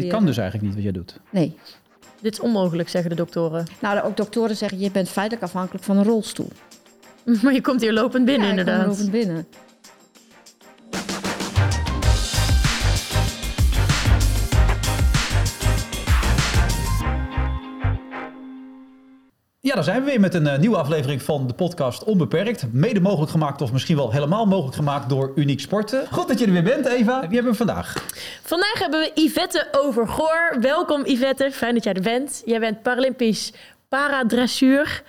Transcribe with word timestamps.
dit 0.00 0.10
kan 0.10 0.26
dus 0.26 0.36
eigenlijk 0.36 0.66
niet 0.66 0.74
wat 0.74 0.84
jij 0.84 0.92
doet. 0.92 1.20
Nee. 1.30 1.56
Dit 2.20 2.32
is 2.32 2.40
onmogelijk, 2.40 2.88
zeggen 2.88 3.10
de 3.10 3.16
doktoren. 3.16 3.66
Nou, 3.80 4.00
ook 4.00 4.16
doktoren 4.16 4.56
zeggen, 4.56 4.78
je 4.78 4.90
bent 4.90 5.08
feitelijk 5.08 5.44
afhankelijk 5.44 5.84
van 5.84 5.96
een 5.96 6.04
rolstoel. 6.04 6.48
Maar 7.42 7.52
je 7.52 7.60
komt 7.60 7.80
hier 7.80 7.92
lopend 7.92 8.24
binnen, 8.24 8.44
ja, 8.44 8.50
inderdaad. 8.50 8.86
lopend 8.86 9.10
binnen. 9.10 9.46
Ja, 19.68 19.74
dan 19.74 19.84
zijn 19.84 20.04
we 20.04 20.10
weer 20.10 20.20
met 20.20 20.34
een 20.34 20.46
eh, 20.46 20.58
nieuwe 20.58 20.76
aflevering 20.76 21.22
van 21.22 21.46
de 21.46 21.54
podcast 21.54 22.04
Onbeperkt. 22.04 22.72
Mede 22.72 23.00
mogelijk 23.00 23.30
gemaakt 23.30 23.60
of 23.62 23.72
misschien 23.72 23.96
wel 23.96 24.12
helemaal 24.12 24.46
mogelijk 24.46 24.76
gemaakt 24.76 25.08
door 25.08 25.32
Uniek 25.34 25.60
Sporten. 25.60 26.06
Goed 26.10 26.28
dat 26.28 26.38
je 26.38 26.46
er 26.46 26.52
weer 26.52 26.62
bent, 26.62 26.86
Eva. 26.86 27.20
Wie 27.20 27.34
hebben 27.34 27.50
we 27.50 27.54
vandaag? 27.54 28.04
Vandaag 28.42 28.78
hebben 28.78 29.00
we 29.00 29.10
Yvette 29.22 29.68
Overgoor. 29.72 30.56
Welkom 30.60 31.06
Yvette, 31.06 31.50
fijn 31.52 31.74
dat 31.74 31.84
jij 31.84 31.92
er 31.92 32.02
bent. 32.02 32.42
Jij 32.44 32.60
bent 32.60 32.82
Paralympisch 32.82 33.52
paradressuur. 33.88 35.02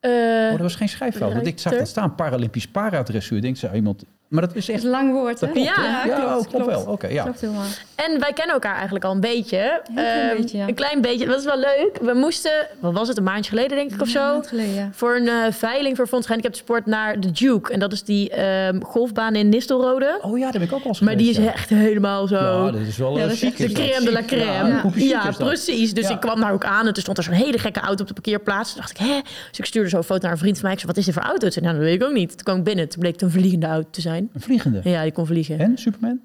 Eh, 0.00 0.10
Oh, 0.12 0.50
dat 0.50 0.60
was 0.60 0.74
geen 0.74 0.88
schrijffout. 0.88 1.32
Want 1.32 1.46
ik 1.46 1.58
zag 1.58 1.72
dat 1.76 1.88
staan, 1.88 2.14
Paralympisch 2.14 2.66
paradressuur. 2.68 3.40
Denkt 3.40 3.58
ze 3.58 3.70
iemand... 3.74 4.04
Maar 4.32 4.46
dat 4.46 4.54
is 4.56 4.66
Dat 4.66 4.74
echt... 4.74 4.78
is 4.78 4.84
een 4.84 4.90
lang 4.90 5.12
woord, 5.12 5.40
hè? 5.40 5.46
Dat 5.46 5.54
klopt, 5.54 5.68
Ja, 5.68 5.82
hè? 5.82 6.08
ja, 6.08 6.16
ja 6.16 6.20
klopt, 6.24 6.46
oh, 6.46 6.50
klopt 6.52 6.66
wel. 6.66 6.84
Oké, 6.92 7.06
ja. 7.06 7.22
Klopt 7.22 7.40
helemaal. 7.40 7.62
En 7.94 8.20
wij 8.20 8.32
kennen 8.32 8.54
elkaar 8.54 8.74
eigenlijk 8.74 9.04
al 9.04 9.12
een 9.12 9.20
beetje. 9.20 9.80
klein 9.94 10.28
Ehm, 10.30 10.36
beetje, 10.36 10.58
ja. 10.58 10.68
Een 10.68 10.74
klein 10.74 11.00
beetje. 11.00 11.26
Dat 11.26 11.38
is 11.38 11.44
wel 11.44 11.58
leuk. 11.58 11.98
We 12.00 12.12
moesten, 12.14 12.50
wat 12.80 12.92
was 12.92 13.08
het, 13.08 13.16
een 13.16 13.22
maandje 13.24 13.50
geleden 13.50 13.76
denk 13.76 13.90
ik 13.92 14.00
of 14.00 14.06
Een 14.06 14.12
zo? 14.12 14.20
maand 14.32 14.46
geleden, 14.46 14.74
ja. 14.74 14.88
Voor 14.92 15.16
een 15.16 15.28
eh, 15.28 15.34
veiling 15.50 15.96
voor 15.96 16.06
Fonds 16.06 16.26
Gehandicapten 16.26 16.62
Sport 16.64 16.86
naar 16.86 17.20
de 17.20 17.30
Duke. 17.30 17.72
En 17.72 17.78
dat 17.78 17.92
is 17.92 18.02
die 18.04 18.30
ehm, 18.30 18.80
golfbaan 18.80 19.34
in 19.34 19.48
Nistelrode. 19.48 20.18
Oh 20.22 20.38
ja, 20.38 20.42
daar 20.42 20.52
ben 20.52 20.62
ik 20.62 20.72
ook 20.72 20.82
al 20.82 20.86
eens 20.86 21.00
maar 21.00 21.16
die 21.16 21.30
is 21.30 21.38
echt 21.38 21.68
helemaal 21.68 22.26
zo... 22.26 22.36
Ja, 22.36 22.70
dat 22.70 22.80
is 22.80 22.96
wel 22.96 23.10
Ja, 23.16 23.16
eh, 23.22 23.22
dat 23.22 23.32
is 23.32 23.40
chic. 23.40 23.56
De 23.56 23.66
dat. 23.66 23.72
crème 23.72 24.04
de 24.04 24.12
la 24.12 24.22
crème. 24.26 24.80
Ja, 24.94 25.24
dat? 25.24 25.36
precies. 25.38 25.94
Dus 25.94 26.08
Ja. 26.08 26.14
ik 26.14 26.20
kwam 26.20 26.40
daar 26.40 26.52
ook 26.52 26.64
aan 26.64 26.86
en 26.86 26.92
toen 26.92 27.02
stond 27.02 27.18
er 27.18 27.24
zo'n 27.24 27.32
hele 27.34 27.58
gekke 27.58 27.80
auto 27.80 28.02
op 28.02 28.08
de 28.08 28.14
parkeerplaats. 28.14 28.70
Toen 28.72 28.80
dacht 28.80 28.90
ik, 29.00 29.06
hè? 29.06 29.20
Dus 29.48 29.58
ik 29.58 29.64
stuurde 29.64 29.88
zo'n 29.88 30.02
foto 30.04 30.22
naar 30.22 30.32
een 30.32 30.38
vriend 30.38 30.54
van 30.56 30.64
mij. 30.64 30.72
Ik 30.72 30.78
zei, 30.80 30.90
wat 30.92 31.00
is 31.00 31.04
dit 31.04 31.14
voor 31.14 31.22
auto? 31.22 31.38
Toen 31.40 31.50
zei 31.52 31.64
nou, 31.64 31.76
dat 31.76 31.86
weet 31.86 32.00
ik 32.02 32.06
ook 32.08 32.12
niet. 32.14 32.28
Toen 32.28 32.42
kwam 32.44 32.56
ik 32.56 32.64
binnen. 32.64 32.88
Toen 32.88 33.00
bleek 33.00 33.12
het 33.12 33.22
een 33.22 33.30
vliegende 33.30 33.66
auto 33.66 33.88
te 33.90 34.00
zijn. 34.00 34.21
Een 34.32 34.40
vliegende. 34.40 34.80
Ja, 34.84 35.02
die 35.02 35.12
kon 35.12 35.26
vliegen. 35.26 35.58
En 35.58 35.78
Superman? 35.78 36.20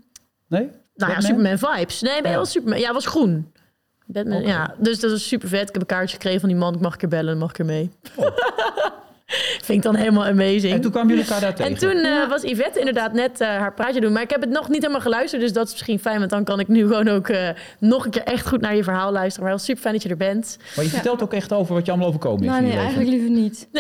Nee? 0.48 0.70
Nou 0.96 1.12
ja? 1.12 1.22
Superman 1.22 1.58
vibes. 1.58 2.02
Nee, 2.02 2.22
ben 2.22 2.32
je 2.32 2.38
Ja. 2.38 2.44
Superman. 2.46 2.80
Ja, 2.80 2.94
was 2.94 3.06
groen. 3.06 3.52
Batman, 4.06 4.42
ja. 4.42 4.76
Dus 4.80 5.00
dat 5.00 5.12
was 5.12 5.28
super 5.28 5.48
vet. 5.50 5.68
Ik 5.68 5.74
heb 5.74 5.82
een 5.82 5.88
kaartje 5.88 6.16
gekregen 6.16 6.40
van 6.40 6.50
die 6.50 6.58
man. 6.58 6.74
Ik 6.74 6.80
mag 6.80 6.92
een 6.94 6.98
keer 7.00 7.10
bellen, 7.10 7.38
mag 7.38 7.50
ik 7.50 7.60
er 7.60 7.66
mee. 7.66 7.92
Vind 9.64 9.78
ik 9.78 9.82
dan 9.82 9.96
helemaal 9.96 10.26
amazing. 10.26 10.74
En 10.74 10.82
toen 10.82 10.92
kwamen 10.92 11.10
jullie 11.10 11.24
elkaar 11.24 11.42
daar 11.42 11.56
tegen? 11.56 11.72
En 11.72 11.78
toen 11.78 11.96
eh, 11.96 12.30
was 12.30 12.42
Yvette 12.42 12.80
inderdaad 12.80 13.14
net 13.14 13.42
eh, 13.42 13.48
haar 13.48 13.74
praatje 13.74 14.02
doen. 14.02 14.12
Maar 14.12 14.22
ik 14.22 14.30
heb 14.30 14.42
het 14.42 14.50
nog 14.50 14.70
niet 14.70 14.82
helemaal 14.82 15.02
geluisterd. 15.02 15.42
Dus 15.42 15.54
dat 15.54 15.66
is 15.68 15.72
misschien 15.72 16.00
fijn. 16.00 16.20
Want 16.20 16.30
dan 16.30 16.44
kan 16.44 16.60
ik 16.60 16.68
nu 16.68 16.82
gewoon 16.82 17.08
ook 17.08 17.30
eh, 17.30 17.50
nog 17.80 18.06
een 18.06 18.12
keer 18.12 18.24
echt 18.24 18.48
goed 18.48 18.62
naar 18.62 18.76
je 18.76 18.84
verhaal 18.84 19.12
luisteren. 19.12 19.42
Maar 19.44 19.56
wel 19.56 19.66
super 19.66 19.82
fijn 19.82 19.94
dat 19.94 20.04
je 20.04 20.10
er 20.10 20.18
bent. 20.18 20.58
Maar 20.76 20.86
je 20.86 20.92
vertelt 20.92 21.24
ook 21.24 21.34
echt 21.34 21.54
over 21.54 21.74
wat 21.74 21.86
je 21.86 21.92
allemaal 21.92 22.10
overkomen 22.10 22.44
is 22.44 22.50
Nou, 22.50 22.62
nee, 22.62 22.78
eigenlijk 22.78 23.10
liever 23.10 23.30
niet. 23.30 23.68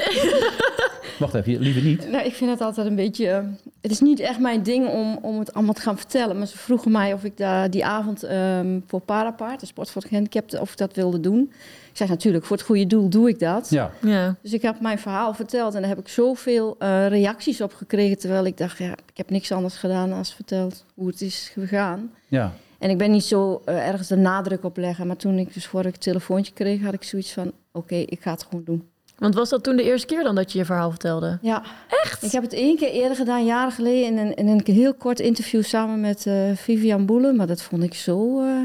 Wacht 1.19 1.33
even, 1.33 1.59
liever 1.59 1.81
niet. 1.81 2.09
Nou, 2.11 2.25
ik 2.25 2.33
vind 2.33 2.49
het 2.49 2.61
altijd 2.61 2.87
een 2.87 2.95
beetje... 2.95 3.43
het 3.81 3.91
is 3.91 3.99
niet 3.99 4.19
echt 4.19 4.39
mijn 4.39 4.63
ding 4.63 4.87
om, 4.87 5.19
om 5.21 5.39
het 5.39 5.53
allemaal 5.53 5.73
te 5.73 5.81
gaan 5.81 5.97
vertellen. 5.97 6.37
Maar 6.37 6.47
ze 6.47 6.57
vroegen 6.57 6.91
mij 6.91 7.13
of 7.13 7.23
ik 7.23 7.37
daar 7.37 7.69
die 7.69 7.85
avond 7.85 8.23
ehm, 8.23 8.79
voor 8.87 8.99
Parapaard, 8.99 9.59
de 9.59 9.65
sport 9.65 9.89
voor 9.89 10.01
de 10.01 10.07
gehandicapten, 10.07 10.61
of 10.61 10.71
ik 10.71 10.77
dat 10.77 10.95
wilde 10.95 11.19
doen. 11.19 11.51
Ik 11.97 12.03
zei 12.03 12.15
natuurlijk, 12.15 12.45
voor 12.45 12.57
het 12.57 12.65
goede 12.65 12.87
doel 12.87 13.09
doe 13.09 13.29
ik 13.29 13.39
dat. 13.39 13.69
Ja. 13.69 13.91
Ja. 14.01 14.35
Dus 14.41 14.53
ik 14.53 14.61
heb 14.61 14.79
mijn 14.79 14.99
verhaal 14.99 15.33
verteld 15.33 15.73
en 15.73 15.79
daar 15.79 15.89
heb 15.89 15.99
ik 15.99 16.07
zoveel 16.07 16.75
eh, 16.79 17.07
reacties 17.07 17.61
op 17.61 17.73
gekregen. 17.73 18.17
Terwijl 18.17 18.45
ik 18.45 18.57
dacht, 18.57 18.77
ja, 18.77 18.91
ik 18.91 19.17
heb 19.17 19.29
niks 19.29 19.51
anders 19.51 19.75
gedaan 19.75 20.09
dan 20.09 20.25
verteld 20.25 20.85
hoe 20.95 21.07
het 21.07 21.21
is 21.21 21.51
gegaan. 21.53 22.11
Ja. 22.27 22.53
En 22.79 22.89
ik 22.89 22.97
ben 22.97 23.11
niet 23.11 23.23
zo 23.23 23.61
eh, 23.65 23.87
ergens 23.87 24.07
de 24.07 24.15
nadruk 24.15 24.63
op 24.63 24.77
leggen. 24.77 25.07
Maar 25.07 25.15
toen 25.15 25.37
ik 25.37 25.53
dus 25.53 25.65
voor 25.65 25.85
ik 25.85 25.93
het 25.93 26.01
telefoontje 26.01 26.53
kreeg, 26.53 26.81
had 26.81 26.93
ik 26.93 27.03
zoiets 27.03 27.33
van... 27.33 27.51
oké, 27.71 27.95
ik 27.95 28.21
ga 28.21 28.31
het 28.31 28.43
gewoon 28.43 28.63
doen. 28.63 28.89
Want 29.17 29.35
was 29.35 29.49
dat 29.49 29.63
toen 29.63 29.75
de 29.75 29.83
eerste 29.83 30.07
keer 30.07 30.23
dan 30.23 30.35
dat 30.35 30.51
je 30.51 30.57
je 30.57 30.65
verhaal 30.65 30.89
vertelde? 30.89 31.37
Ja. 31.41 31.63
Echt? 32.03 32.23
Ik 32.23 32.31
heb 32.31 32.43
het 32.43 32.53
één 32.53 32.77
keer 32.77 32.91
eerder 32.91 33.17
gedaan, 33.17 33.45
jaren 33.45 33.71
geleden... 33.71 34.05
in 34.05 34.17
een, 34.17 34.35
in 34.35 34.47
een 34.47 34.61
heel 34.65 34.93
kort 34.93 35.19
interview 35.19 35.63
samen 35.63 35.99
met 35.99 36.25
eh, 36.25 36.51
Vivian 36.55 37.05
Boelen. 37.05 37.35
Maar 37.35 37.47
dat 37.47 37.61
vond 37.61 37.83
ik 37.83 37.93
zo 37.93 38.41
eh, 38.41 38.61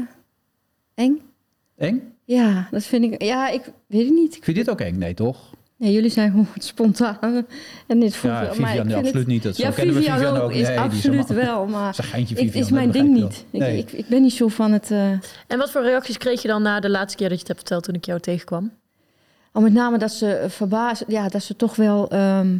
eng. 0.93 1.21
Eng? 1.77 2.12
Ja, 2.25 2.67
dat 2.71 2.83
vind 2.83 3.03
ik... 3.13 3.21
Ja, 3.23 3.49
ik 3.49 3.61
weet 3.87 4.05
het 4.05 4.13
niet. 4.13 4.35
Ik 4.35 4.43
vind 4.43 4.57
dit 4.57 4.69
ook 4.69 4.81
eng, 4.81 4.97
nee 4.97 5.13
toch? 5.13 5.37
Nee, 5.77 5.91
jullie 5.91 6.09
zijn 6.09 6.31
gewoon 6.31 6.47
spontaan. 6.73 7.45
En 7.87 7.99
dit 7.99 8.15
voelt 8.15 8.33
Ja, 8.33 8.39
wel- 8.39 8.47
maar 8.55 8.69
Vivian 8.69 8.87
ik 8.89 8.95
het- 8.95 9.05
absoluut 9.05 9.27
niet. 9.27 9.43
Dat 9.43 9.55
zo 9.55 9.63
Ja, 9.63 9.71
kennen 9.71 9.95
we 9.95 10.01
Vivian, 10.01 10.37
ook, 10.37 10.51
is 10.51 10.61
Nee, 10.61 10.71
die 10.71 10.79
absoluut 10.79 11.27
wel, 11.27 11.65
maar 11.77 11.93
geintje, 11.93 12.35
is 12.35 12.69
mijn 12.71 12.91
ding 12.91 13.13
niet. 13.13 13.45
je. 13.51 13.57
Nee. 13.59 13.77
Ik, 13.77 13.91
ik, 13.91 13.99
ik 13.99 14.07
ben 14.07 14.21
niet 14.21 14.33
zo 14.33 14.47
van 14.47 14.71
het... 14.71 14.91
eh, 14.91 15.09
En 15.47 15.57
wat 15.57 15.71
voor 15.71 15.81
reacties 15.83 16.17
kreeg 16.17 16.41
je 16.41 16.47
dan 16.47 16.61
na 16.61 16.79
de 16.79 16.89
laatste 16.89 17.17
keer 17.17 17.29
dat 17.29 17.37
je 17.37 17.43
het 17.47 17.53
hebt 17.53 17.59
verteld 17.59 17.83
toen 17.83 17.95
ik 17.95 18.05
jou 18.05 18.19
tegenkwam? 18.19 18.71
al 19.51 19.61
met 19.61 19.73
name 19.73 19.97
dat 19.97 20.11
ze 20.11 20.45
verbaasd... 20.47 21.03
Ja, 21.07 21.27
dat 21.29 21.43
ze 21.43 21.55
toch 21.55 21.75
wel 21.75 22.09
ehm, 22.09 22.57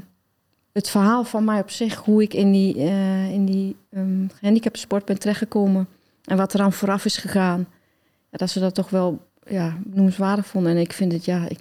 het 0.71 0.89
verhaal 0.89 1.23
van 1.23 1.43
mij 1.43 1.59
op 1.59 1.69
zich... 1.69 1.95
hoe 1.95 2.21
ik 2.21 2.33
in 2.33 2.51
die, 2.51 2.75
eh 2.77 3.31
in 3.31 3.45
die 3.45 3.75
ehm 3.91 4.27
gehandicaptensport 4.39 5.05
ben 5.05 5.19
terechtgekomen... 5.19 5.87
en 6.25 6.37
wat 6.37 6.53
er 6.53 6.61
aan 6.61 6.73
vooraf 6.73 7.05
is 7.05 7.17
gegaan... 7.17 7.67
Ja, 8.31 8.37
dat 8.37 8.49
ze 8.49 8.59
dat 8.59 8.75
toch 8.75 8.89
wel 8.89 9.31
ja, 9.49 9.77
noemenswaardig 9.85 10.47
vonden. 10.47 10.71
En 10.71 10.77
ik 10.77 10.93
vind 10.93 11.11
het, 11.11 11.25
ja... 11.25 11.45
Ik, 11.47 11.59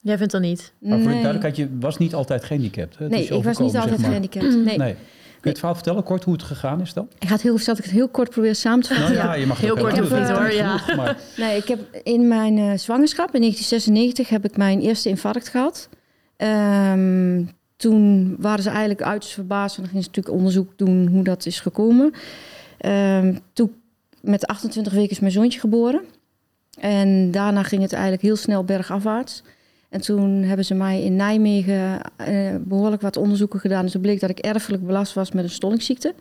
Jij 0.00 0.16
vindt 0.16 0.32
dat 0.32 0.40
niet? 0.42 0.72
Maar 0.78 0.98
voor 0.98 1.06
de 1.06 1.12
duidelijkheid, 1.12 1.56
je 1.56 1.68
was 1.80 1.98
niet 1.98 2.14
altijd 2.14 2.44
gehandicapt. 2.44 2.96
Hè? 2.98 3.02
Het 3.04 3.12
nee 3.12 3.22
is 3.22 3.30
ik 3.30 3.42
was 3.44 3.58
niet 3.58 3.74
altijd 3.76 3.88
zeg 3.88 3.98
maar. 3.98 4.06
gehandicapt. 4.06 4.64
Nee. 4.64 4.78
Nee. 4.78 4.94
Kun 4.94 4.98
je 5.42 5.48
het 5.48 5.58
verhaal 5.58 5.74
vertellen, 5.74 6.02
kort, 6.02 6.24
hoe 6.24 6.32
het 6.32 6.42
gegaan 6.42 6.80
is 6.80 6.92
dan? 6.92 7.08
Ik 7.18 7.26
ga 7.28 7.32
het 7.32 7.42
heel, 7.42 7.58
zal 7.58 7.74
ik 7.76 7.82
het 7.82 7.92
heel 7.92 8.08
kort 8.08 8.30
proberen 8.30 8.56
samen 8.56 8.84
te 8.84 8.94
vatten. 8.94 9.14
Nou 9.14 9.26
ja, 9.26 9.34
je 9.34 9.46
mag 9.46 9.56
het 9.56 9.66
Heel 9.66 9.76
kort 9.76 10.00
niet, 10.00 10.10
Dat 10.10 10.30
hoor, 10.30 10.52
ja. 10.52 10.78
genoeg, 10.78 10.96
maar- 10.96 11.16
Nee, 11.36 11.56
ik 11.56 11.68
heb 11.68 11.78
in 12.02 12.28
mijn 12.28 12.58
eh, 12.58 12.78
zwangerschap 12.78 13.34
in 13.34 13.40
1996 13.40 14.28
heb 14.28 14.44
ik 14.44 14.56
mijn 14.56 14.80
eerste 14.80 15.08
infarct 15.08 15.48
gehad. 15.48 15.88
Ehm, 16.36 17.42
toen 17.76 18.36
waren 18.38 18.62
ze 18.62 18.68
eigenlijk 18.68 19.02
uiterst 19.02 19.34
verbaasd. 19.34 19.76
En 19.76 19.82
dan 19.82 19.90
gingen 19.90 20.04
ze 20.04 20.10
natuurlijk 20.10 20.36
onderzoek 20.36 20.72
doen 20.78 21.06
hoe 21.06 21.24
dat 21.24 21.46
is 21.46 21.60
gekomen. 21.60 22.12
Ehm, 22.78 23.34
toen, 23.52 23.72
met 24.20 24.46
28 24.46 24.92
weken 24.92 25.10
is 25.10 25.20
mijn 25.20 25.32
zoontje 25.32 25.60
geboren. 25.60 26.00
En 26.78 27.30
daarna 27.30 27.62
ging 27.62 27.82
het 27.82 27.92
eigenlijk 27.92 28.22
heel 28.22 28.36
snel 28.36 28.64
bergafwaarts. 28.64 29.42
En 29.88 30.00
toen 30.00 30.42
hebben 30.42 30.64
ze 30.64 30.74
mij 30.74 31.02
in 31.02 31.16
Nijmegen 31.16 32.00
eh, 32.16 32.54
behoorlijk 32.60 33.02
wat 33.02 33.16
onderzoeken 33.16 33.60
gedaan. 33.60 33.82
Dus 33.82 33.92
het 33.92 34.02
bleek 34.02 34.20
dat 34.20 34.30
ik 34.30 34.38
erfelijk 34.38 34.86
belast 34.86 35.14
was 35.14 35.32
met 35.32 35.44
een 35.44 35.50
stollingsziekte. 35.50 36.14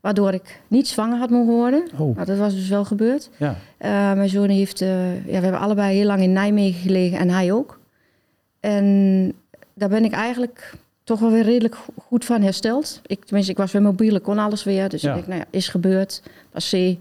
Waardoor 0.00 0.32
ik 0.32 0.60
niet 0.68 0.88
zwanger 0.88 1.18
had 1.18 1.30
mogen 1.30 1.52
worden. 1.54 1.82
Oh, 1.98 2.16
Maar 2.16 2.26
dat 2.26 2.38
was 2.38 2.54
dus 2.54 2.68
wel 2.68 2.84
gebeurd. 2.84 3.30
ja. 3.38 3.56
Eh, 3.78 3.90
mijn 4.12 4.28
zoon 4.28 4.48
heeft, 4.48 4.80
eh, 4.80 5.14
ja, 5.14 5.22
we 5.36 5.42
hebben 5.44 5.60
allebei 5.60 5.96
heel 5.96 6.06
lang 6.06 6.20
in 6.22 6.32
Nijmegen 6.32 6.80
gelegen 6.80 7.18
en 7.18 7.28
hij 7.30 7.52
ook. 7.52 7.80
En 8.60 9.32
daar 9.74 9.88
ben 9.88 10.04
ik 10.04 10.12
eigenlijk 10.12 10.72
toch 11.04 11.20
wel 11.20 11.30
weer 11.30 11.42
redelijk 11.42 11.74
go- 11.74 11.92
goed 11.96 12.24
van 12.24 12.42
hersteld. 12.42 13.00
Ik, 13.06 13.24
tenminste, 13.24 13.52
ik 13.52 13.58
was 13.58 13.72
weer 13.72 13.82
mobiel, 13.82 14.14
ik 14.14 14.22
kon 14.22 14.38
alles 14.38 14.64
weer. 14.64 14.88
Dus 14.88 15.02
Ja. 15.02 15.08
ik 15.08 15.14
denk, 15.14 15.26
nou 15.26 15.38
ja, 15.40 15.46
is 15.50 15.68
gebeurd. 15.68 16.22
Passé, 16.50 16.96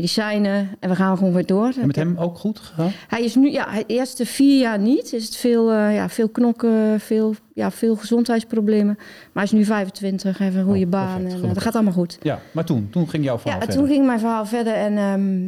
medicijnen 0.00 0.68
en 0.80 0.88
we 0.88 0.94
gaan 0.96 1.16
gewoon 1.18 1.32
weer 1.32 1.46
door. 1.46 1.72
En 1.80 1.86
met 1.86 1.96
hem 1.96 2.16
ook 2.18 2.38
goed 2.38 2.58
gegaan? 2.58 2.90
Hij 3.08 3.24
is 3.24 3.34
nu, 3.34 3.50
ja, 3.50 3.70
hij- 3.70 3.84
de 3.86 3.94
eerste 3.94 4.26
vier 4.26 4.58
jaar 4.60 4.78
niet. 4.78 5.12
Is 5.12 5.24
het 5.24 5.36
veel, 5.36 5.70
eh, 5.72 5.94
ja, 5.94 6.08
veel 6.08 6.28
knokken, 6.28 7.00
veel, 7.00 7.34
ja, 7.54 7.70
veel 7.70 7.96
gezondheidsproblemen. 7.96 8.94
Maar 8.96 9.06
hij 9.32 9.42
is 9.44 9.52
nu 9.52 9.64
25, 9.64 10.38
heeft 10.38 10.56
een 10.56 10.64
goede 10.64 10.84
Oh, 10.84 10.90
baan 10.90 11.20
perfect, 11.22 11.42
en 11.42 11.48
eh, 11.48 11.54
dat 11.54 11.62
gaat 11.62 11.74
allemaal 11.74 11.92
goed. 11.92 12.18
Ja, 12.22 12.40
maar 12.52 12.64
toen, 12.64 12.88
toen 12.90 13.08
ging 13.08 13.24
jouw 13.24 13.38
verhaal 13.38 13.58
Ja, 13.60 13.64
verder. 13.64 13.82
toen 13.82 13.92
ging 13.94 14.06
mijn 14.06 14.18
verhaal 14.18 14.46
verder 14.46 14.74
en 14.74 14.96
ehm, 14.98 15.44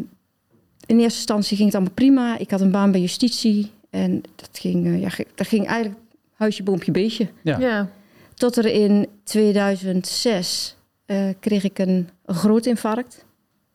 in 0.87 0.99
eerste 1.01 1.03
instantie 1.19 1.57
ging 1.57 1.69
het 1.69 1.77
allemaal 1.77 1.95
prima. 1.95 2.39
Ik 2.39 2.51
had 2.51 2.61
een 2.61 2.71
baan 2.71 2.91
bij 2.91 3.01
justitie 3.01 3.71
en 3.91 4.23
dat 4.37 4.49
ging, 4.53 4.87
eh, 4.87 5.01
ja, 5.01 5.09
dat 5.35 5.47
ging 5.47 5.67
eigenlijk 5.67 6.01
huisje, 6.35 6.63
boompje, 6.63 6.93
beestje. 6.93 7.29
Ja. 7.43 7.59
Ja. 7.59 7.89
Tot 8.35 8.57
er 8.57 8.67
in 8.67 9.07
2006 9.25 10.77
eh, 11.07 11.29
kreeg 11.41 11.65
ik 11.65 11.79
een, 11.79 12.09
een 12.25 12.35
groot 12.35 12.67
infarct. 12.67 13.25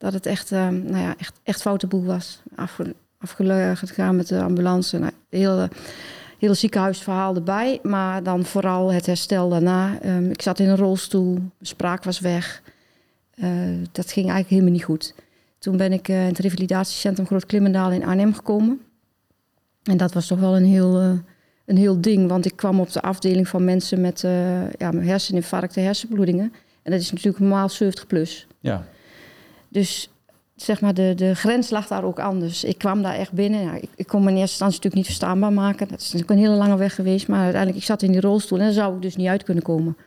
Dat 0.03 0.14
het 0.14 0.25
echt, 0.25 0.52
ehm, 0.52 0.84
nou 0.84 1.03
ja, 1.03 1.16
echt, 1.18 1.40
echt 1.44 1.62
foute 1.62 1.88
boel 1.88 2.03
was. 2.03 2.41
Afge, 2.56 2.96
afgegaan 3.19 4.16
met 4.16 4.27
de 4.27 4.42
ambulance. 4.42 5.00
Nou, 5.00 5.12
heel, 5.30 5.68
heel 6.39 6.56
ziekenhuisverhaal 6.56 7.36
erbij. 7.36 7.80
Maar 7.83 8.24
dan 8.24 8.45
vooral 8.45 8.92
het 8.92 9.06
herstel 9.06 9.50
daarna. 9.50 10.00
Ehm, 10.01 10.30
ik 10.30 10.42
zat 10.42 10.60
in 10.60 10.69
een 10.69 10.77
rolstoel, 10.77 11.39
spraak 11.62 12.04
was 12.04 12.19
weg. 12.19 12.62
Eh, 13.36 13.50
dat 13.92 14.12
ging 14.12 14.25
eigenlijk 14.25 14.50
helemaal 14.50 14.72
niet 14.72 14.83
goed. 14.83 15.13
Toen 15.60 15.77
ben 15.77 15.94
ik 15.94 16.07
eh, 16.10 16.22
in 16.22 16.27
het 16.27 16.39
revalidatiecentrum 16.39 17.25
Groot 17.25 17.45
Klimmendaal 17.45 17.92
in 17.92 18.06
Arnhem 18.06 18.33
gekomen. 18.33 18.81
En 19.83 19.98
dat 19.98 20.13
was 20.13 20.27
toch 20.27 20.39
wel 20.39 20.56
een 20.56 20.66
heel, 20.66 21.00
eh, 21.00 21.12
een 21.66 21.77
heel 21.77 22.01
ding. 22.01 22.30
Want 22.30 22.45
ik 22.45 22.56
kwam 22.56 22.80
op 22.80 22.92
de 22.92 23.01
afdeling 23.01 23.48
van 23.48 23.63
mensen 23.63 24.01
met 24.01 24.24
eh 24.24 24.72
ja, 24.72 24.92
herseninfarcten, 24.94 25.83
hersenbloedingen. 25.83 26.54
En 26.81 26.92
dat 26.92 27.01
is 27.01 27.12
natuurlijk 27.12 27.39
normaal 27.39 27.69
70 27.69 28.07
plus. 28.07 28.48
Ja. 28.60 28.86
Dus 29.74 30.10
zeg 30.56 30.81
maar, 30.81 30.94
de, 30.94 31.14
de 31.16 31.36
grens 31.36 31.70
lag 31.70 31.88
daar 31.88 32.04
ook 32.04 32.20
anders. 32.20 32.64
Ik 32.64 32.78
kwam 32.78 33.02
daar 33.02 33.16
echt 33.16 33.31
binnen. 33.31 33.62
Ja, 33.62 33.74
ik, 33.74 33.90
ik 33.96 34.08
kon 34.08 34.24
me 34.24 34.30
in 34.30 34.38
eerste 34.38 34.50
instantie 34.52 34.75
natuurlijk 34.75 34.96
niet 34.96 35.06
verstaanbaar 35.06 35.54
maken. 35.54 35.88
Dat 35.88 36.00
is 36.00 36.06
natuurlijk 36.06 36.31
een 36.31 36.38
hele 36.46 36.56
lange 36.56 36.78
weg 36.78 36.96
geweest. 36.96 37.28
Maar 37.28 37.40
uiteindelijk, 37.42 37.80
ik 37.81 37.86
zat 37.88 38.02
in 38.02 38.12
die 38.12 38.22
rolstoel 38.22 38.58
en 38.60 38.64
daar 38.64 38.74
zou 38.74 38.96
ik 38.96 39.02
dus 39.02 39.16
niet 39.16 39.28
uit 39.28 39.44
kunnen 39.44 39.64
komen. 39.64 39.98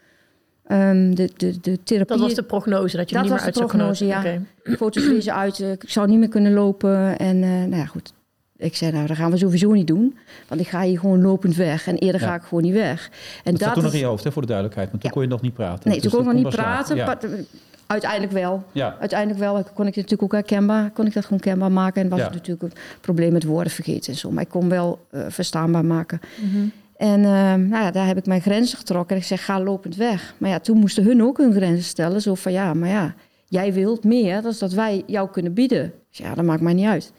Ehm, 0.66 1.14
de, 1.14 1.30
de, 1.36 1.60
de 1.60 1.82
therapie... 1.82 2.16
Dat 2.16 2.20
was 2.26 2.34
de 2.34 2.42
prognose, 2.42 2.96
dat 2.96 3.08
je 3.08 3.14
Dat 3.14 3.24
niet 3.24 3.32
meer 3.32 3.40
was 3.42 3.46
uit 3.46 3.54
de 3.54 3.58
zou 3.60 3.70
kunnen. 3.70 3.86
prognose, 3.94 4.06
ja. 4.06 4.18
Oké. 4.64 4.76
foto's 4.76 5.04
lezen 5.04 5.34
uit. 5.34 5.60
eh, 5.60 5.70
Ik 5.72 5.82
zou 5.86 6.08
niet 6.08 6.18
meer 6.18 6.28
kunnen 6.28 6.52
lopen. 6.52 7.18
En 7.18 7.42
eh, 7.42 7.48
nou 7.48 7.76
ja, 7.76 7.86
goed. 7.86 8.12
Ik 8.56 8.76
zei, 8.76 8.92
nou, 8.92 9.06
dat 9.06 9.16
gaan 9.16 9.30
we 9.30 9.36
sowieso 9.36 9.72
niet 9.72 9.86
doen. 9.86 10.16
Want 10.48 10.60
ik 10.60 10.68
ga 10.68 10.82
hier 10.82 10.98
gewoon 10.98 11.22
lopend 11.22 11.56
weg. 11.56 11.86
En 11.86 11.96
eerder 11.98 12.20
Ja. 12.20 12.26
ga 12.26 12.34
ik 12.34 12.42
gewoon 12.42 12.62
niet 12.62 12.72
weg. 12.72 13.10
En 13.44 13.52
Dat 13.52 13.60
zat 13.62 13.74
toen 13.74 13.82
nog 13.82 13.92
in 13.92 13.98
je 13.98 14.04
hoofd, 14.04 14.24
hè, 14.24 14.32
voor 14.32 14.42
de 14.42 14.48
duidelijkheid. 14.48 14.90
Want 14.90 15.00
toen 15.02 15.10
Ja. 15.10 15.16
kon 15.16 15.26
je 15.26 15.32
nog 15.34 15.42
niet 15.42 15.54
praten. 15.54 15.90
Nee, 15.90 16.00
Dus 16.00 16.10
toen 16.12 16.20
kon 16.24 16.36
ik 16.36 16.42
nog 16.42 16.54
dat 16.54 16.86
niet 16.96 17.04
praten. 17.04 17.46
Uiteindelijk 17.86 18.32
wel. 18.32 18.64
Ja. 18.72 18.96
Uiteindelijk 19.00 19.40
wel. 19.40 19.58
Ik 19.58 19.64
kon 19.64 19.86
ik 19.86 19.94
het 19.94 20.04
natuurlijk 20.10 20.22
ook 20.22 20.32
herkenbaar. 20.32 20.90
Kon 20.90 21.06
ik 21.06 21.12
dat 21.14 21.24
gewoon 21.24 21.40
kenbaar 21.40 21.72
maken. 21.72 22.02
En 22.02 22.08
was 22.08 22.18
Ja. 22.18 22.24
het 22.24 22.34
natuurlijk 22.34 22.62
een 22.72 22.80
probleem 23.00 23.32
met 23.32 23.44
woorden 23.44 23.72
vergeten 23.72 24.12
en 24.12 24.18
zo. 24.18 24.30
Maar 24.30 24.42
ik 24.42 24.48
kon 24.48 24.68
wel 24.68 25.06
eh, 25.10 25.20
verstaanbaar 25.28 25.84
maken. 25.84 26.20
Mhm. 26.40 26.66
En 26.96 27.24
ehm, 27.24 27.68
nou 27.68 27.84
ja, 27.84 27.90
daar 27.90 28.06
heb 28.06 28.16
ik 28.16 28.26
mijn 28.26 28.40
grenzen 28.40 28.78
getrokken. 28.78 29.16
En 29.16 29.22
ik 29.22 29.26
zeg, 29.28 29.44
ga 29.44 29.60
lopend 29.60 29.96
weg. 29.96 30.34
Maar 30.38 30.50
ja, 30.50 30.58
toen 30.58 30.78
moesten 30.78 31.04
hun 31.04 31.22
ook 31.22 31.38
hun 31.38 31.52
grenzen 31.52 31.84
stellen. 31.84 32.22
Zo 32.22 32.34
van, 32.34 32.52
ja, 32.52 32.74
maar 32.74 32.88
ja, 32.88 33.14
jij 33.48 33.72
wilt 33.72 34.04
meer 34.04 34.42
dan 34.42 34.52
dat 34.58 34.72
wij 34.72 35.02
jou 35.06 35.30
kunnen 35.30 35.54
bieden. 35.54 35.84
Ik 35.84 35.92
zeg, 36.10 36.26
ja, 36.26 36.34
dat 36.34 36.44
maakt 36.44 36.60
mij 36.60 36.72
niet 36.74 36.86
uit. 36.86 37.04
Ik 37.06 37.14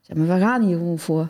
zeg, 0.00 0.16
maar 0.16 0.38
we 0.38 0.44
gaan 0.44 0.62
hier 0.62 0.76
gewoon 0.76 0.98
voor. 0.98 1.28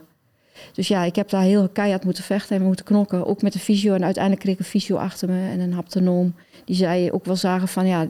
Dus 0.72 0.88
ja, 0.88 1.02
ik 1.02 1.16
heb 1.16 1.28
daar 1.30 1.42
heel 1.42 1.68
keihard 1.68 2.04
moeten 2.04 2.24
vechten 2.24 2.56
en 2.56 2.62
moeten 2.62 2.84
knokken. 2.84 3.26
Ook 3.26 3.42
met 3.42 3.52
de 3.52 3.58
fysio. 3.58 3.94
En 3.94 4.04
uiteindelijk 4.04 4.42
kreeg 4.42 4.54
ik 4.54 4.60
een 4.60 4.66
fysio 4.66 4.96
achter 4.96 5.28
me 5.28 5.50
en 5.50 5.60
een 5.60 5.72
haptonoom. 5.72 6.34
Die 6.64 6.76
zei 6.76 7.10
ook 7.12 7.24
wel 7.24 7.36
zagen 7.36 7.68
van, 7.68 7.86
ja, 7.86 8.06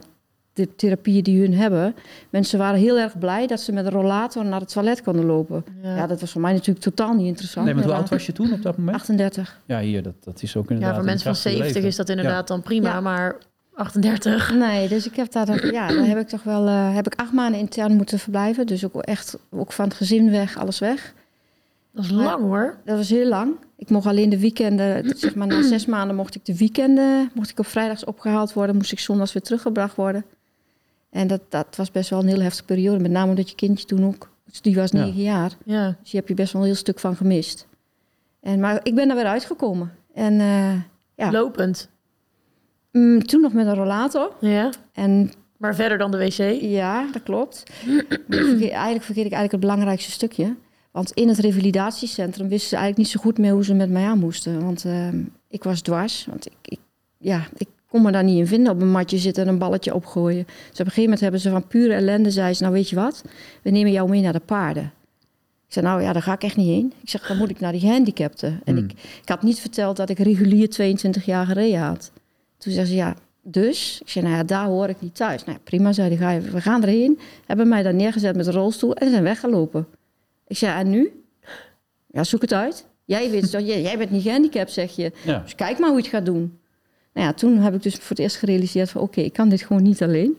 de 0.59 0.75
therapieën 0.75 1.23
die 1.23 1.41
hun 1.41 1.53
hebben. 1.53 1.95
Mensen 2.29 2.59
waren 2.59 2.79
heel 2.79 2.97
erg 2.99 3.17
blij 3.19 3.47
dat 3.47 3.59
ze 3.61 3.71
met 3.71 3.85
een 3.85 3.91
rollator 3.91 4.45
naar 4.45 4.59
het 4.59 4.71
toilet 4.73 5.01
konden 5.01 5.25
lopen. 5.25 5.63
Ja. 5.83 5.95
Ja, 5.95 6.07
dat 6.07 6.21
was 6.21 6.31
voor 6.31 6.41
mij 6.41 6.51
natuurlijk 6.53 6.79
totaal 6.79 7.13
niet 7.13 7.27
interessant. 7.27 7.65
Nee, 7.65 7.75
maar 7.75 7.83
hoe 7.83 7.93
oud 7.93 8.09
was 8.09 8.25
je 8.25 8.31
toen 8.31 8.53
op 8.53 8.61
dat 8.61 8.77
moment? 8.77 8.95
38. 8.97 9.59
Ja, 9.65 9.79
hier, 9.79 10.03
dat, 10.03 10.13
dat 10.23 10.41
is 10.43 10.55
ook 10.55 10.63
inderdaad... 10.69 10.89
Ja, 10.89 10.95
voor 10.95 11.05
mensen 11.05 11.23
van 11.23 11.31
krachtig 11.33 11.51
70 11.51 11.73
leven. 11.75 11.89
is 11.89 11.95
dat 11.95 12.09
inderdaad 12.09 12.47
dan 12.47 12.61
prima, 12.61 12.89
Ja. 12.89 13.01
maar 13.01 13.35
38. 13.73 14.53
Nee, 14.53 14.87
dus 14.87 15.07
ik 15.07 15.15
heb 15.15 15.31
daar, 15.31 15.45
dan- 15.45 15.71
ja, 15.71 15.87
daar 15.87 16.05
heb 16.07 16.17
ik 16.17 16.27
toch 16.27 16.43
wel, 16.43 16.67
eh, 16.67 16.95
heb 16.95 17.05
ik 17.07 17.19
acht 17.19 17.31
maanden 17.33 17.59
intern 17.59 17.95
moeten 17.95 18.19
verblijven. 18.19 18.65
Dus 18.67 18.85
ook 18.85 19.01
echt, 19.01 19.37
ook 19.49 19.71
van 19.71 19.85
het 19.85 19.93
gezin 19.93 20.31
weg, 20.31 20.57
alles 20.57 20.79
weg. 20.79 21.13
Dat 21.93 22.03
is 22.03 22.11
lang 22.11 22.41
hoor. 22.41 22.77
Dat 22.85 22.97
was 22.97 23.09
heel 23.09 23.27
lang. 23.27 23.51
Ik 23.77 23.89
mocht 23.89 24.05
alleen 24.05 24.29
de 24.29 24.39
weekenden, 24.39 25.17
zeg 25.17 25.35
maar 25.35 25.47
na 25.47 25.61
zes 25.73 25.85
maanden 25.85 26.15
mocht 26.15 26.35
ik 26.35 26.45
de 26.45 26.57
weekenden, 26.57 27.29
mocht 27.33 27.49
ik 27.49 27.59
op 27.59 27.65
vrijdags 27.65 28.03
opgehaald 28.05 28.53
worden, 28.53 28.75
moest 28.75 28.91
ik 28.91 28.99
zondags 28.99 29.33
weer 29.33 29.41
teruggebracht 29.41 29.95
worden. 29.95 30.25
En 31.09 31.27
dat, 31.27 31.41
dat 31.49 31.75
was 31.75 31.91
best 31.91 32.09
wel 32.09 32.19
een 32.19 32.27
heel 32.27 32.41
heftige 32.41 32.65
periode, 32.65 32.99
met 32.99 33.11
name 33.11 33.29
omdat 33.29 33.49
je 33.49 33.55
kindje 33.55 33.85
toen 33.85 34.05
ook, 34.05 34.29
die 34.61 34.75
was 34.75 34.91
Ja. 34.91 35.03
negen 35.03 35.21
jaar. 35.21 35.51
Ja. 35.65 35.95
Dus 36.01 36.11
je 36.11 36.17
hebt 36.17 36.29
je 36.29 36.35
best 36.35 36.53
wel 36.53 36.61
een 36.61 36.67
heel 36.67 36.77
stuk 36.77 36.99
van 36.99 37.15
gemist. 37.15 37.67
En, 38.41 38.59
maar 38.59 38.79
ik 38.83 38.95
ben 38.95 39.07
daar 39.07 39.17
weer 39.17 39.25
uitgekomen. 39.25 39.91
En 40.13 40.39
eh, 40.39 40.73
ja, 41.15 41.31
Lopend. 41.31 41.89
mm, 42.91 43.23
toen 43.25 43.41
nog 43.41 43.53
met 43.53 43.67
een 43.67 43.75
rollator. 43.75 44.31
Ja. 44.41 44.69
En 44.93 45.31
Maar 45.57 45.75
verder 45.75 45.97
dan 45.97 46.11
de 46.11 46.17
wc. 46.17 46.61
Ja, 46.61 47.05
dat 47.11 47.23
klopt. 47.23 47.63
Vergeet- 48.29 48.69
eigenlijk 48.71 49.03
vergeet 49.03 49.25
ik 49.25 49.31
eigenlijk 49.31 49.51
het 49.51 49.59
belangrijkste 49.59 50.11
stukje. 50.11 50.55
Want 50.91 51.11
in 51.11 51.27
het 51.27 51.37
revalidatiecentrum 51.37 52.47
wisten 52.47 52.69
ze 52.69 52.75
eigenlijk 52.75 52.97
niet 52.97 53.07
zo 53.17 53.21
goed 53.21 53.37
meer 53.37 53.51
hoe 53.53 53.63
ze 53.63 53.73
met 53.73 53.89
mij 53.89 54.05
aan 54.05 54.19
moesten. 54.19 54.63
Want 54.63 54.85
ehm, 54.85 55.23
ik 55.47 55.63
was 55.63 55.81
dwars. 55.81 56.25
Want 56.25 56.45
ik, 56.45 56.53
ik, 56.61 56.79
ja, 57.17 57.47
ik 57.57 57.67
kon 57.89 58.01
me 58.01 58.11
daar 58.11 58.23
niet 58.23 58.37
in 58.37 58.47
vinden. 58.47 58.73
Op 58.73 58.81
een 58.81 58.91
matje 58.91 59.17
zitten 59.17 59.43
en 59.43 59.49
een 59.49 59.57
balletje 59.57 59.93
opgooien. 59.93 60.43
Dus 60.45 60.55
op 60.55 60.79
een 60.79 60.85
gegeven 60.85 61.03
moment 61.03 61.19
hebben 61.19 61.39
ze 61.39 61.49
van 61.49 61.67
pure 61.67 61.93
ellende 61.93 62.31
zei 62.31 62.53
ze... 62.53 62.61
nou 62.61 62.73
weet 62.75 62.89
je 62.89 62.95
wat, 62.95 63.23
we 63.61 63.69
nemen 63.69 63.91
jou 63.91 64.09
mee 64.09 64.21
naar 64.21 64.33
de 64.33 64.39
paarden. 64.39 64.93
Ik 65.67 65.73
zei, 65.75 65.85
nou 65.85 66.01
ja, 66.01 66.13
daar 66.13 66.21
ga 66.21 66.33
ik 66.33 66.43
echt 66.43 66.55
niet 66.55 66.67
heen. 66.67 66.93
Ik 67.01 67.09
zeg, 67.09 67.27
dan 67.27 67.37
moet 67.37 67.49
ik 67.49 67.59
naar 67.59 67.71
die 67.71 67.81
gehandicapten. 67.81 68.61
En 68.63 68.75
Hmm. 68.75 68.83
ik, 68.85 68.91
ik 69.21 69.29
had 69.29 69.41
niet 69.41 69.59
verteld 69.59 69.97
dat 69.97 70.09
ik 70.09 70.19
regulier 70.19 70.69
22 70.69 71.25
jaar 71.25 71.45
gereden 71.45 71.79
had. 71.79 72.11
Toen 72.57 72.73
zei 72.73 72.85
ze, 72.85 72.95
ja, 72.95 73.15
dus? 73.41 73.99
Ik 74.01 74.09
zei, 74.09 74.25
nou 74.25 74.37
ja, 74.37 74.43
daar 74.43 74.65
hoor 74.65 74.89
ik 74.89 75.01
niet 75.01 75.15
thuis. 75.15 75.43
Nou 75.43 75.57
ja, 75.57 75.63
prima, 75.63 75.93
zei 75.93 76.15
hij, 76.15 76.41
we 76.41 76.61
gaan 76.61 76.81
erheen. 76.81 77.19
Hebben 77.45 77.67
mij 77.67 77.83
daar 77.83 77.93
neergezet 77.93 78.35
met 78.35 78.47
een 78.47 78.53
rolstoel 78.53 78.93
en 78.95 79.09
zijn 79.09 79.23
weggelopen. 79.23 79.87
Ik 80.47 80.57
zei, 80.57 80.79
en 80.79 80.89
nu? 80.89 81.23
Ja, 82.07 82.23
zoek 82.23 82.41
het 82.41 82.53
uit. 82.53 82.85
Jij, 83.05 83.29
weet, 83.29 83.51
jij, 83.51 83.81
jij 83.81 83.97
bent 83.97 84.11
niet 84.11 84.23
gehandicapt, 84.23 84.71
zeg 84.71 84.95
je. 84.95 85.11
Ja. 85.25 85.39
Dus 85.39 85.55
kijk 85.55 85.79
maar 85.79 85.89
hoe 85.89 85.97
je 85.97 86.03
het 86.03 86.13
gaat 86.13 86.25
doen. 86.25 86.59
Nou 87.13 87.27
ja, 87.27 87.33
toen 87.33 87.57
heb 87.57 87.73
ik 87.73 87.83
dus 87.83 87.93
voor 87.95 88.09
het 88.09 88.19
eerst 88.19 88.35
gerealiseerd 88.35 88.89
van... 88.89 89.01
oké, 89.01 89.21
ik 89.21 89.33
kan 89.33 89.49
dit 89.49 89.61
gewoon 89.61 89.83
niet 89.83 90.03
alleen. 90.03 90.37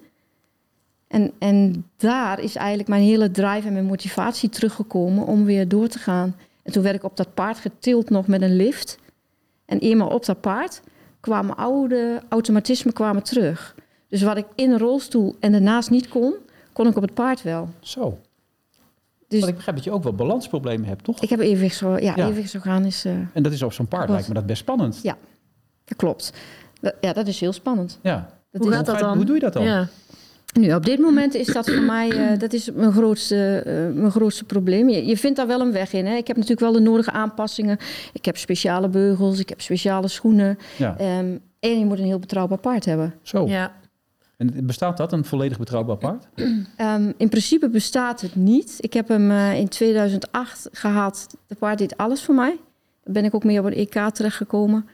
En, 1.09 1.33
en 1.39 1.85
daar 1.97 2.41
is 2.41 2.57
eigenlijk 2.57 2.89
mijn 2.89 3.03
hele 3.03 3.31
drive 3.31 3.67
en 3.67 3.73
mijn 3.73 3.85
motivatie 3.85 4.49
teruggekomen... 4.49 5.27
om 5.27 5.45
weer 5.45 5.69
door 5.69 5.89
te 5.89 5.99
gaan. 5.99 6.37
En 6.63 6.73
toen 6.73 6.83
werd 6.83 6.95
ik 6.97 7.05
op 7.05 7.17
dat 7.17 7.35
paard 7.35 7.59
getild 7.59 8.11
nog 8.11 8.27
met 8.27 8.43
een 8.43 8.57
lift. 8.57 8.99
En 9.65 9.79
eenmaal 9.79 10.09
op 10.09 10.25
dat 10.25 10.41
paard 10.41 10.81
kwamen 11.21 11.57
oude 11.57 12.23
automatismen 12.29 12.93
kwamen 12.95 13.23
terug. 13.23 13.75
Dus 14.09 14.23
wat 14.23 14.37
ik 14.37 14.47
in 14.55 14.71
een 14.71 14.79
rolstoel 14.79 15.37
en 15.41 15.53
daarnaast 15.53 15.91
niet 15.91 16.09
kon... 16.09 16.35
kon 16.73 16.87
ik 16.87 16.97
op 16.97 17.03
het 17.03 17.15
paard 17.15 17.43
wel. 17.43 17.69
Zo. 17.81 18.19
Dus 19.29 19.39
Want 19.39 19.51
ik 19.51 19.57
begrijp 19.57 19.77
dat 19.77 19.85
je 19.87 19.93
ook 19.93 20.03
wel 20.03 20.15
balansproblemen 20.15 20.89
hebt, 20.89 21.05
toch? 21.05 21.21
ik 21.21 21.31
heb 21.31 21.41
evenwichtso... 21.41 21.91
Ja, 21.91 21.99
Ja. 21.99 22.25
evenwichtsorgaan 22.25 22.85
is... 22.85 23.05
eh, 23.05 23.13
En 23.33 23.43
dat 23.43 23.53
is 23.53 23.63
op 23.63 23.73
zo'n 23.73 23.87
paard, 23.89 24.09
lijkt 24.09 24.29
me 24.29 24.35
dat 24.35 24.47
best 24.47 24.61
spannend. 24.61 25.01
Ja. 25.03 25.17
Dat 25.91 25.99
klopt. 25.99 26.33
Dat- 26.81 26.95
ja, 27.01 27.13
dat 27.13 27.27
is 27.27 27.41
heel 27.41 27.53
spannend. 27.53 27.99
Ja. 28.03 28.29
Dat 28.51 28.63
Hoe 28.63 28.71
is, 28.71 28.77
gaat 28.77 28.87
dat 28.87 28.99
dan? 28.99 29.17
hoe 29.17 29.25
doe 29.25 29.35
je 29.35 29.41
dat 29.41 29.53
dan? 29.53 29.65
Ja. 29.65 29.89
Nu, 30.59 30.75
op 30.75 30.85
dit 30.85 30.99
moment 30.99 31.35
is 31.35 31.47
dat 31.47 31.71
voor 31.71 31.83
mij 31.83 32.11
eh, 32.11 32.39
dat 32.39 32.53
is 32.53 32.71
mijn, 32.73 32.93
grootste, 32.93 33.63
eh, 33.67 34.01
mijn 34.01 34.11
grootste 34.11 34.45
probleem. 34.45 34.89
Je, 34.89 35.07
je 35.07 35.17
vindt 35.17 35.37
daar 35.37 35.47
wel 35.47 35.61
een 35.61 35.73
weg 35.73 35.93
in. 35.93 36.07
Hè? 36.07 36.17
Ik 36.17 36.27
heb 36.27 36.37
natuurlijk 36.37 36.61
wel 36.61 36.73
de 36.73 36.81
nodige 36.81 37.11
aanpassingen. 37.11 37.79
Ik 38.13 38.25
heb 38.25 38.37
speciale 38.37 38.89
beugels, 38.89 39.39
ik 39.39 39.49
heb 39.49 39.61
speciale 39.61 40.09
schoenen. 40.09 40.59
Ja. 40.77 40.97
Ehm, 40.99 41.37
en 41.61 41.79
je 41.79 41.85
moet 41.85 41.99
een 41.99 42.05
heel 42.05 42.19
betrouwbaar 42.19 42.59
paard 42.59 42.85
hebben. 42.85 43.15
Zo. 43.23 43.47
ja. 43.47 43.73
En 44.37 44.67
bestaat 44.67 44.97
dat, 44.97 45.13
een 45.13 45.25
volledig 45.25 45.59
betrouwbaar 45.59 45.97
paard? 45.97 46.29
Ehm, 46.77 47.13
in 47.17 47.29
principe 47.29 47.69
bestaat 47.69 48.21
het 48.21 48.35
niet. 48.37 48.77
Ik 48.79 48.93
heb 48.93 49.09
hem 49.09 49.31
eh, 49.31 49.59
in 49.59 49.69
2008 49.69 50.69
gehad. 50.73 51.27
De 51.47 51.55
paard 51.55 51.79
deed 51.79 51.97
alles 51.97 52.23
voor 52.23 52.35
mij. 52.35 52.57
Daar 53.05 53.13
ben 53.15 53.25
ik 53.25 53.35
ook 53.35 53.45
mee 53.45 53.59
op 53.59 53.65
een 53.65 53.75
EK 53.75 54.11
terechtgekomen. 54.13 54.89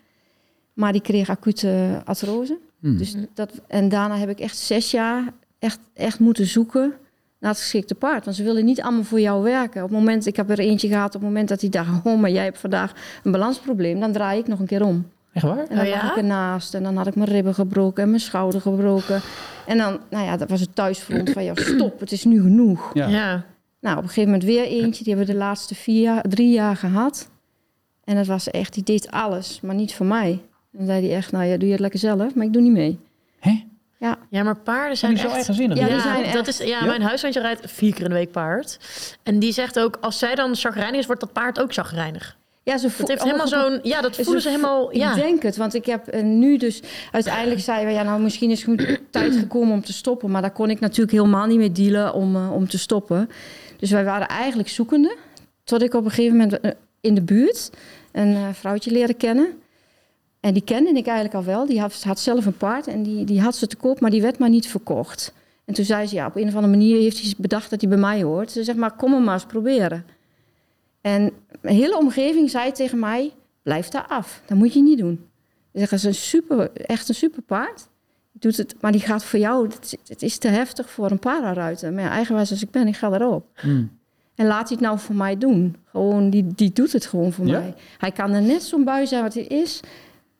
Maar 0.76 0.92
die 0.92 1.00
kreeg 1.00 1.28
acute 1.28 2.02
artrose. 2.04 2.58
Hmm. 2.80 2.98
Dus 2.98 3.14
dat, 3.34 3.52
en 3.66 3.88
daarna 3.88 4.16
heb 4.16 4.28
ik 4.28 4.40
echt 4.40 4.58
zes 4.58 4.90
jaar 4.90 5.32
echt, 5.58 5.78
echt 5.94 6.18
moeten 6.18 6.46
zoeken 6.46 6.92
naar 7.38 7.50
het 7.50 7.60
geschikte 7.60 7.94
paard. 7.94 8.24
Want 8.24 8.36
ze 8.36 8.42
willen 8.42 8.64
niet 8.64 8.82
allemaal 8.82 9.02
voor 9.02 9.20
jou 9.20 9.42
werken. 9.42 9.82
Op 9.82 9.88
het 9.88 9.98
moment, 9.98 10.26
ik 10.26 10.36
heb 10.36 10.50
er 10.50 10.58
eentje 10.58 10.88
gehad, 10.88 11.06
op 11.06 11.20
het 11.20 11.22
moment 11.22 11.48
dat 11.48 11.60
hij 11.60 11.70
dacht... 11.70 11.88
oh, 12.04 12.20
maar 12.20 12.30
jij 12.30 12.44
hebt 12.44 12.58
vandaag 12.58 12.92
een 13.22 13.32
balansprobleem... 13.32 14.00
dan 14.00 14.12
draai 14.12 14.38
ik 14.38 14.46
nog 14.46 14.58
een 14.58 14.66
keer 14.66 14.84
om. 14.84 15.10
Echt 15.32 15.44
waar? 15.44 15.58
En 15.58 15.76
dan 15.76 15.78
Oh 15.78 15.86
ja? 15.86 16.02
lag 16.02 16.10
ik 16.10 16.16
ernaast. 16.16 16.74
En 16.74 16.82
dan 16.82 16.96
had 16.96 17.06
ik 17.06 17.14
mijn 17.14 17.28
ribben 17.28 17.54
gebroken 17.54 18.02
en 18.02 18.08
mijn 18.08 18.20
schouder 18.20 18.60
gebroken. 18.60 19.20
En 19.66 19.78
dan, 19.78 20.00
nou 20.10 20.24
ja, 20.24 20.36
dat 20.36 20.50
was 20.50 20.60
het 20.60 20.74
thuisfront 20.74 21.30
van... 21.30 21.44
ja, 21.44 21.54
stop, 21.54 22.00
het 22.00 22.12
is 22.12 22.24
nu 22.24 22.42
genoeg. 22.42 22.90
Ja. 22.94 23.08
Ja. 23.08 23.44
Nou, 23.80 23.96
op 23.96 24.02
een 24.02 24.08
gegeven 24.08 24.30
moment 24.30 24.48
weer 24.48 24.64
eentje. 24.64 25.04
Die 25.04 25.14
hebben 25.14 25.26
we 25.26 25.38
de 25.38 25.44
laatste 25.44 25.74
vier 25.74 26.20
drie 26.28 26.50
jaar 26.50 26.76
gehad. 26.76 27.28
En 28.04 28.16
dat 28.16 28.26
was 28.26 28.50
echt, 28.50 28.74
die 28.74 28.82
deed 28.82 29.10
alles, 29.10 29.60
maar 29.60 29.74
niet 29.74 29.94
voor 29.94 30.06
mij. 30.06 30.42
En 30.78 30.86
dan 30.86 30.94
zei 30.94 31.06
hij 31.08 31.16
echt, 31.16 31.32
nou 31.32 31.44
ja, 31.44 31.56
doe 31.56 31.64
je 31.66 31.72
het 31.72 31.80
lekker 31.80 31.98
zelf, 32.00 32.34
maar 32.34 32.46
ik 32.46 32.52
doe 32.52 32.62
niet 32.62 32.72
mee. 32.72 32.98
Hè? 33.40 33.64
Ja, 33.98 34.18
ja, 34.30 34.42
maar 34.42 34.56
paarden 34.56 34.96
Zijn 34.96 34.96
zijn 34.96 35.12
die 35.12 35.20
zo 35.20 35.26
echt... 35.26 35.34
eigenzinnig? 35.34 35.78
Ja, 35.78 35.84
die 36.22 36.32
dat 36.32 36.46
echt- 36.48 36.60
is, 36.60 36.66
ja, 36.68 36.78
Ja? 36.80 36.84
mijn 36.86 37.02
huisventje 37.02 37.40
rijdt 37.40 37.70
vier 37.72 37.92
keer 37.94 38.02
in 38.02 38.08
de 38.08 38.14
week 38.14 38.30
paard. 38.30 38.78
En 39.22 39.38
die 39.38 39.52
zegt 39.52 39.78
ook, 39.78 39.98
als 40.00 40.18
zij 40.18 40.34
dan 40.34 40.54
chagrijnig 40.56 41.00
is, 41.00 41.06
wordt 41.06 41.20
dat 41.20 41.32
paard 41.32 41.60
ook 41.60 41.72
chagrijnig. 41.72 42.36
ja 42.62 42.78
ze 42.78 42.86
Het 42.86 42.94
vo- 42.94 43.06
heeft 43.06 43.20
oh, 43.20 43.26
helemaal 43.26 43.46
goed. 43.46 43.56
zo'n... 43.82 43.90
Ja, 43.90 44.00
dat 44.00 44.14
Dus 44.14 44.24
voelen 44.24 44.42
ze 44.42 44.48
ik- 44.48 44.54
helemaal... 44.54 44.96
Ja. 44.96 45.10
Ik 45.10 45.22
denk 45.22 45.42
het, 45.42 45.56
want 45.56 45.74
ik 45.74 45.86
heb 45.86 46.06
eh, 46.08 46.22
nu 46.22 46.56
dus... 46.56 46.82
Uiteindelijk 47.12 47.60
zeiden 47.60 47.86
we, 47.88 47.92
ja, 47.94 48.02
nou, 48.02 48.20
misschien 48.20 48.50
is 48.50 48.62
het 48.62 48.68
goed 48.80 48.98
tijd 49.10 49.36
gekomen 49.36 49.74
om 49.74 49.82
te 49.84 49.92
stoppen. 49.92 50.30
Maar 50.30 50.42
daar 50.42 50.50
kon 50.52 50.70
ik 50.70 50.80
natuurlijk 50.80 51.12
helemaal 51.12 51.46
niet 51.46 51.58
mee 51.58 51.72
dealen 51.72 52.14
om, 52.14 52.36
eh, 52.36 52.52
om 52.52 52.68
te 52.68 52.78
stoppen. 52.78 53.30
Dus 53.78 53.90
wij 53.90 54.04
waren 54.04 54.28
eigenlijk 54.28 54.68
zoekende. 54.68 55.16
Tot 55.64 55.82
ik 55.82 55.94
op 55.94 56.04
een 56.04 56.10
gegeven 56.10 56.36
moment 56.36 56.60
eh, 56.60 56.70
in 57.00 57.14
de 57.14 57.22
buurt 57.22 57.70
een 58.12 58.34
eh, 58.34 58.42
vrouwtje 58.52 58.90
leren 58.90 59.16
kennen. 59.16 59.46
En 60.46 60.52
die 60.52 60.62
kende 60.64 60.90
ik 60.90 61.06
eigenlijk 61.06 61.34
al 61.34 61.44
wel. 61.44 61.66
Die 61.66 61.80
had, 61.80 62.02
had 62.02 62.20
zelf 62.20 62.46
een 62.46 62.56
paard 62.56 62.86
en 62.86 63.02
die, 63.02 63.24
die 63.24 63.40
had 63.40 63.56
ze 63.56 63.66
te 63.66 63.76
koop, 63.76 64.00
maar 64.00 64.10
die 64.10 64.22
werd 64.22 64.38
maar 64.38 64.48
niet 64.48 64.66
verkocht. 64.68 65.32
En 65.64 65.74
toen 65.74 65.84
zei 65.84 66.06
ze, 66.06 66.14
ja, 66.14 66.26
op 66.26 66.36
een 66.36 66.48
of 66.48 66.54
andere 66.54 66.72
manier 66.72 67.00
heeft 67.00 67.22
hij 67.22 67.34
bedacht 67.36 67.70
dat 67.70 67.80
hij 67.80 67.88
bij 67.90 67.98
mij 67.98 68.22
hoort. 68.22 68.50
Ze 68.50 68.64
zegt, 68.64 68.78
maar 68.78 68.92
kom 68.96 69.12
hem 69.12 69.24
maar 69.24 69.34
eens 69.34 69.44
proberen. 69.46 70.04
En 71.00 71.30
mijn 71.60 71.76
hele 71.76 71.98
omgeving 71.98 72.50
zei 72.50 72.72
tegen 72.72 72.98
mij, 72.98 73.32
blijf 73.62 73.88
daar 73.88 74.06
af. 74.08 74.42
Dat 74.46 74.58
moet 74.58 74.72
je 74.72 74.82
niet 74.82 74.98
doen. 74.98 75.20
Ze 75.72 75.78
zeggen, 75.78 75.96
het 75.96 76.06
is 76.06 76.12
een 76.16 76.22
super, 76.24 76.70
echt 76.72 77.08
een 77.08 77.14
super 77.14 77.42
paard. 77.42 77.88
Doet 78.32 78.56
het, 78.56 78.74
maar 78.80 78.92
die 78.92 79.00
gaat 79.00 79.24
voor 79.24 79.38
jou, 79.38 79.66
het, 79.68 79.78
is- 79.84 80.08
het 80.08 80.22
is 80.22 80.38
te 80.38 80.48
heftig 80.48 80.90
voor 80.90 81.10
een 81.10 81.18
pararuiter. 81.18 81.92
Maar 81.92 82.04
ja, 82.04 82.10
eigenwijs 82.10 82.50
als 82.50 82.62
ik 82.62 82.70
ben, 82.70 82.86
ik 82.86 82.96
ga 82.96 83.12
erop. 83.12 83.46
Hmm. 83.54 83.90
En 84.34 84.46
laat 84.46 84.68
hij 84.68 84.76
het 84.78 84.86
nou 84.86 84.98
voor 84.98 85.14
mij 85.14 85.38
doen. 85.38 85.76
Gewoon, 85.84 86.30
die, 86.30 86.46
die 86.54 86.72
doet 86.72 86.92
het 86.92 87.06
gewoon 87.06 87.32
voor 87.32 87.46
Ja? 87.46 87.58
mij. 87.58 87.74
Hij 87.98 88.10
kan 88.12 88.32
er 88.32 88.42
net 88.42 88.62
zo'n 88.62 88.84
bui 88.84 89.06
zijn 89.06 89.22
wat 89.22 89.34
hij 89.34 89.42
is. 89.44 89.80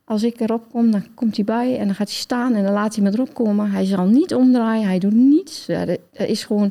Als 0.09 0.23
ik 0.23 0.41
erop 0.41 0.65
kom, 0.71 0.91
dan 0.91 1.15
komt 1.15 1.37
hij 1.37 1.45
bij 1.45 1.79
en 1.79 1.87
dan 1.87 1.95
gaat 1.95 2.09
hij 2.09 2.17
staan 2.17 2.55
en 2.55 2.65
dan 2.65 2.73
laat 2.73 2.95
hij 2.95 3.05
me 3.05 3.11
erop 3.13 3.35
komen. 3.35 3.71
Hij 3.71 3.85
zal 3.85 4.07
niet 4.07 4.35
omdraaien, 4.35 4.87
hij 4.87 4.99
doet 4.99 5.15
niets. 5.15 5.67
Dat 5.67 5.99
is 6.29 6.45
gewoon... 6.45 6.71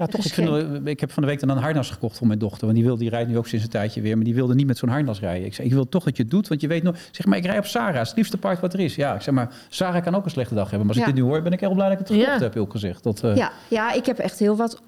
Ja, 0.00 0.06
toch. 0.06 0.24
Ik, 0.24 0.32
vind, 0.32 0.48
wel- 0.48 0.80
ik 0.84 1.00
heb 1.00 1.12
van 1.12 1.22
de 1.22 1.28
week 1.28 1.40
dan 1.40 1.48
een 1.48 1.56
harnas 1.62 1.90
gekocht 1.90 2.16
voor 2.18 2.26
mijn 2.26 2.38
dochter. 2.38 2.60
Want 2.60 2.74
die, 2.74 2.84
wil, 2.84 2.96
die 2.96 3.08
rijdt 3.10 3.28
nu 3.28 3.38
ook 3.38 3.46
sinds 3.46 3.64
een 3.64 3.70
tijdje 3.70 4.00
weer. 4.00 4.16
Maar 4.16 4.24
die 4.24 4.34
wilde 4.34 4.54
niet 4.54 4.66
met 4.66 4.78
zo'n 4.78 4.88
harnas 4.88 5.20
rijden. 5.20 5.46
Ik 5.46 5.54
zei, 5.54 5.66
ik 5.68 5.72
wil 5.74 5.88
toch 5.88 6.04
dat 6.04 6.16
je 6.16 6.22
het 6.22 6.30
doet. 6.30 6.48
Want 6.48 6.60
je 6.60 6.68
weet 6.68 6.82
nog... 6.82 6.96
Zeg 7.10 7.26
maar, 7.26 7.38
ik 7.38 7.44
rij 7.44 7.58
op 7.58 7.66
Sarah. 7.66 7.98
Het 8.06 8.12
liefste 8.16 8.38
paard 8.38 8.60
wat 8.60 8.72
er 8.72 8.80
is. 8.80 8.94
Ja, 8.94 9.14
ik 9.14 9.20
zeg 9.22 9.34
maar, 9.34 9.54
Sarah 9.68 10.02
kan 10.02 10.14
ook 10.14 10.24
een 10.24 10.30
slechte 10.30 10.54
dag 10.54 10.70
hebben. 10.70 10.86
Maar 10.86 10.96
als 10.96 11.04
Ja. 11.04 11.10
ik 11.10 11.14
dit 11.16 11.24
nu 11.24 11.30
hoor, 11.30 11.42
ben 11.42 11.52
ik 11.52 11.60
heel 11.60 11.74
blij 11.74 11.88
dat 11.88 12.00
ik 12.00 12.06
het 12.08 12.16
gekocht 12.16 12.38
Ja. 12.38 12.42
heb, 12.42 12.54
heel 12.54 12.66
gezegd. 12.66 13.02
Dat, 13.02 13.22
eh, 13.24 13.36
Ja, 13.36 13.52
ja, 13.68 13.92
ik 13.92 14.06
heb 14.06 14.18
echt 14.18 14.38
heel 14.38 14.56
wat, 14.56 14.82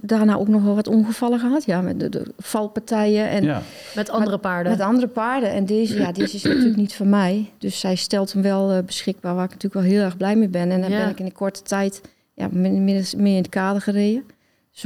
daarna 0.00 0.36
ook 0.36 0.48
nog 0.48 0.62
wel 0.62 0.74
wat 0.74 0.88
ongevallen 0.88 1.38
gehad. 1.38 1.64
Ja, 1.64 1.80
met 1.80 2.00
de, 2.00 2.08
de 2.08 2.32
valpartijen 2.38 3.28
en 3.28 3.42
ja. 3.44 3.62
Met 3.94 4.10
andere 4.10 4.38
paarden. 4.38 4.72
met 4.72 4.80
andere 4.80 5.06
paarden. 5.08 5.50
En 5.52 5.64
deze, 5.66 5.98
ja, 5.98 6.12
deze 6.12 6.36
is 6.36 6.42
natuurlijk 6.42 6.76
niet 6.76 6.94
van 6.94 7.08
mij. 7.08 7.50
Dus 7.58 7.80
zij 7.80 7.94
stelt 7.94 8.32
hem 8.32 8.42
wel 8.42 8.72
eh, 8.72 8.82
beschikbaar, 8.84 9.34
waar 9.34 9.44
ik 9.44 9.50
natuurlijk 9.50 9.82
wel 9.82 9.92
heel 9.92 10.02
erg 10.02 10.16
blij 10.16 10.36
mee 10.36 10.48
ben. 10.48 10.70
En 10.70 10.80
dan 10.80 10.90
Ja. 10.90 10.98
ben 10.98 11.08
ik 11.08 11.18
in 11.18 11.24
een 11.24 11.32
korte 11.32 11.62
tijd 11.62 12.00
ja, 12.34 12.48
meer 12.52 13.06
in 13.16 13.36
het 13.36 13.48
kader 13.48 13.82
gereden. 13.82 14.22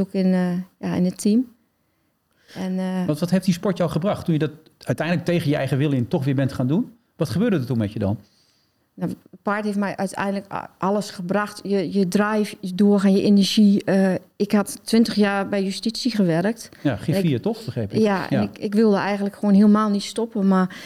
Ook 0.01 0.13
in, 0.13 0.33
eh, 0.33 0.89
ja, 0.89 0.95
in 0.95 1.05
het 1.05 1.21
team. 1.21 1.47
En, 2.55 2.79
eh, 2.79 3.07
Wat, 3.07 3.21
wat 3.21 3.31
heeft 3.31 3.45
die 3.45 3.55
sport 3.55 3.77
jou 3.77 3.91
gebracht? 3.91 4.25
Toen 4.25 4.35
je 4.35 4.41
dat 4.41 4.51
uiteindelijk 4.79 5.27
tegen 5.27 5.51
je 5.51 5.57
eigen 5.57 5.79
wil 5.79 5.93
in 5.93 6.09
toch 6.09 6.25
weer 6.25 6.35
bent 6.35 6.53
gaan 6.53 6.67
doen? 6.67 6.93
Wat 7.17 7.29
gebeurde 7.29 7.57
er 7.57 7.67
toen 7.67 7.79
met 7.79 7.93
je 7.93 7.99
dan? 7.99 8.19
Nou, 8.95 9.11
het 9.31 9.43
paard 9.43 9.65
heeft 9.65 9.77
mij 9.77 9.97
uiteindelijk 9.97 10.47
alles 10.79 11.11
gebracht. 11.11 11.61
Je, 11.63 11.93
je 11.93 12.09
drive, 12.09 12.57
je 12.61 12.75
doorgaan, 12.75 13.13
je 13.13 13.23
energie. 13.23 13.85
Eh, 13.85 14.15
ik 14.37 14.53
had 14.53 14.81
twintig 14.83 15.15
jaar 15.15 15.49
bij 15.49 15.63
justitie 15.63 16.11
gewerkt. 16.11 16.69
Ja, 16.83 16.99
G4 16.99 17.41
toch, 17.41 17.65
begreep 17.65 17.93
ik? 17.93 18.01
Ja, 18.01 18.31
en 18.31 18.43
Ik, 18.43 18.59
ik 18.59 18.75
wilde 18.75 18.97
eigenlijk 18.97 19.35
gewoon 19.35 19.55
helemaal 19.55 19.91
niet 19.91 20.03
stoppen. 20.03 20.49
Maar 20.49 20.77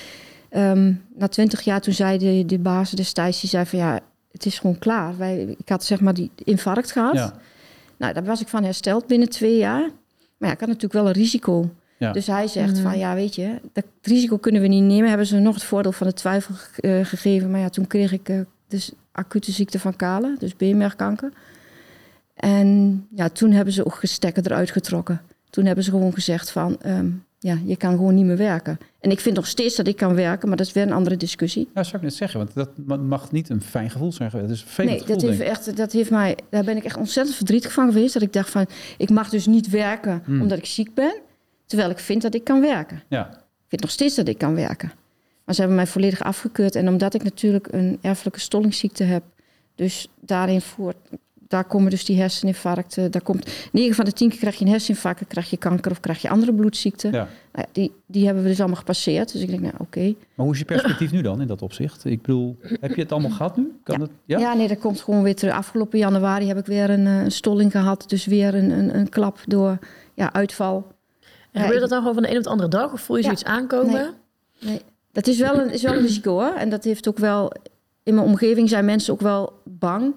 ehm, 0.48 0.92
na 1.14 1.28
twintig 1.28 1.60
jaar 1.60 1.80
toen 1.80 1.94
zei 1.94 2.18
de, 2.18 2.46
de 2.46 2.58
baas 2.58 2.90
destijds... 2.90 3.40
die 3.40 3.50
zei 3.50 3.66
van 3.66 3.78
ja, 3.78 4.00
het 4.32 4.46
is 4.46 4.58
gewoon 4.58 4.78
klaar. 4.78 5.16
Wij, 5.16 5.54
ik 5.58 5.68
had 5.68 5.84
zeg 5.84 6.00
maar 6.00 6.14
die 6.14 6.30
infarct 6.44 6.92
gehad. 6.92 7.14
Ja. 7.14 7.34
Nou, 7.98 8.12
daar 8.12 8.24
was 8.24 8.40
ik 8.40 8.48
van 8.48 8.64
hersteld 8.64 9.06
binnen 9.06 9.28
twee 9.28 9.56
jaar. 9.56 9.90
Maar 10.36 10.48
ja, 10.48 10.54
ik 10.54 10.60
had 10.60 10.68
natuurlijk 10.68 10.92
wel 10.92 11.06
een 11.06 11.12
risico. 11.12 11.70
Ja. 11.98 12.12
Dus 12.12 12.26
hij 12.26 12.46
zegt 12.46 12.78
van 12.78 12.98
ja, 12.98 13.14
weet 13.14 13.34
je, 13.34 13.60
dat 13.72 13.84
risico 14.02 14.36
kunnen 14.36 14.62
we 14.62 14.68
niet 14.68 14.82
nemen. 14.82 15.08
Hebben 15.08 15.26
ze 15.26 15.38
nog 15.38 15.54
het 15.54 15.64
voordeel 15.64 15.92
van 15.92 16.06
de 16.06 16.12
twijfel 16.12 16.54
eh, 16.76 17.04
gegeven. 17.04 17.50
Maar 17.50 17.60
ja, 17.60 17.68
toen 17.68 17.86
kreeg 17.86 18.12
ik 18.12 18.28
eh, 18.28 18.40
dus 18.68 18.92
acute 19.12 19.52
ziekte 19.52 19.78
van 19.78 19.96
Kalen, 19.96 20.36
dus 20.38 20.56
beenmergkanker. 20.56 21.32
En 22.34 23.06
ja, 23.14 23.28
toen 23.28 23.50
hebben 23.50 23.74
ze 23.74 23.86
ook 23.86 23.94
gestekken 23.94 24.44
eruit 24.44 24.70
getrokken. 24.70 25.20
Toen 25.50 25.64
hebben 25.64 25.84
ze 25.84 25.90
gewoon 25.90 26.12
gezegd 26.12 26.50
van 26.50 26.76
ehm, 26.80 27.10
ja, 27.46 27.58
je 27.64 27.76
kan 27.76 27.90
gewoon 27.90 28.14
niet 28.14 28.24
meer 28.24 28.36
werken. 28.36 28.78
En 29.00 29.10
ik 29.10 29.20
vind 29.20 29.36
nog 29.36 29.46
steeds 29.46 29.76
dat 29.76 29.86
ik 29.86 29.96
kan 29.96 30.14
werken, 30.14 30.48
maar 30.48 30.56
dat 30.56 30.66
is 30.66 30.72
weer 30.72 30.82
een 30.82 30.92
andere 30.92 31.16
discussie. 31.16 31.68
Ja, 31.74 31.82
zou 31.82 31.96
ik 31.96 32.02
net 32.02 32.14
zeggen. 32.14 32.38
Want 32.38 32.54
dat 32.54 32.70
ma- 32.86 32.96
mag 32.96 33.32
niet 33.32 33.48
een 33.48 33.62
fijn 33.62 33.90
gevoel 33.90 34.12
zijn 34.12 34.30
geweest. 34.30 34.48
Het 34.50 34.58
is 34.58 34.78
een 34.78 34.86
Nee, 34.86 35.02
dat 35.04 35.22
heeft 35.22 35.40
echt, 35.40 35.76
dat 35.76 35.92
heeft 35.92 36.10
mij, 36.10 36.36
daar 36.50 36.64
ben 36.64 36.76
ik 36.76 36.84
echt 36.84 36.96
ontzettend 36.96 37.36
verdrietig 37.36 37.72
van 37.72 37.92
geweest. 37.92 38.12
Dat 38.14 38.22
ik 38.22 38.32
dacht 38.32 38.50
van, 38.50 38.66
ik 38.98 39.10
mag 39.10 39.28
dus 39.28 39.46
niet 39.46 39.70
werken 39.70 40.22
Hmm. 40.24 40.40
omdat 40.40 40.58
ik 40.58 40.66
ziek 40.66 40.94
ben. 40.94 41.14
Terwijl 41.66 41.90
ik 41.90 41.98
vind 41.98 42.22
dat 42.22 42.34
ik 42.34 42.44
kan 42.44 42.60
werken. 42.60 43.02
Ja. 43.08 43.26
Ik 43.30 43.68
vind 43.68 43.82
nog 43.82 43.90
steeds 43.90 44.14
dat 44.14 44.28
ik 44.28 44.38
kan 44.38 44.54
werken. 44.54 44.92
Maar 45.44 45.54
ze 45.54 45.60
hebben 45.60 45.76
mij 45.78 45.86
volledig 45.86 46.22
afgekeurd. 46.22 46.74
En 46.74 46.88
omdat 46.88 47.14
ik 47.14 47.22
natuurlijk 47.22 47.68
een 47.70 47.98
erfelijke 48.00 48.40
stollingsziekte 48.40 49.04
heb, 49.04 49.22
dus 49.74 50.08
daarin 50.20 50.60
voort, 50.60 50.96
daar 51.48 51.64
komen 51.64 51.90
dus 51.90 52.04
die 52.04 52.18
herseninfarcten. 52.20 53.10
Daar 53.10 53.22
komt 53.22 53.46
9 53.72 53.94
van 53.94 54.04
de 54.04 54.12
10 54.12 54.28
keer 54.28 54.38
krijg 54.38 54.56
je 54.58 54.64
een 54.64 54.70
herseninfarct, 54.70 55.26
krijg 55.26 55.50
je 55.50 55.56
kanker 55.56 55.90
of 55.90 56.00
krijg 56.00 56.22
je 56.22 56.28
andere 56.28 56.54
bloedziekten. 56.54 57.12
ja. 57.12 57.28
Nou 57.52 57.66
ja, 57.68 57.72
die, 57.72 57.92
die 58.06 58.24
hebben 58.24 58.42
we 58.42 58.48
dus 58.48 58.58
allemaal 58.58 58.76
gepasseerd. 58.76 59.32
Dus 59.32 59.40
ik 59.42 59.48
denk, 59.48 59.60
nou 59.60 59.74
oké. 59.78 60.14
Maar 60.34 60.46
hoe 60.46 60.52
is 60.52 60.58
je 60.58 60.64
perspectief 60.64 61.12
nu 61.12 61.20
dan 61.22 61.40
in 61.40 61.46
dat 61.46 61.62
opzicht? 61.62 62.04
Ik 62.04 62.22
bedoel, 62.22 62.56
heb 62.80 62.94
je 62.94 63.02
het 63.02 63.12
allemaal 63.12 63.30
gehad 63.30 63.56
nu? 63.56 63.72
Kan 63.82 64.00
het? 64.00 64.10
Ja? 64.24 64.38
Ja? 64.38 64.54
nee, 64.54 64.68
dat 64.68 64.78
komt 64.78 65.00
gewoon 65.00 65.22
weer 65.22 65.34
terug. 65.36 65.54
Afgelopen 65.54 65.98
januari 65.98 66.46
heb 66.46 66.58
ik 66.58 66.66
weer 66.66 66.90
een, 66.90 67.06
eh, 67.06 67.22
een 67.22 67.32
stolling 67.32 67.70
gehad. 67.70 68.04
Dus 68.08 68.26
weer 68.26 68.54
een, 68.54 68.70
een, 68.70 68.96
een 68.98 69.08
klap 69.08 69.38
door 69.46 69.78
ja, 70.14 70.32
uitval. 70.32 70.86
En 71.52 71.60
Ja, 71.60 71.60
gebeurt 71.62 71.80
dat 71.80 71.90
dan 71.90 71.98
gewoon 71.98 72.14
van 72.14 72.22
de 72.22 72.30
een 72.30 72.36
op 72.36 72.42
de 72.42 72.48
andere 72.50 72.68
dag? 72.68 72.92
Of 72.92 73.00
voel 73.00 73.16
je 73.16 73.22
Ja. 73.22 73.28
zoiets 73.28 73.44
aankomen? 73.44 73.92
Nee. 73.92 74.70
Nee, 74.70 74.80
dat 75.12 75.26
is 75.26 75.38
wel 75.38 75.58
een, 75.60 75.70
is 75.72 75.82
wel 75.82 75.92
een 75.92 76.00
risico 76.02 76.32
hoor. 76.32 76.54
En 76.54 76.68
dat 76.70 76.84
heeft 76.84 77.08
ook 77.08 77.18
wel. 77.18 77.52
In 78.02 78.14
mijn 78.14 78.26
omgeving 78.26 78.68
zijn 78.68 78.84
mensen 78.84 79.12
ook 79.12 79.20
wel 79.20 79.52
bang. 79.64 80.14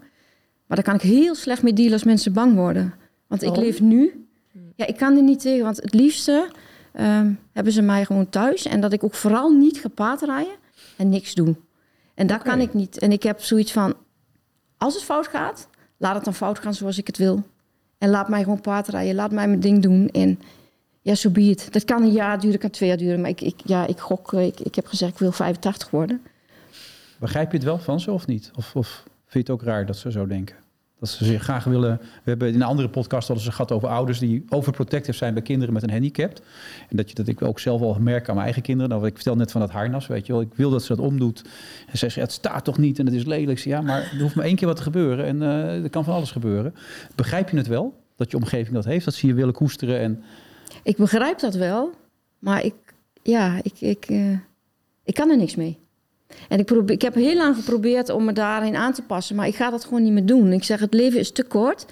Maar 0.69 0.77
daar 0.77 0.85
kan 0.85 0.95
ik 0.95 1.17
heel 1.17 1.35
slecht 1.35 1.63
mee 1.63 1.73
dealen 1.73 1.93
als 1.93 2.03
mensen 2.03 2.33
bang 2.33 2.55
worden. 2.55 2.93
Want 3.27 3.41
ik 3.41 3.47
Waarom? 3.47 3.65
leef 3.65 3.81
nu. 3.81 4.27
Ja, 4.75 4.87
ik 4.87 4.97
kan 4.97 5.15
er 5.15 5.23
niet 5.23 5.39
tegen. 5.39 5.63
Want 5.63 5.77
het 5.77 5.93
liefste 5.93 6.49
ehm, 6.93 7.33
hebben 7.53 7.73
ze 7.73 7.81
mij 7.81 8.05
gewoon 8.05 8.29
thuis. 8.29 8.65
En 8.65 8.81
dat 8.81 8.93
ik 8.93 9.03
ook 9.03 9.13
vooral 9.13 9.51
niet 9.51 9.79
ga 9.79 9.87
paardrijden 9.87 10.53
en 10.97 11.09
niks 11.09 11.33
doen. 11.33 11.57
En 12.13 12.27
dat 12.27 12.41
kan 12.41 12.59
ik 12.59 12.73
niet. 12.73 12.97
En 12.97 13.11
ik 13.11 13.23
heb 13.23 13.41
zoiets 13.41 13.71
van: 13.71 13.93
als 14.77 14.93
het 14.93 15.03
fout 15.03 15.27
gaat, 15.27 15.67
laat 15.97 16.15
het 16.15 16.23
dan 16.23 16.33
fout 16.33 16.59
gaan 16.59 16.73
zoals 16.73 16.97
ik 16.97 17.07
het 17.07 17.17
wil. 17.17 17.43
En 17.97 18.09
laat 18.09 18.29
mij 18.29 18.43
gewoon 18.43 18.61
paardrijden. 18.61 19.15
Laat 19.15 19.31
mij 19.31 19.47
mijn 19.47 19.59
ding 19.59 19.81
doen. 19.81 20.09
En 20.09 20.39
ja, 21.01 21.15
zo 21.15 21.29
be 21.29 21.41
it. 21.41 21.73
Dat 21.73 21.85
kan 21.85 22.01
een 22.01 22.11
jaar 22.11 22.39
duren, 22.39 22.59
kan 22.59 22.69
twee 22.69 22.89
jaar 22.89 22.97
duren. 22.97 23.21
Maar 23.21 23.29
ik, 23.29 23.41
ik, 23.41 23.59
ja, 23.65 23.87
ik 23.87 23.99
gok, 23.99 24.33
eh, 24.33 24.45
ik, 24.45 24.59
ik 24.59 24.75
heb 24.75 24.87
gezegd, 24.87 25.11
ik 25.11 25.19
wil 25.19 25.31
85 25.31 25.89
worden. 25.89 26.21
Begrijp 27.19 27.51
je 27.51 27.57
het 27.57 27.65
wel 27.65 27.79
van 27.79 27.99
ze 27.99 28.11
of 28.11 28.27
niet? 28.27 28.51
Of, 28.55 28.75
of 28.75 29.03
vind 29.29 29.47
je 29.47 29.53
het 29.53 29.61
ook 29.61 29.67
raar 29.67 29.85
dat 29.85 29.97
ze 29.97 30.11
zo 30.11 30.27
denken? 30.27 30.55
Dat 30.99 31.09
ze 31.09 31.25
zich 31.25 31.43
graag 31.43 31.63
willen... 31.63 31.97
We 31.97 32.29
hebben 32.29 32.47
in 32.47 32.55
een 32.55 32.61
andere 32.61 32.89
podcast 32.89 33.27
hadden 33.27 33.45
ze 33.45 33.51
gehad 33.51 33.71
over 33.71 33.89
ouders... 33.89 34.19
die 34.19 34.45
overprotective 34.49 35.17
zijn 35.17 35.33
bij 35.33 35.43
kinderen 35.43 35.73
met 35.73 35.83
een 35.83 35.89
handicap. 35.91 36.39
En 36.89 36.97
dat, 36.97 37.09
je, 37.09 37.15
dat 37.15 37.27
ik 37.27 37.41
ook 37.41 37.59
zelf 37.59 37.81
al 37.81 37.97
merk 37.99 38.27
aan 38.27 38.33
mijn 38.33 38.45
eigen 38.45 38.61
kinderen. 38.61 38.89
Nou, 38.89 39.05
ik 39.05 39.15
vertel 39.15 39.35
net 39.35 39.51
van 39.51 39.61
dat 39.61 39.69
harnas, 39.69 40.07
weet 40.07 40.25
je 40.25 40.33
wel. 40.33 40.41
Ik 40.41 40.53
wil 40.53 40.69
dat 40.69 40.83
ze 40.83 40.95
dat 40.95 41.05
omdoet. 41.05 41.41
En 41.87 41.91
ze 41.91 41.97
zegt, 41.97 42.13
ja, 42.13 42.21
het 42.21 42.31
staat 42.31 42.63
toch 42.63 42.77
niet 42.77 42.99
en 42.99 43.05
het 43.05 43.15
is 43.15 43.25
lelijk. 43.25 43.59
Ja, 43.59 43.81
maar 43.81 44.01
er 44.01 44.21
hoeft 44.21 44.35
maar 44.35 44.45
één 44.45 44.55
keer 44.55 44.67
wat 44.67 44.77
te 44.77 44.83
gebeuren. 44.83 45.25
En 45.25 45.41
eh, 45.41 45.83
er 45.83 45.89
kan 45.89 46.03
van 46.03 46.13
alles 46.13 46.31
gebeuren. 46.31 46.75
Begrijp 47.15 47.49
je 47.49 47.57
het 47.57 47.67
wel? 47.67 48.03
Dat 48.15 48.31
je 48.31 48.37
omgeving 48.37 48.75
dat 48.75 48.85
heeft? 48.85 49.05
Dat 49.05 49.13
ze 49.13 49.27
je 49.27 49.33
willen 49.33 49.53
koesteren 49.53 49.99
en... 49.99 50.23
Ik 50.83 50.97
begrijp 50.97 51.39
dat 51.39 51.55
wel. 51.55 51.91
Maar 52.39 52.63
ik, 52.63 52.75
ja, 53.23 53.59
ik, 53.61 53.81
ik, 53.81 54.05
eh, 54.05 54.37
ik 55.03 55.13
kan 55.13 55.29
er 55.29 55.37
niks 55.37 55.55
mee. 55.55 55.79
En 56.49 56.59
ik, 56.59 56.65
probeer, 56.65 56.95
ik 56.95 57.01
heb 57.01 57.13
heel 57.13 57.35
lang 57.35 57.55
geprobeerd 57.55 58.09
om 58.09 58.25
me 58.25 58.33
daarin 58.33 58.75
aan 58.75 58.93
te 58.93 59.01
passen. 59.01 59.35
Maar 59.35 59.47
ik 59.47 59.55
ga 59.55 59.69
dat 59.69 59.83
gewoon 59.83 60.03
niet 60.03 60.11
meer 60.11 60.25
doen. 60.25 60.51
Ik 60.53 60.63
zeg, 60.63 60.79
het 60.79 60.93
leven 60.93 61.19
is 61.19 61.31
te 61.31 61.43
kort. 61.43 61.85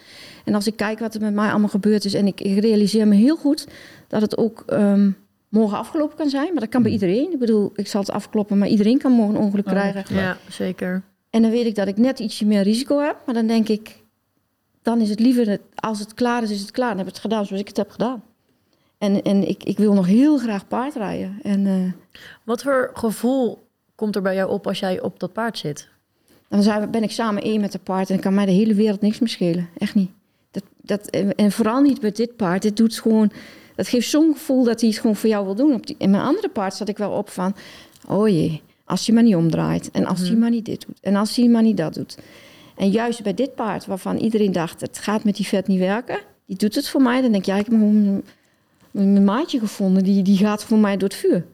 En 0.46 0.53
als 0.56 0.67
ik 0.67 0.75
kijk 0.75 1.00
wat 1.00 1.13
er 1.15 1.22
met 1.22 1.34
mij 1.34 1.50
allemaal 1.50 1.70
gebeurd 1.70 2.06
is... 2.06 2.13
en 2.13 2.27
ik, 2.27 2.41
ik 2.41 2.60
realiseer 2.60 3.08
me 3.08 3.15
heel 3.15 3.36
goed 3.36 3.67
dat 4.08 4.22
het 4.22 4.38
ook 4.38 4.63
ehm, 4.67 5.10
morgen 5.50 5.77
afgelopen 5.77 6.17
kan 6.17 6.29
zijn. 6.29 6.51
Maar 6.51 6.62
dat 6.62 6.70
kan 6.70 6.82
bij 6.84 6.91
iedereen. 6.91 7.32
Ik 7.32 7.39
bedoel, 7.39 7.72
ik 7.75 7.88
zal 7.88 8.01
het 8.01 8.12
afkloppen, 8.12 8.58
maar 8.58 8.67
iedereen 8.67 8.98
kan 8.98 9.12
morgen 9.12 9.36
een 9.36 9.41
ongeluk 9.41 9.65
Oh, 9.65 9.72
krijgen. 9.72 10.15
Ja, 10.15 10.38
zeker. 10.50 11.03
En 11.29 11.41
dan 11.41 11.51
weet 11.51 11.65
ik 11.65 11.75
dat 11.75 11.88
ik 11.88 11.98
net 11.98 12.20
ietsje 12.20 12.46
meer 12.46 12.62
risico 12.62 13.00
heb. 13.00 13.15
Maar 13.25 13.36
dan 13.36 13.48
denk 13.48 13.67
ik, 13.67 14.03
dan 14.82 15.01
is 15.01 15.10
het 15.10 15.20
liever, 15.20 15.50
het- 15.50 15.62
als 15.75 16.00
het 16.00 16.13
klaar 16.13 16.44
is, 16.44 16.51
is 16.51 16.62
het 16.62 16.72
klaar. 16.72 16.89
Dan 16.89 16.98
heb 16.98 17.08
ik 17.08 17.13
het 17.13 17.22
gedaan 17.22 17.46
zoals 17.46 17.62
ik 17.62 17.67
het 17.67 17.77
heb 17.77 17.89
gedaan. 17.89 18.24
En, 18.98 19.22
en 19.22 19.48
ik, 19.48 19.63
ik 19.63 19.77
wil 19.77 19.94
nog 19.94 20.06
heel 20.06 20.38
graag 20.38 20.67
paardrijden. 20.67 21.39
En 21.44 21.65
eh, 21.67 21.74
Wat 22.44 22.62
voor 22.62 22.91
gevoel 22.94 23.66
komt 23.97 24.15
er 24.15 24.21
bij 24.21 24.35
jou 24.35 24.49
op 24.49 24.67
als 24.67 24.79
jij 24.79 25.01
op 25.01 25.19
dat 25.19 25.33
paard 25.33 25.57
zit? 25.57 25.87
dan 26.49 26.63
zijn 26.63 26.91
ben 26.91 27.03
ik 27.03 27.11
samen 27.11 27.43
één 27.43 27.61
met 27.61 27.73
het 27.73 27.83
paard. 27.83 28.07
En 28.07 28.13
dan 28.13 28.23
kan 28.23 28.33
mij 28.33 28.45
de 28.45 28.51
hele 28.51 28.73
wereld 28.73 29.01
niks 29.01 29.19
meer 29.19 29.29
schelen. 29.29 29.69
Echt 29.77 29.95
niet. 29.95 30.09
Dat, 30.51 30.63
dat, 30.81 31.07
en 31.35 31.51
vooral 31.51 31.81
niet 31.81 32.01
met 32.01 32.15
dit 32.15 32.35
paard. 32.35 32.61
Dit 32.61 32.77
doet 32.77 32.99
gewoon, 32.99 33.31
dat 33.75 33.87
geeft 33.87 34.09
zo'n 34.09 34.33
gevoel 34.33 34.63
dat 34.63 34.79
hij 34.81 34.89
het 34.89 34.99
gewoon 34.99 35.15
voor 35.15 35.29
jou 35.29 35.45
wil 35.45 35.55
doen. 35.55 35.73
Op 35.73 35.87
die, 35.87 35.95
in 35.99 36.09
mijn 36.09 36.23
andere 36.23 36.49
paard 36.49 36.73
zat 36.73 36.89
ik 36.89 36.97
wel 36.97 37.11
op 37.11 37.29
van... 37.29 37.55
Oh 38.07 38.27
jee, 38.27 38.61
als 38.85 39.05
hij 39.05 39.15
maar 39.15 39.23
niet 39.23 39.35
omdraait. 39.35 39.91
En 39.91 40.05
als 40.05 40.19
hij 40.27 40.35
maar 40.37 40.49
niet 40.49 40.65
dit 40.65 40.85
doet. 40.87 40.99
En 41.01 41.15
als 41.15 41.35
hij 41.35 41.47
maar 41.47 41.61
niet 41.61 41.77
dat 41.77 41.93
doet. 41.93 42.17
En 42.75 42.89
juist 42.89 43.23
bij 43.23 43.33
dit 43.33 43.55
paard, 43.55 43.85
waarvan 43.85 44.17
iedereen 44.17 44.51
dacht... 44.51 44.81
het 44.81 44.97
gaat 44.97 45.23
met 45.23 45.35
die 45.35 45.47
vet 45.47 45.67
niet 45.67 45.79
werken. 45.79 46.19
Die 46.45 46.57
doet 46.57 46.75
het 46.75 46.89
voor 46.89 47.01
mij. 47.01 47.21
Dan 47.21 47.31
denk 47.31 47.43
ik, 47.43 47.49
ja, 47.49 47.57
ik 47.57 47.65
heb 47.65 47.73
een- 47.73 48.23
mijn 48.91 49.23
maatje 49.23 49.59
gevonden. 49.59 50.03
Die, 50.03 50.23
die 50.23 50.37
gaat 50.37 50.63
voor 50.63 50.77
mij 50.77 50.97
door 50.97 51.09
het 51.09 51.17
vuur. 51.17 51.45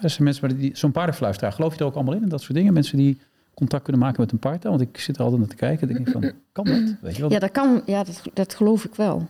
Er 0.00 0.10
zijn 0.10 0.24
mensen, 0.24 0.58
die, 0.58 0.76
zo'n 0.76 0.92
paardenfluisteraar, 0.92 1.52
geloof 1.52 1.72
je 1.72 1.80
er 1.80 1.86
ook 1.86 1.94
allemaal 1.94 2.14
in? 2.14 2.22
En 2.22 2.28
dat 2.28 2.40
soort 2.40 2.54
dingen? 2.54 2.72
Mensen 2.72 2.98
die 2.98 3.18
contact 3.54 3.82
kunnen 3.82 4.02
maken 4.02 4.20
met 4.20 4.32
een 4.32 4.38
paard? 4.38 4.64
Want 4.64 4.80
ik 4.80 4.98
zit 4.98 5.16
er 5.16 5.22
altijd 5.22 5.40
naar 5.40 5.50
te 5.50 5.56
kijken. 5.56 5.88
denk 5.88 5.98
ik 5.98 6.08
van, 6.08 6.32
kan 6.52 6.64
dat? 6.64 6.94
Weet 7.00 7.14
je 7.16 7.20
wel? 7.20 7.30
Ja, 7.30 7.38
dat 7.38 7.50
kan. 7.50 7.82
Ja, 7.86 8.04
dat, 8.04 8.22
dat 8.34 8.54
geloof 8.54 8.84
ik 8.84 8.94
wel. 8.94 9.28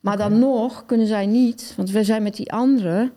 Maar 0.00 0.16
dan 0.16 0.38
nog 0.38 0.86
kunnen 0.86 1.06
zij 1.06 1.26
niet, 1.26 1.72
want 1.76 1.90
we 1.90 2.04
zijn 2.04 2.22
met 2.22 2.36
die 2.36 2.52
andere, 2.52 3.12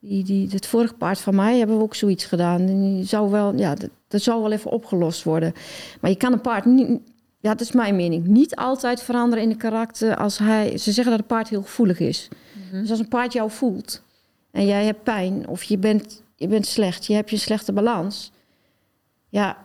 die, 0.00 0.24
die, 0.24 0.48
het 0.50 0.66
vorige 0.66 0.94
paard 0.94 1.20
van 1.20 1.34
mij, 1.34 1.58
hebben 1.58 1.76
we 1.76 1.82
ook 1.82 1.94
zoiets 1.94 2.24
gedaan. 2.24 2.60
En 2.60 2.80
die 2.80 3.04
zou 3.04 3.30
wel, 3.30 3.56
ja, 3.56 3.74
dat, 3.74 3.90
dat 4.08 4.22
zou 4.22 4.42
wel 4.42 4.52
even 4.52 4.70
opgelost 4.70 5.22
worden. 5.22 5.52
Maar 6.00 6.10
je 6.10 6.16
kan 6.16 6.32
een 6.32 6.40
paard 6.40 6.64
niet, 6.64 7.00
ja, 7.40 7.50
dat 7.50 7.60
is 7.60 7.72
mijn 7.72 7.96
mening, 7.96 8.26
niet 8.26 8.56
altijd 8.56 9.02
veranderen 9.02 9.44
in 9.44 9.50
de 9.50 9.56
karakter 9.56 10.16
als 10.16 10.38
hij. 10.38 10.78
Ze 10.78 10.92
zeggen 10.92 11.10
dat 11.10 11.20
een 11.20 11.26
paard 11.26 11.48
heel 11.48 11.62
gevoelig 11.62 11.98
is. 12.00 12.28
Dus 12.72 12.90
als 12.90 12.98
een 12.98 13.08
paard 13.08 13.32
jou 13.32 13.50
voelt 13.50 14.02
en 14.50 14.66
jij 14.66 14.84
hebt 14.84 15.02
pijn 15.02 15.48
of 15.48 15.62
je 15.62 15.78
bent, 15.78 16.22
je 16.34 16.48
bent 16.48 16.66
slecht, 16.66 17.06
je 17.06 17.14
hebt 17.14 17.30
je 17.30 17.36
slechte 17.36 17.72
balans, 17.72 18.32
ja, 19.28 19.64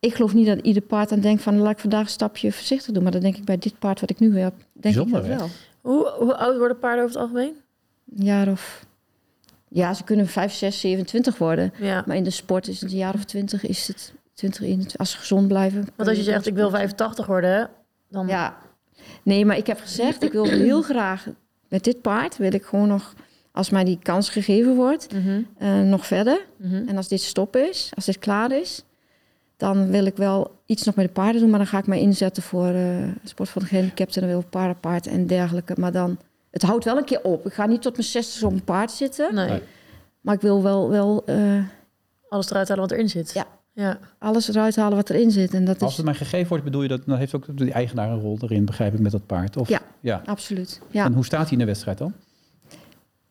ik 0.00 0.14
geloof 0.14 0.34
niet 0.34 0.46
dat 0.46 0.58
ieder 0.58 0.82
paard 0.82 1.12
aan 1.12 1.20
denkt 1.20 1.42
van 1.42 1.58
laat 1.58 1.72
ik 1.72 1.78
vandaag 1.78 2.04
een 2.04 2.08
stapje 2.08 2.52
voorzichtig 2.52 2.94
doen. 2.94 3.02
Maar 3.02 3.12
dat 3.12 3.20
denk 3.20 3.36
ik 3.36 3.44
bij 3.44 3.58
dit 3.58 3.78
paard 3.78 4.00
wat 4.00 4.10
ik 4.10 4.18
nu 4.18 4.38
heb, 4.38 4.54
denk 4.72 4.96
ik 4.96 5.12
dat 5.12 5.26
wel. 5.26 5.48
Hoe, 5.80 6.08
hoe 6.18 6.36
oud 6.36 6.56
worden 6.56 6.78
paarden 6.78 7.04
over 7.04 7.14
het 7.14 7.24
algemeen? 7.24 7.54
Een 8.16 8.24
jaar 8.24 8.48
of... 8.48 8.86
Ja, 9.68 9.94
ze 9.94 10.04
kunnen 10.04 10.26
5, 10.26 10.52
6, 10.52 10.80
27 10.80 11.38
worden. 11.38 11.72
Ja. 11.78 12.04
Maar 12.06 12.16
in 12.16 12.24
de 12.24 12.30
sport 12.30 12.68
is 12.68 12.80
het 12.80 12.90
een 12.90 12.96
jaar 12.96 13.14
of 13.14 13.24
20, 13.24 13.66
is 13.66 13.88
het 13.88 14.14
20, 14.34 14.62
21. 14.62 14.98
Als 14.98 15.10
ze 15.10 15.18
gezond 15.18 15.48
blijven. 15.48 15.88
Want 15.96 16.08
als 16.08 16.18
je 16.18 16.24
zegt, 16.24 16.46
ik 16.46 16.54
wil 16.54 16.70
85 16.70 17.26
worden, 17.26 17.70
dan... 18.08 18.26
Ja, 18.26 18.58
Nee, 19.22 19.46
maar 19.46 19.56
ik 19.56 19.66
heb 19.66 19.80
gezegd, 19.80 20.22
ik 20.22 20.32
wil 20.32 20.44
heel 20.44 20.82
graag 20.82 21.26
met 21.68 21.84
dit 21.84 22.00
paard, 22.00 22.36
wil 22.36 22.52
ik 22.52 22.64
gewoon 22.64 22.88
nog, 22.88 23.14
als 23.52 23.70
mij 23.70 23.84
die 23.84 23.98
kans 24.02 24.28
gegeven 24.30 24.74
wordt, 24.74 25.12
Mhm, 25.12 25.40
eh, 25.58 25.80
nog 25.80 26.06
verder. 26.06 26.40
mhm. 26.56 26.88
En 26.88 26.96
als 26.96 27.08
dit 27.08 27.20
stop 27.20 27.56
is, 27.56 27.90
als 27.94 28.04
dit 28.04 28.18
klaar 28.18 28.52
is, 28.52 28.84
dan 29.56 29.90
wil 29.90 30.04
ik 30.06 30.16
wel 30.16 30.50
iets 30.66 30.84
nog 30.84 30.94
met 30.94 31.06
de 31.06 31.12
paarden 31.12 31.40
doen. 31.40 31.50
Maar 31.50 31.58
dan 31.58 31.68
ga 31.68 31.78
ik 31.78 31.86
mij 31.86 32.00
inzetten 32.00 32.42
voor 32.42 32.66
eh 32.66 32.96
sport 33.24 33.48
van 33.48 33.62
de 33.62 33.68
gehandicapten 33.68 34.14
en 34.22 34.28
dan 34.28 34.36
wil 34.36 34.40
ik 34.46 34.50
paardenpaard 34.50 35.06
en 35.06 35.26
dergelijke. 35.26 35.74
Maar 35.78 35.92
dan, 35.92 36.18
het 36.50 36.62
houdt 36.62 36.84
wel 36.84 36.96
een 36.96 37.04
keer 37.04 37.22
op. 37.22 37.46
Ik 37.46 37.52
ga 37.52 37.66
niet 37.66 37.82
tot 37.82 37.92
mijn 37.96 38.06
60 38.08 38.42
op 38.42 38.52
een 38.52 38.64
paard 38.64 38.90
zitten. 38.90 39.34
Nee, 39.34 39.48
Nee. 39.48 39.60
Maar 40.20 40.34
ik 40.34 40.40
wil 40.40 40.62
wel, 40.62 40.90
wel 40.90 41.22
eh, 41.26 41.64
alles 42.28 42.50
eruit 42.50 42.68
halen 42.68 42.82
wat 42.84 42.92
erin 42.92 43.08
zit. 43.08 43.32
Ja. 43.32 43.46
ja. 43.72 43.98
alles 44.18 44.48
eruit 44.48 44.76
halen 44.76 44.96
wat 44.96 45.10
erin 45.10 45.30
zit. 45.30 45.54
En 45.54 45.64
dat 45.64 45.82
Als 45.82 45.90
is 45.90 45.96
het 45.96 46.06
mij 46.06 46.14
gegeven 46.14 46.48
wordt, 46.48 46.64
bedoel 46.64 46.82
je 46.82 46.88
dat, 46.88 47.02
dan 47.06 47.18
heeft 47.18 47.34
ook 47.34 47.56
die 47.58 47.72
eigenaar 47.72 48.10
een 48.10 48.20
rol 48.20 48.38
erin, 48.40 48.64
begrijp 48.64 48.94
ik, 48.94 49.00
met 49.00 49.12
dat 49.12 49.26
paard? 49.26 49.56
Of, 49.56 49.68
Ja. 49.68 49.80
ja. 50.00 50.22
absoluut. 50.24 50.80
Ja, 50.90 51.04
En 51.04 51.12
hoe 51.12 51.24
staat 51.24 51.42
hij 51.42 51.52
in 51.52 51.58
de 51.58 51.64
wedstrijd 51.64 51.98
dan? 51.98 52.12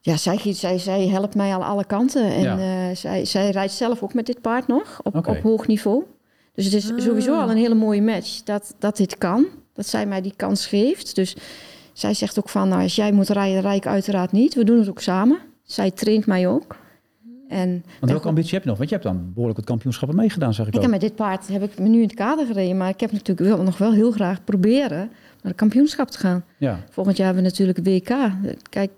Ja 0.02 0.18
zij, 0.18 0.54
zij, 0.54 0.78
zij 0.78 1.08
helpt 1.08 1.36
mij 1.36 1.54
aan 1.54 1.62
alle 1.62 1.86
kanten. 1.86 2.24
En 2.34 2.42
Ja. 2.42 2.58
eh, 2.90 2.96
zij, 2.96 3.26
zij 3.26 3.50
rijdt 3.50 3.74
zelf 3.74 4.04
ook 4.04 4.14
met 4.14 4.26
dit 4.26 4.42
paard 4.42 4.68
nog 4.68 5.00
op, 5.04 5.16
op 5.28 5.38
hoog 5.44 5.68
niveau. 5.68 6.04
Dus 6.54 6.66
het 6.66 6.74
is 6.74 6.92
Ah. 6.92 7.00
sowieso 7.00 7.40
al 7.40 7.50
een 7.50 7.58
hele 7.58 7.76
mooie 7.76 8.02
match 8.02 8.44
dat, 8.44 8.76
dat 8.80 8.98
dit 8.98 9.18
kan. 9.18 9.46
Dat 9.74 9.88
zij 9.88 10.06
mij 10.06 10.22
die 10.22 10.34
kans 10.36 10.66
geeft. 10.68 11.16
Dus 11.16 11.36
zij 11.94 12.14
zegt 12.14 12.40
ook 12.40 12.50
van, 12.50 12.68
nou, 12.70 12.82
als 12.82 12.96
jij 12.96 13.12
moet 13.12 13.30
rijden, 13.30 13.62
rijd 13.62 13.78
ik 13.78 13.88
uiteraard 13.88 14.32
niet. 14.32 14.54
We 14.56 14.64
doen 14.64 14.80
het 14.80 14.90
ook 14.90 15.00
samen. 15.00 15.38
Zij 15.64 15.92
traint 15.92 16.26
mij 16.26 16.48
ook. 16.48 16.76
En 17.48 17.84
Want 18.00 18.12
welke 18.12 18.28
ambitie 18.28 18.54
heb 18.54 18.64
je 18.64 18.70
nog? 18.70 18.78
Want 18.78 18.90
je 18.90 18.96
hebt 18.96 19.08
dan 19.08 19.26
behoorlijk 19.30 19.58
het 19.58 19.68
kampioenschappen 19.68 20.18
meegedaan, 20.18 20.54
zeg 20.54 20.66
ik 20.68 20.72
ik 20.72 20.76
ook. 20.76 20.82
heb 20.82 20.92
met 20.92 21.02
dit 21.02 21.16
paard 21.16 21.48
heb 21.48 21.64
ik 21.64 21.80
me 21.80 21.88
nu 21.88 21.96
in 21.98 22.04
het 22.08 22.14
kader 22.14 22.46
gereden. 22.46 22.78
Maar 22.78 22.90
ik 22.90 23.00
heb 23.00 23.12
natuurlijk 23.12 23.48
wel, 23.48 23.64
nog 23.64 23.78
wel 23.78 23.92
heel 23.94 24.12
graag 24.12 24.44
proberen 24.44 24.98
naar 24.98 25.52
het 25.52 25.56
kampioenschap 25.56 26.10
te 26.12 26.18
gaan. 26.18 26.44
Ja, 26.58 26.80
Volgend 26.90 27.18
jaar 27.18 27.26
hebben 27.34 27.44
we 27.44 27.50
natuurlijk 27.50 27.80
WK. 27.88 28.32
Kijk, 28.70 28.92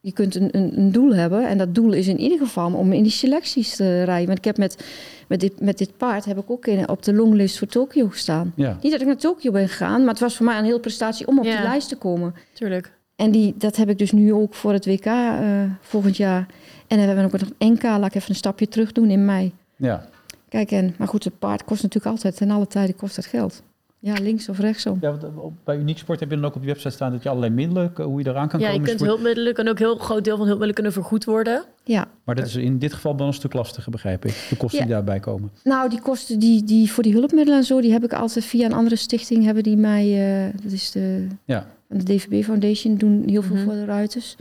je 0.00 0.12
kunt 0.12 0.34
een, 0.34 0.48
een, 0.52 0.78
een 0.78 0.92
doel 0.92 1.14
hebben. 1.14 1.48
En 1.48 1.58
dat 1.58 1.74
doel 1.74 1.92
is 1.92 2.06
in 2.08 2.18
ieder 2.20 2.38
geval 2.38 2.72
om 2.72 2.92
in 2.92 3.02
die 3.02 3.12
selecties 3.12 3.76
te 3.76 4.02
rijden. 4.04 4.26
Want 4.26 4.38
ik 4.38 4.44
heb 4.44 4.56
met, 4.58 4.84
met, 5.28 5.40
dit, 5.40 5.60
met 5.60 5.78
dit 5.78 5.96
paard 5.96 6.24
heb 6.24 6.38
ik 6.38 6.50
ook 6.50 6.66
in, 6.66 6.88
op 6.88 7.02
de 7.02 7.12
longlist 7.14 7.58
voor 7.58 7.68
Tokio 7.68 8.08
gestaan. 8.08 8.52
ja. 8.56 8.78
Niet 8.82 8.92
dat 8.92 9.00
ik 9.00 9.06
naar 9.06 9.16
Tokio 9.16 9.50
ben 9.52 9.68
gegaan, 9.68 10.00
maar 10.00 10.10
het 10.10 10.20
was 10.20 10.36
voor 10.36 10.46
mij 10.46 10.58
een 10.58 10.64
hele 10.64 10.80
prestatie 10.80 11.26
om 11.26 11.38
op 11.38 11.44
Ja. 11.44 11.56
die 11.56 11.62
lijst 11.66 11.88
te 11.88 11.96
komen. 11.96 12.34
Tuurlijk. 12.52 12.92
En 13.16 13.30
die, 13.30 13.54
dat 13.58 13.76
heb 13.76 13.88
ik 13.88 13.98
dus 13.98 14.12
nu 14.12 14.32
ook 14.32 14.54
voor 14.54 14.72
het 14.72 14.86
WK 14.86 15.04
eh, 15.04 15.62
volgend 15.80 16.16
jaar. 16.16 16.46
En 16.86 16.96
dan 16.98 17.06
hebben 17.06 17.16
we 17.30 17.34
ook 17.34 17.40
nog 17.40 17.68
NK. 17.70 17.82
Laat 17.82 18.04
ik 18.06 18.14
even 18.14 18.30
een 18.30 18.34
stapje 18.36 18.68
terug 18.68 18.92
doen 18.92 19.10
in 19.10 19.24
mei. 19.24 19.52
ja. 19.76 20.08
Kijk, 20.48 20.70
en, 20.70 20.94
maar 20.98 21.08
goed, 21.08 21.24
het 21.24 21.38
paard 21.38 21.64
kost 21.64 21.82
natuurlijk 21.82 22.14
altijd. 22.14 22.36
Ten 22.36 22.50
alle 22.50 22.66
tijden 22.66 22.96
kost 22.96 23.16
dat 23.16 23.26
geld. 23.26 23.62
Ja, 24.02 24.14
links 24.20 24.48
of 24.48 24.58
rechtsom. 24.58 24.98
ja 25.00 25.10
want, 25.10 25.22
eh, 25.24 25.28
bij 25.64 25.76
Uniek 25.76 25.98
Sport 25.98 26.20
heb 26.20 26.30
je 26.30 26.36
dan 26.36 26.44
ook 26.44 26.54
op 26.54 26.60
je 26.62 26.66
website 26.66 26.90
staan 26.90 27.12
dat 27.12 27.22
je 27.22 27.28
allerlei 27.28 27.52
middelen, 27.52 27.92
hoe 28.02 28.22
je 28.22 28.28
eraan 28.28 28.48
kan 28.48 28.60
Ja, 28.60 28.66
je 28.66 28.72
komen. 28.72 28.86
kunt 28.86 28.98
sport- 29.00 29.10
hulpmiddelen, 29.12 29.54
kan 29.54 29.68
ook 29.68 29.78
een 29.78 29.84
heel 29.84 29.96
groot 29.96 30.24
deel 30.24 30.36
van 30.36 30.46
hulpmiddelen 30.46 30.74
kunnen 30.74 30.92
vergoed 30.92 31.24
worden. 31.24 31.64
Ja, 31.84 32.06
Maar 32.24 32.34
dat 32.34 32.46
is 32.46 32.56
in 32.56 32.78
dit 32.78 32.92
geval 32.92 33.16
wel 33.16 33.26
een 33.26 33.32
stuk 33.32 33.52
lastiger, 33.52 33.90
begrijp 33.90 34.24
ik. 34.24 34.46
De 34.48 34.56
kosten 34.56 34.78
Ja. 34.78 34.84
die 34.84 34.94
daarbij 34.94 35.20
komen. 35.20 35.50
Nou, 35.64 35.88
die 35.88 36.00
kosten 36.00 36.38
die, 36.38 36.64
die 36.64 36.92
voor 36.92 37.02
die 37.02 37.12
hulpmiddelen 37.12 37.58
en 37.58 37.64
zo, 37.64 37.80
die 37.80 37.92
heb 37.92 38.04
ik 38.04 38.12
altijd 38.12 38.44
via 38.44 38.66
een 38.66 38.72
andere 38.72 38.96
stichting 38.96 39.44
hebben 39.44 39.62
die 39.62 39.76
mij, 39.76 40.04
eh, 40.46 40.54
dat 40.62 40.72
is 40.72 40.90
de, 40.90 41.26
Ja. 41.44 41.66
de 41.88 42.02
DVB 42.04 42.44
Foundation, 42.44 42.96
doen 42.96 43.22
heel 43.26 43.42
veel 43.42 43.56
Mhm. 43.56 43.64
voor 43.64 43.72
de 43.74 43.84
ruiters. 43.84 44.36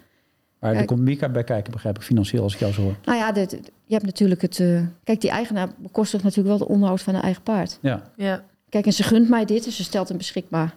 Maar 0.60 0.74
er 0.76 0.86
komt 0.86 1.00
Mika 1.00 1.30
bij 1.30 1.44
kijken, 1.44 1.72
begrijp 1.72 1.96
ik, 1.98 2.04
financieel 2.04 2.44
als 2.44 2.54
ik 2.54 2.60
jou 2.60 2.74
zo 2.74 2.82
hoor. 2.82 2.96
Nou 3.06 3.18
ja, 3.18 3.32
de- 3.32 3.60
je 3.86 3.94
hebt 3.94 4.06
natuurlijk 4.06 4.42
het, 4.42 4.60
eh, 4.60 4.82
kijk, 5.04 5.22
die 5.22 5.30
eigenaar 5.30 5.70
bekostigt 5.78 6.24
natuurlijk 6.24 6.58
wel 6.58 6.68
de 6.68 6.74
onderhoud 6.74 7.02
van 7.02 7.16
een 7.16 7.22
eigen 7.22 7.44
paard. 7.44 7.78
Ja. 7.82 8.02
Ja. 8.16 8.44
Kijk, 8.70 8.86
en 8.86 8.94
ze 8.94 9.04
gunt 9.04 9.30
mij 9.30 9.46
dit, 9.46 9.64
dus 9.64 9.76
ze 9.76 9.84
stelt 9.84 10.08
hem 10.08 10.18
beschikbaar. 10.18 10.68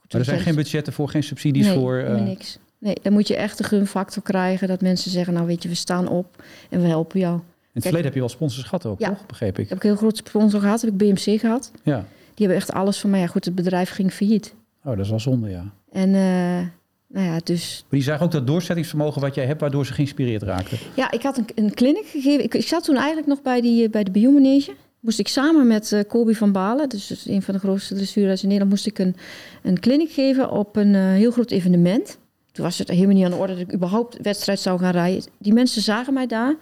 Goed, 0.00 0.12
Maar 0.12 0.20
er 0.20 0.26
zijn 0.26 0.40
geen 0.40 0.54
budgetten 0.54 0.92
voor, 0.92 1.08
geen 1.08 1.22
subsidies 1.22 1.66
nee, 1.66 1.74
voor. 1.78 1.96
helemaal 1.96 2.16
eh, 2.18 2.24
niks. 2.24 2.58
Nee, 2.78 2.96
dan 3.02 3.12
moet 3.12 3.28
je 3.28 3.36
echt 3.36 3.58
de 3.58 3.64
gunfactor 3.64 4.22
krijgen 4.22 4.68
dat 4.68 4.80
mensen 4.80 5.10
zeggen, 5.10 5.34
nou 5.34 5.46
weet 5.46 5.62
je, 5.62 5.68
we 5.68 5.74
staan 5.74 6.08
op 6.08 6.42
en 6.70 6.80
we 6.80 6.86
helpen 6.86 7.20
jou. 7.20 7.34
in 7.34 7.40
het 7.72 7.82
verleden 7.82 8.04
heb 8.06 8.14
je 8.14 8.20
wel 8.20 8.28
sponsors 8.28 8.64
gehad 8.64 8.86
ook, 8.86 9.00
Ja. 9.00 9.08
toch? 9.08 9.26
Begreep 9.26 9.58
ik. 9.58 9.64
Ik 9.64 9.68
heb 9.68 9.82
een 9.82 9.88
heel 9.88 9.98
groot 9.98 10.16
sponsor 10.16 10.60
gehad, 10.60 10.80
heb 10.80 10.90
ik 10.90 10.96
BMC 10.96 11.40
gehad. 11.40 11.70
Ja. 11.82 11.96
Die 12.34 12.46
hebben 12.46 12.56
echt 12.56 12.72
alles 12.72 12.98
van 12.98 13.10
mij. 13.10 13.20
Ja, 13.20 13.26
goed, 13.26 13.44
het 13.44 13.54
bedrijf 13.54 13.90
ging 13.90 14.12
failliet. 14.12 14.54
Oh, 14.84 14.90
dat 14.96 15.04
is 15.04 15.10
wel 15.10 15.20
zonde, 15.20 15.48
ja. 15.50 15.64
En 15.92 16.14
eh, 16.14 16.66
nou 17.06 17.26
ja, 17.26 17.38
dus 17.44 17.78
Maar 17.80 17.98
die 17.98 18.02
zagen 18.02 18.24
ook 18.24 18.32
dat 18.32 18.46
doorzettingsvermogen 18.46 19.20
wat 19.20 19.34
jij 19.34 19.46
hebt, 19.46 19.60
waardoor 19.60 19.86
ze 19.86 19.92
geïnspireerd 19.92 20.42
raakten. 20.42 20.78
Ja, 20.96 21.10
ik 21.10 21.22
had 21.22 21.36
een, 21.36 21.46
een 21.54 21.74
clinic 21.74 22.06
gegeven. 22.06 22.44
Ik, 22.44 22.54
ik 22.54 22.66
zat 22.66 22.84
toen 22.84 22.96
eigenlijk 22.96 23.26
nog 23.26 23.42
bij, 23.42 23.60
die, 23.60 23.84
eh, 23.84 23.90
bij 23.90 24.04
de 24.04 24.10
biomanege. 24.10 24.72
Moest 25.00 25.18
ik 25.18 25.28
samen 25.28 25.66
met 25.66 25.92
eh 25.92 26.00
Kobi 26.08 26.34
van 26.34 26.52
Balen, 26.52 26.88
dus 26.88 27.06
dat 27.06 27.18
is 27.18 27.26
een 27.26 27.42
van 27.42 27.54
de 27.54 27.60
grootste 27.60 27.94
dressuurrijders 27.94 28.42
in 28.42 28.48
Nederland, 28.48 28.74
moest 28.74 28.86
ik 28.86 28.98
een, 28.98 29.16
een 29.62 29.80
clinic 29.80 30.10
geven 30.10 30.50
op 30.50 30.76
een 30.76 30.94
eh, 30.94 31.02
heel 31.02 31.30
groot 31.30 31.50
evenement. 31.50 32.18
Toen 32.52 32.64
was 32.64 32.78
het 32.78 32.88
helemaal 32.88 33.14
niet 33.14 33.24
aan 33.24 33.30
de 33.30 33.36
orde 33.36 33.52
dat 33.52 33.62
ik 33.62 33.74
überhaupt 33.74 34.16
wedstrijd 34.22 34.60
zou 34.60 34.78
gaan 34.78 34.90
rijden. 34.92 35.24
Die 35.38 35.52
mensen 35.52 35.82
zagen 35.82 36.14
mij 36.14 36.26
daar, 36.26 36.56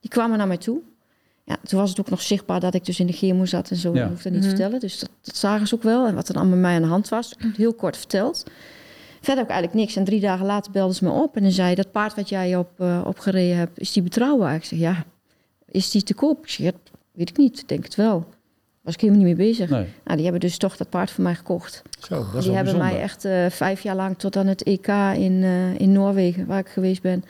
die 0.00 0.10
kwamen 0.10 0.38
naar 0.38 0.46
mij 0.46 0.56
toe. 0.56 0.80
Ja, 1.44 1.56
toen 1.64 1.80
was 1.80 1.90
het 1.90 2.00
ook 2.00 2.10
nog 2.10 2.22
zichtbaar 2.22 2.60
dat 2.60 2.74
ik 2.74 2.84
dus 2.84 3.00
in 3.00 3.06
de 3.06 3.12
chemo 3.12 3.44
zat 3.44 3.70
en 3.70 3.76
zo. 3.76 3.94
Ja. 3.94 4.02
Ik 4.04 4.08
hoefde 4.10 4.22
dat 4.22 4.32
niet 4.32 4.40
te 4.42 4.46
Mhm. 4.48 4.56
vertellen, 4.56 4.80
dus 4.80 4.98
dat, 4.98 5.10
dat 5.22 5.36
zagen 5.36 5.66
ze 5.66 5.74
ook 5.74 5.82
wel. 5.82 6.06
En 6.06 6.14
wat 6.14 6.28
er 6.28 6.34
allemaal 6.34 6.52
met 6.52 6.60
mij 6.62 6.74
aan 6.74 6.82
de 6.82 6.88
hand 6.88 7.08
was, 7.08 7.34
heel 7.56 7.74
kort 7.74 7.96
verteld. 7.96 8.44
Verder 9.20 9.44
ik 9.44 9.50
eigenlijk 9.50 9.80
niks. 9.80 9.96
En 9.96 10.04
drie 10.04 10.20
dagen 10.20 10.46
later 10.46 10.72
belden 10.72 10.94
ze 10.96 11.04
me 11.04 11.10
op 11.10 11.36
en 11.36 11.42
dan 11.42 11.52
zei 11.52 11.74
dat 11.74 11.92
paard 11.92 12.14
wat 12.14 12.28
jij 12.28 12.56
op, 12.56 12.70
eh, 12.76 13.02
opgereden 13.06 13.56
hebt, 13.56 13.78
is 13.80 13.92
die 13.92 14.02
betrouwbaar? 14.02 14.54
Ik 14.54 14.64
zeg, 14.64 14.78
ja. 14.78 15.04
Is 15.70 15.90
die 15.90 16.02
te 16.02 16.14
koop? 16.14 16.42
Ik 16.42 16.48
zeg, 16.50 16.72
weet 17.20 17.30
ik 17.30 17.36
niet. 17.36 17.60
Ik 17.60 17.68
denk 17.68 17.84
het 17.84 17.94
wel. 17.94 18.26
Was 18.80 18.94
ik 18.94 19.00
helemaal 19.00 19.24
niet 19.24 19.36
mee 19.36 19.46
bezig. 19.48 19.70
Nee. 19.70 19.86
Nou, 20.04 20.14
die 20.16 20.22
hebben 20.22 20.40
dus 20.40 20.58
toch 20.58 20.76
dat 20.76 20.88
paard 20.88 21.10
voor 21.10 21.24
mij 21.24 21.34
gekocht. 21.34 21.82
Zo, 21.98 22.14
dat 22.14 22.24
is 22.24 22.30
die 22.30 22.40
wel 22.42 22.54
hebben 22.54 22.72
bijzonder. 22.72 22.92
mij 22.92 23.02
echt 23.02 23.24
eh, 23.24 23.46
vijf 23.50 23.80
jaar 23.80 23.96
lang 23.96 24.18
tot 24.18 24.36
aan 24.36 24.46
het 24.46 24.62
EK 24.62 24.86
in, 25.16 25.42
eh, 25.42 25.78
in 25.78 25.92
Noorwegen, 25.92 26.46
waar 26.46 26.58
ik 26.58 26.68
geweest 26.68 27.02
ben, 27.02 27.24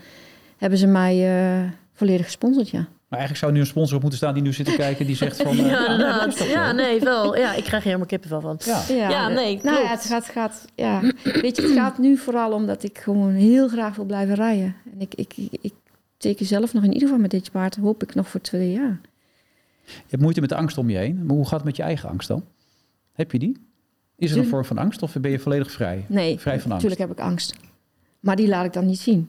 hebben 0.56 0.78
ze 0.78 0.86
mij 0.86 1.14
eh, 1.28 1.70
volledig 1.92 2.24
gesponsord, 2.24 2.68
ja. 2.70 2.78
Maar 3.08 3.18
eigenlijk 3.18 3.36
zou 3.36 3.52
nu 3.52 3.60
een 3.60 3.66
sponsor 3.66 3.96
op 3.96 4.00
moeten 4.02 4.18
staan 4.18 4.34
die 4.34 4.42
nu 4.42 4.52
zit 4.52 4.66
te 4.66 4.76
kijken, 4.76 5.06
die 5.06 5.16
zegt 5.16 5.42
van... 5.42 5.58
eh, 5.58 5.66
Ja, 5.66 6.28
Ja, 6.38 6.68
zo? 6.68 6.72
nee, 6.74 7.00
wel. 7.00 7.36
Ja, 7.36 7.54
ik 7.54 7.64
krijg 7.64 7.84
helemaal 7.84 8.06
kippenvel 8.06 8.40
van. 8.40 8.58
Ja. 8.64 9.08
Ja, 9.08 9.28
nee, 9.28 9.60
Nou 9.62 9.76
ja, 9.80 9.86
klopt. 9.86 10.02
het 10.02 10.12
gaat, 10.12 10.24
gaat, 10.24 10.64
ja. 10.74 11.00
Weet 11.22 11.56
je, 11.56 11.62
het 11.62 11.72
gaat 11.72 11.98
nu 11.98 12.16
vooral 12.16 12.52
om 12.52 12.66
dat 12.66 12.82
ik 12.82 12.98
gewoon 12.98 13.32
heel 13.32 13.68
graag 13.68 13.96
wil 13.96 14.04
blijven 14.04 14.34
rijden. 14.34 14.76
En 14.92 15.00
ik, 15.00 15.14
ik, 15.14 15.34
ik, 15.36 15.58
ik 15.60 15.72
teken 16.16 16.46
zelf 16.46 16.72
nog 16.72 16.82
in 16.84 16.92
ieder 16.92 17.08
geval 17.08 17.22
met 17.22 17.30
dit 17.30 17.50
paard, 17.50 17.76
hoop 17.76 18.02
ik 18.02 18.14
nog 18.14 18.28
voor 18.28 18.40
twee 18.40 18.72
jaar. 18.72 19.00
Je 19.96 20.06
hebt 20.08 20.22
moeite 20.22 20.40
met 20.40 20.48
de 20.48 20.56
angst 20.56 20.78
om 20.78 20.90
je 20.90 20.96
heen. 20.96 21.26
Maar 21.26 21.36
hoe 21.36 21.44
gaat 21.44 21.54
het 21.58 21.64
met 21.64 21.76
je 21.76 21.82
eigen 21.82 22.08
angst 22.08 22.28
dan? 22.28 22.44
Heb 23.12 23.32
je 23.32 23.38
die? 23.38 23.56
Is 24.16 24.30
er 24.32 24.38
een 24.38 24.46
vorm 24.46 24.64
van 24.64 24.78
angst 24.78 25.02
of 25.02 25.16
ben 25.20 25.30
je 25.30 25.38
volledig 25.38 25.70
vrij? 25.72 26.04
Nee, 26.08 26.38
Vrij 26.38 26.60
van 26.60 26.70
angst. 26.70 26.86
natuurlijk 26.86 27.00
heb 27.00 27.10
ik 27.10 27.32
angst. 27.32 27.54
Maar 28.20 28.36
die 28.36 28.48
laat 28.48 28.64
ik 28.64 28.72
dan 28.72 28.86
niet 28.86 28.98
zien. 28.98 29.28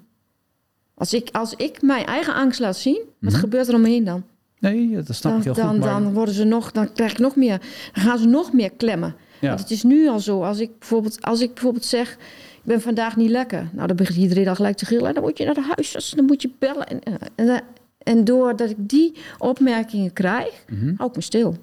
Als 0.93 1.13
ik, 1.13 1.29
als 1.31 1.53
ik 1.55 1.81
mijn 1.81 2.05
eigen 2.05 2.33
angst 2.33 2.59
laat 2.59 2.77
zien, 2.77 3.01
wat 3.19 3.31
Mhm. 3.31 3.41
gebeurt 3.41 3.67
er 3.67 3.75
om 3.75 3.81
me 3.81 3.89
heen 3.89 4.03
dan? 4.03 4.23
Nee, 4.59 4.89
dat 5.03 5.15
snap 5.15 5.31
Dan, 5.31 5.39
ik 5.39 5.45
heel 5.45 5.53
dan, 5.53 5.69
goed. 5.69 5.79
Maar, 5.79 5.89
dan, 6.01 6.13
worden 6.13 6.33
ze 6.33 6.43
nog, 6.43 6.71
dan 6.71 6.93
krijg 6.93 7.11
ik 7.11 7.17
nog 7.19 7.35
meer, 7.35 7.57
dan 7.93 8.03
gaan 8.03 8.17
ze 8.17 8.27
nog 8.27 8.53
meer 8.53 8.71
klemmen. 8.71 9.15
ja. 9.39 9.47
Want 9.47 9.59
het 9.59 9.71
is 9.71 9.83
nu 9.83 10.07
al 10.09 10.19
zo, 10.19 10.43
als 10.43 10.59
ik 10.59 10.79
bijvoorbeeld, 10.79 11.21
als 11.21 11.41
ik 11.41 11.53
bijvoorbeeld 11.53 11.85
zeg, 11.85 12.11
ik 12.55 12.61
ben 12.63 12.81
vandaag 12.81 13.15
niet 13.15 13.29
lekker. 13.29 13.69
Nou, 13.73 13.87
dan 13.87 13.95
begint 13.95 14.17
iedereen 14.17 14.47
al 14.47 14.55
gelijk 14.55 14.77
te 14.77 14.85
gillen. 14.85 15.13
Dan 15.13 15.23
moet 15.23 15.37
je 15.37 15.45
naar 15.45 15.53
de 15.53 15.71
huisarts, 15.75 16.11
dan 16.11 16.25
moet 16.25 16.41
je 16.41 16.51
bellen. 16.59 16.87
En, 16.87 17.03
en, 17.03 17.17
en, 17.35 17.61
en 18.03 18.23
doordat 18.23 18.69
ik 18.69 18.75
die 18.79 19.15
opmerkingen 19.37 20.13
krijg, 20.13 20.65
Mhm. 20.69 20.93
hou 20.97 21.09
ik 21.09 21.15
me 21.15 21.21
stil. 21.21 21.55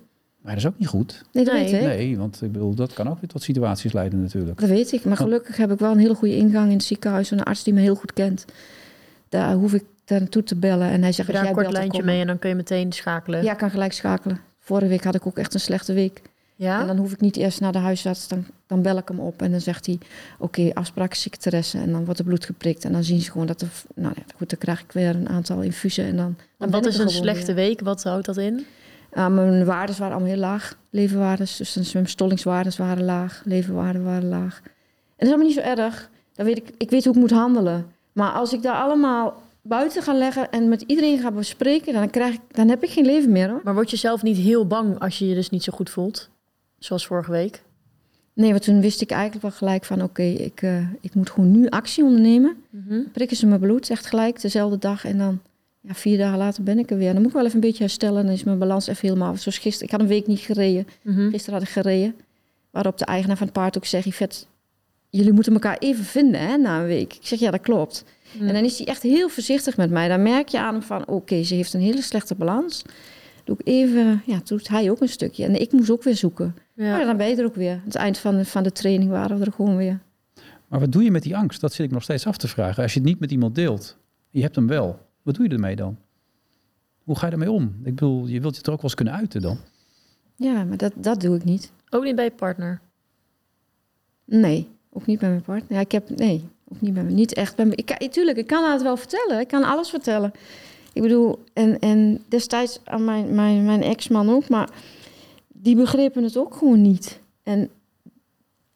Maar 0.42 0.54
dat 0.54 0.62
is 0.64 0.68
ook 0.68 0.78
niet 0.78 0.88
goed. 0.88 1.22
Nee, 1.32 1.44
dat 1.44 1.54
Nee. 1.54 1.62
weet 1.64 1.72
ik. 1.80 1.86
Nee, 1.86 2.18
want 2.18 2.42
ik 2.42 2.52
bedoel, 2.52 2.74
dat 2.74 2.92
kan 2.92 3.08
ook 3.08 3.20
weer 3.20 3.28
tot 3.30 3.42
situaties 3.42 3.92
leiden 3.92 4.20
natuurlijk. 4.22 4.60
Dat 4.60 4.68
weet 4.68 4.92
ik. 4.92 5.04
Maar 5.04 5.16
gelukkig 5.16 5.56
heb 5.56 5.70
ik 5.72 5.78
wel 5.78 5.90
een 5.92 5.98
hele 5.98 6.14
goede 6.14 6.36
ingang 6.36 6.66
in 6.66 6.76
het 6.76 6.82
ziekenhuis. 6.84 7.30
Een 7.30 7.42
arts 7.42 7.62
die 7.62 7.74
me 7.74 7.80
heel 7.80 7.94
goed 7.94 8.12
kent. 8.12 8.44
Daar 9.28 9.54
hoef 9.54 9.74
ik 9.74 9.84
daar 10.04 10.20
naartoe 10.20 10.42
te 10.42 10.56
bellen. 10.56 10.88
En 10.88 11.02
hij 11.02 11.12
zegt, 11.12 11.28
daar 11.28 11.36
als 11.40 11.48
een 11.48 11.54
jij 11.54 11.62
kort 11.62 11.64
dan 11.64 11.74
lijntje 11.74 12.02
mee 12.02 12.20
en 12.20 12.26
dan 12.26 12.38
kun 12.38 12.48
je 12.48 12.54
meteen 12.54 12.92
schakelen. 12.92 13.42
Ja, 13.42 13.52
ik 13.52 13.58
kan 13.58 13.70
gelijk 13.70 13.92
schakelen. 13.92 14.40
Vorige 14.58 14.88
week 14.88 15.04
had 15.04 15.14
ik 15.14 15.26
ook 15.26 15.38
echt 15.38 15.54
een 15.54 15.60
slechte 15.60 15.92
week. 15.92 16.22
Ja? 16.58 16.80
En 16.80 16.86
dan 16.86 16.96
hoef 16.96 17.12
ik 17.12 17.20
niet 17.20 17.36
eerst 17.36 17.60
naar 17.60 17.72
de 17.72 17.78
huisarts. 17.78 18.28
Dan, 18.28 18.44
dan 18.66 18.82
bel 18.82 18.96
ik 18.96 19.08
hem 19.08 19.20
op 19.20 19.42
en 19.42 19.50
dan 19.50 19.60
zegt 19.60 19.86
hij... 19.86 19.98
Oké, 20.38 20.70
afspraak 20.74 21.14
secretaresse. 21.14 21.78
En 21.78 21.92
dan 21.92 22.04
wordt 22.04 22.18
er 22.18 22.24
bloed 22.24 22.44
geprikt. 22.44 22.84
En 22.84 22.92
dan 22.92 23.04
zien 23.04 23.20
ze 23.20 23.30
gewoon 23.30 23.46
dat 23.46 23.60
er... 23.60 23.68
Nou 23.94 24.12
ja, 24.16 24.22
goed, 24.36 24.50
dan 24.50 24.58
krijg 24.58 24.80
ik 24.80 24.92
weer 24.92 25.14
een 25.14 25.28
aantal 25.28 25.60
infusen. 25.60 26.04
En 26.04 26.16
dan, 26.16 26.36
wat 26.70 26.86
is 26.86 26.98
een 26.98 27.10
slechte 27.10 27.54
weer. 27.54 27.66
week? 27.66 27.80
Wat 27.80 28.02
houdt 28.02 28.26
dat 28.26 28.36
in? 28.36 28.66
Mijn 29.14 29.64
waardes 29.64 29.98
waren 29.98 30.14
allemaal 30.14 30.32
heel 30.32 30.40
laag. 30.40 30.78
Levenwaardes. 30.90 31.56
Dus 31.56 31.92
mijn 31.92 32.08
stollingswaardes 32.08 32.76
waren 32.76 33.04
laag. 33.04 33.42
Levenwaarden 33.44 34.04
waren 34.04 34.28
laag. 34.28 34.60
En 34.64 34.72
dat 35.16 35.26
is 35.26 35.28
allemaal 35.28 35.46
niet 35.46 35.56
zo 35.56 35.82
erg. 35.82 36.10
Dan 36.34 36.46
weet 36.46 36.56
ik, 36.56 36.70
ik 36.78 36.90
weet 36.90 37.04
hoe 37.04 37.14
ik 37.14 37.20
moet 37.20 37.30
handelen. 37.30 37.86
Maar 38.12 38.30
als 38.30 38.52
ik 38.52 38.62
daar 38.62 38.76
allemaal 38.76 39.42
buiten 39.62 40.02
ga 40.02 40.14
leggen... 40.14 40.50
en 40.50 40.68
met 40.68 40.82
iedereen 40.86 41.18
ga 41.18 41.30
bespreken... 41.30 41.92
dan, 41.92 42.10
krijg 42.10 42.34
ik, 42.34 42.40
dan 42.50 42.68
heb 42.68 42.82
ik 42.82 42.90
geen 42.90 43.06
leven 43.06 43.32
meer, 43.32 43.48
hoor. 43.48 43.60
Maar 43.64 43.74
word 43.74 43.90
je 43.90 43.96
zelf 43.96 44.22
niet 44.22 44.36
heel 44.36 44.66
bang 44.66 44.98
als 44.98 45.18
je 45.18 45.28
je 45.28 45.34
dus 45.34 45.50
niet 45.50 45.64
zo 45.64 45.72
goed 45.72 45.90
voelt? 45.90 46.30
Zoals 46.78 47.06
vorige 47.06 47.30
week. 47.30 47.62
Nee, 48.32 48.50
want 48.50 48.62
toen 48.62 48.80
wist 48.80 49.00
ik 49.00 49.10
eigenlijk 49.10 49.42
wel 49.42 49.52
gelijk 49.52 49.84
van... 49.84 50.02
oké, 50.02 50.22
ik, 50.22 50.62
eh, 50.62 50.92
ik 51.00 51.14
moet 51.14 51.30
gewoon 51.30 51.50
nu 51.50 51.68
actie 51.68 52.04
ondernemen. 52.04 52.56
Mhm. 52.70 53.00
prikken 53.12 53.36
ze 53.36 53.46
mijn 53.46 53.60
bloed, 53.60 53.90
echt 53.90 54.06
gelijk, 54.06 54.40
dezelfde 54.40 54.78
dag. 54.78 55.04
En 55.04 55.18
dan 55.18 55.40
ja, 55.80 55.94
vier 55.94 56.18
dagen 56.18 56.38
later 56.38 56.62
ben 56.62 56.78
ik 56.78 56.90
er 56.90 56.96
weer. 56.96 57.12
Dan 57.12 57.18
moet 57.18 57.30
ik 57.30 57.36
wel 57.36 57.44
even 57.44 57.54
een 57.54 57.60
beetje 57.60 57.82
herstellen. 57.82 58.24
Dan 58.24 58.34
is 58.34 58.44
mijn 58.44 58.58
balans 58.58 58.86
even 58.86 59.08
helemaal... 59.08 59.36
Zoals 59.36 59.58
gisteren, 59.58 59.86
ik 59.86 59.92
had 59.92 60.00
een 60.00 60.06
week 60.06 60.26
niet 60.26 60.38
gereden. 60.38 60.86
Mhm. 61.02 61.30
Gisteren 61.30 61.58
had 61.58 61.68
ik 61.68 61.72
gereden. 61.72 62.14
Waarop 62.70 62.98
de 62.98 63.04
eigenaar 63.04 63.36
van 63.36 63.46
het 63.46 63.56
paard 63.56 63.76
ook 63.76 63.84
zegt... 63.84 64.04
Yvette, 64.04 64.44
jullie 65.10 65.32
moeten 65.32 65.52
elkaar 65.52 65.78
even 65.78 66.04
vinden 66.04 66.40
hè, 66.40 66.56
na 66.56 66.80
een 66.80 66.86
week. 66.86 67.14
Ik 67.14 67.26
zeg, 67.26 67.38
ja, 67.38 67.50
dat 67.50 67.60
klopt. 67.60 68.04
Mm. 68.32 68.48
En 68.48 68.54
dan 68.54 68.64
is 68.64 68.78
hij 68.78 68.86
echt 68.86 69.02
heel 69.02 69.28
voorzichtig 69.28 69.76
met 69.76 69.90
mij. 69.90 70.08
Dan 70.08 70.22
merk 70.22 70.48
je 70.48 70.58
aan 70.58 70.74
hem 70.74 70.82
van, 70.82 71.06
oké, 71.06 71.42
ze 71.42 71.54
heeft 71.54 71.74
een 71.74 71.80
hele 71.80 72.02
slechte 72.02 72.34
balans. 72.34 72.82
Doe 73.44 73.56
ik 73.58 73.66
even, 73.66 74.22
ja, 74.26 74.40
doet 74.44 74.68
hij 74.68 74.90
ook 74.90 75.00
een 75.00 75.08
stukje. 75.08 75.44
En 75.44 75.60
ik 75.60 75.72
moest 75.72 75.90
ook 75.90 76.02
weer 76.02 76.16
zoeken. 76.16 76.54
Ja. 76.78 76.96
Maar 76.96 77.04
dan 77.04 77.16
ben 77.16 77.28
je 77.28 77.36
er 77.36 77.44
ook 77.44 77.54
weer. 77.54 77.72
Aan 77.72 77.80
het 77.84 77.94
eind 77.94 78.18
van 78.18 78.36
de, 78.36 78.44
van 78.44 78.62
de 78.62 78.72
training 78.72 79.10
waren 79.10 79.38
we 79.38 79.44
er 79.44 79.52
gewoon 79.52 79.76
weer. 79.76 79.98
Maar 80.68 80.80
wat 80.80 80.92
doe 80.92 81.02
je 81.02 81.10
met 81.10 81.22
die 81.22 81.36
angst? 81.36 81.60
Dat 81.60 81.72
zit 81.72 81.86
ik 81.86 81.92
nog 81.92 82.02
steeds 82.02 82.26
af 82.26 82.36
te 82.36 82.48
vragen. 82.48 82.82
Als 82.82 82.92
je 82.92 82.98
het 83.00 83.08
niet 83.08 83.20
met 83.20 83.30
iemand 83.30 83.54
deelt, 83.54 83.96
je 84.30 84.42
hebt 84.42 84.54
hem 84.56 84.66
wel. 84.66 84.98
Wat 85.22 85.34
doe 85.34 85.48
je 85.48 85.52
ermee 85.54 85.76
dan? 85.76 85.96
Hoe 87.04 87.16
ga 87.18 87.26
je 87.26 87.32
ermee 87.32 87.50
om? 87.50 87.64
Ik 87.84 87.94
bedoel, 87.94 88.26
je 88.26 88.40
wilt 88.40 88.56
je 88.56 88.62
er 88.62 88.68
ook 88.70 88.76
wel 88.76 88.84
eens 88.84 88.94
kunnen 88.94 89.14
uiten 89.14 89.40
dan. 89.40 89.58
Ja, 90.36 90.64
maar 90.64 90.76
dat, 90.76 90.92
dat 90.96 91.20
doe 91.20 91.36
ik 91.36 91.44
niet. 91.44 91.72
Ook 91.90 92.04
niet 92.04 92.14
bij 92.16 92.24
je 92.24 92.30
partner. 92.30 92.80
Nee, 94.24 94.68
ook 94.92 95.06
niet 95.06 95.18
bij 95.18 95.28
mijn 95.28 95.42
partner. 95.42 95.72
Ja, 95.72 95.80
ik 95.80 95.92
heb, 95.92 96.10
nee, 96.16 96.48
ook 96.68 96.80
niet 96.80 96.94
bij 96.94 97.02
me. 97.02 97.10
Niet 97.10 97.34
echt 97.34 97.56
bij 97.56 97.64
me. 97.66 97.74
Ik, 97.74 97.86
kan- 97.86 98.08
tuurlijk, 98.08 98.36
ik 98.36 98.46
kan 98.46 98.72
het 98.72 98.82
wel 98.82 98.96
vertellen. 98.96 99.40
Ik 99.40 99.48
kan 99.48 99.64
alles 99.64 99.88
vertellen. 99.90 100.32
Ik 100.92 101.02
bedoel, 101.02 101.44
en, 101.52 101.78
en 101.78 102.24
destijds 102.28 102.80
aan 102.84 103.04
mijn, 103.04 103.34
mijn, 103.34 103.64
mijn 103.64 103.82
ex-man 103.82 104.30
ook, 104.30 104.48
maar 104.48 104.68
die 105.60 105.76
begrepen 105.76 106.22
het 106.22 106.36
ook 106.36 106.54
gewoon 106.54 106.80
niet. 106.82 107.20
En 107.42 107.70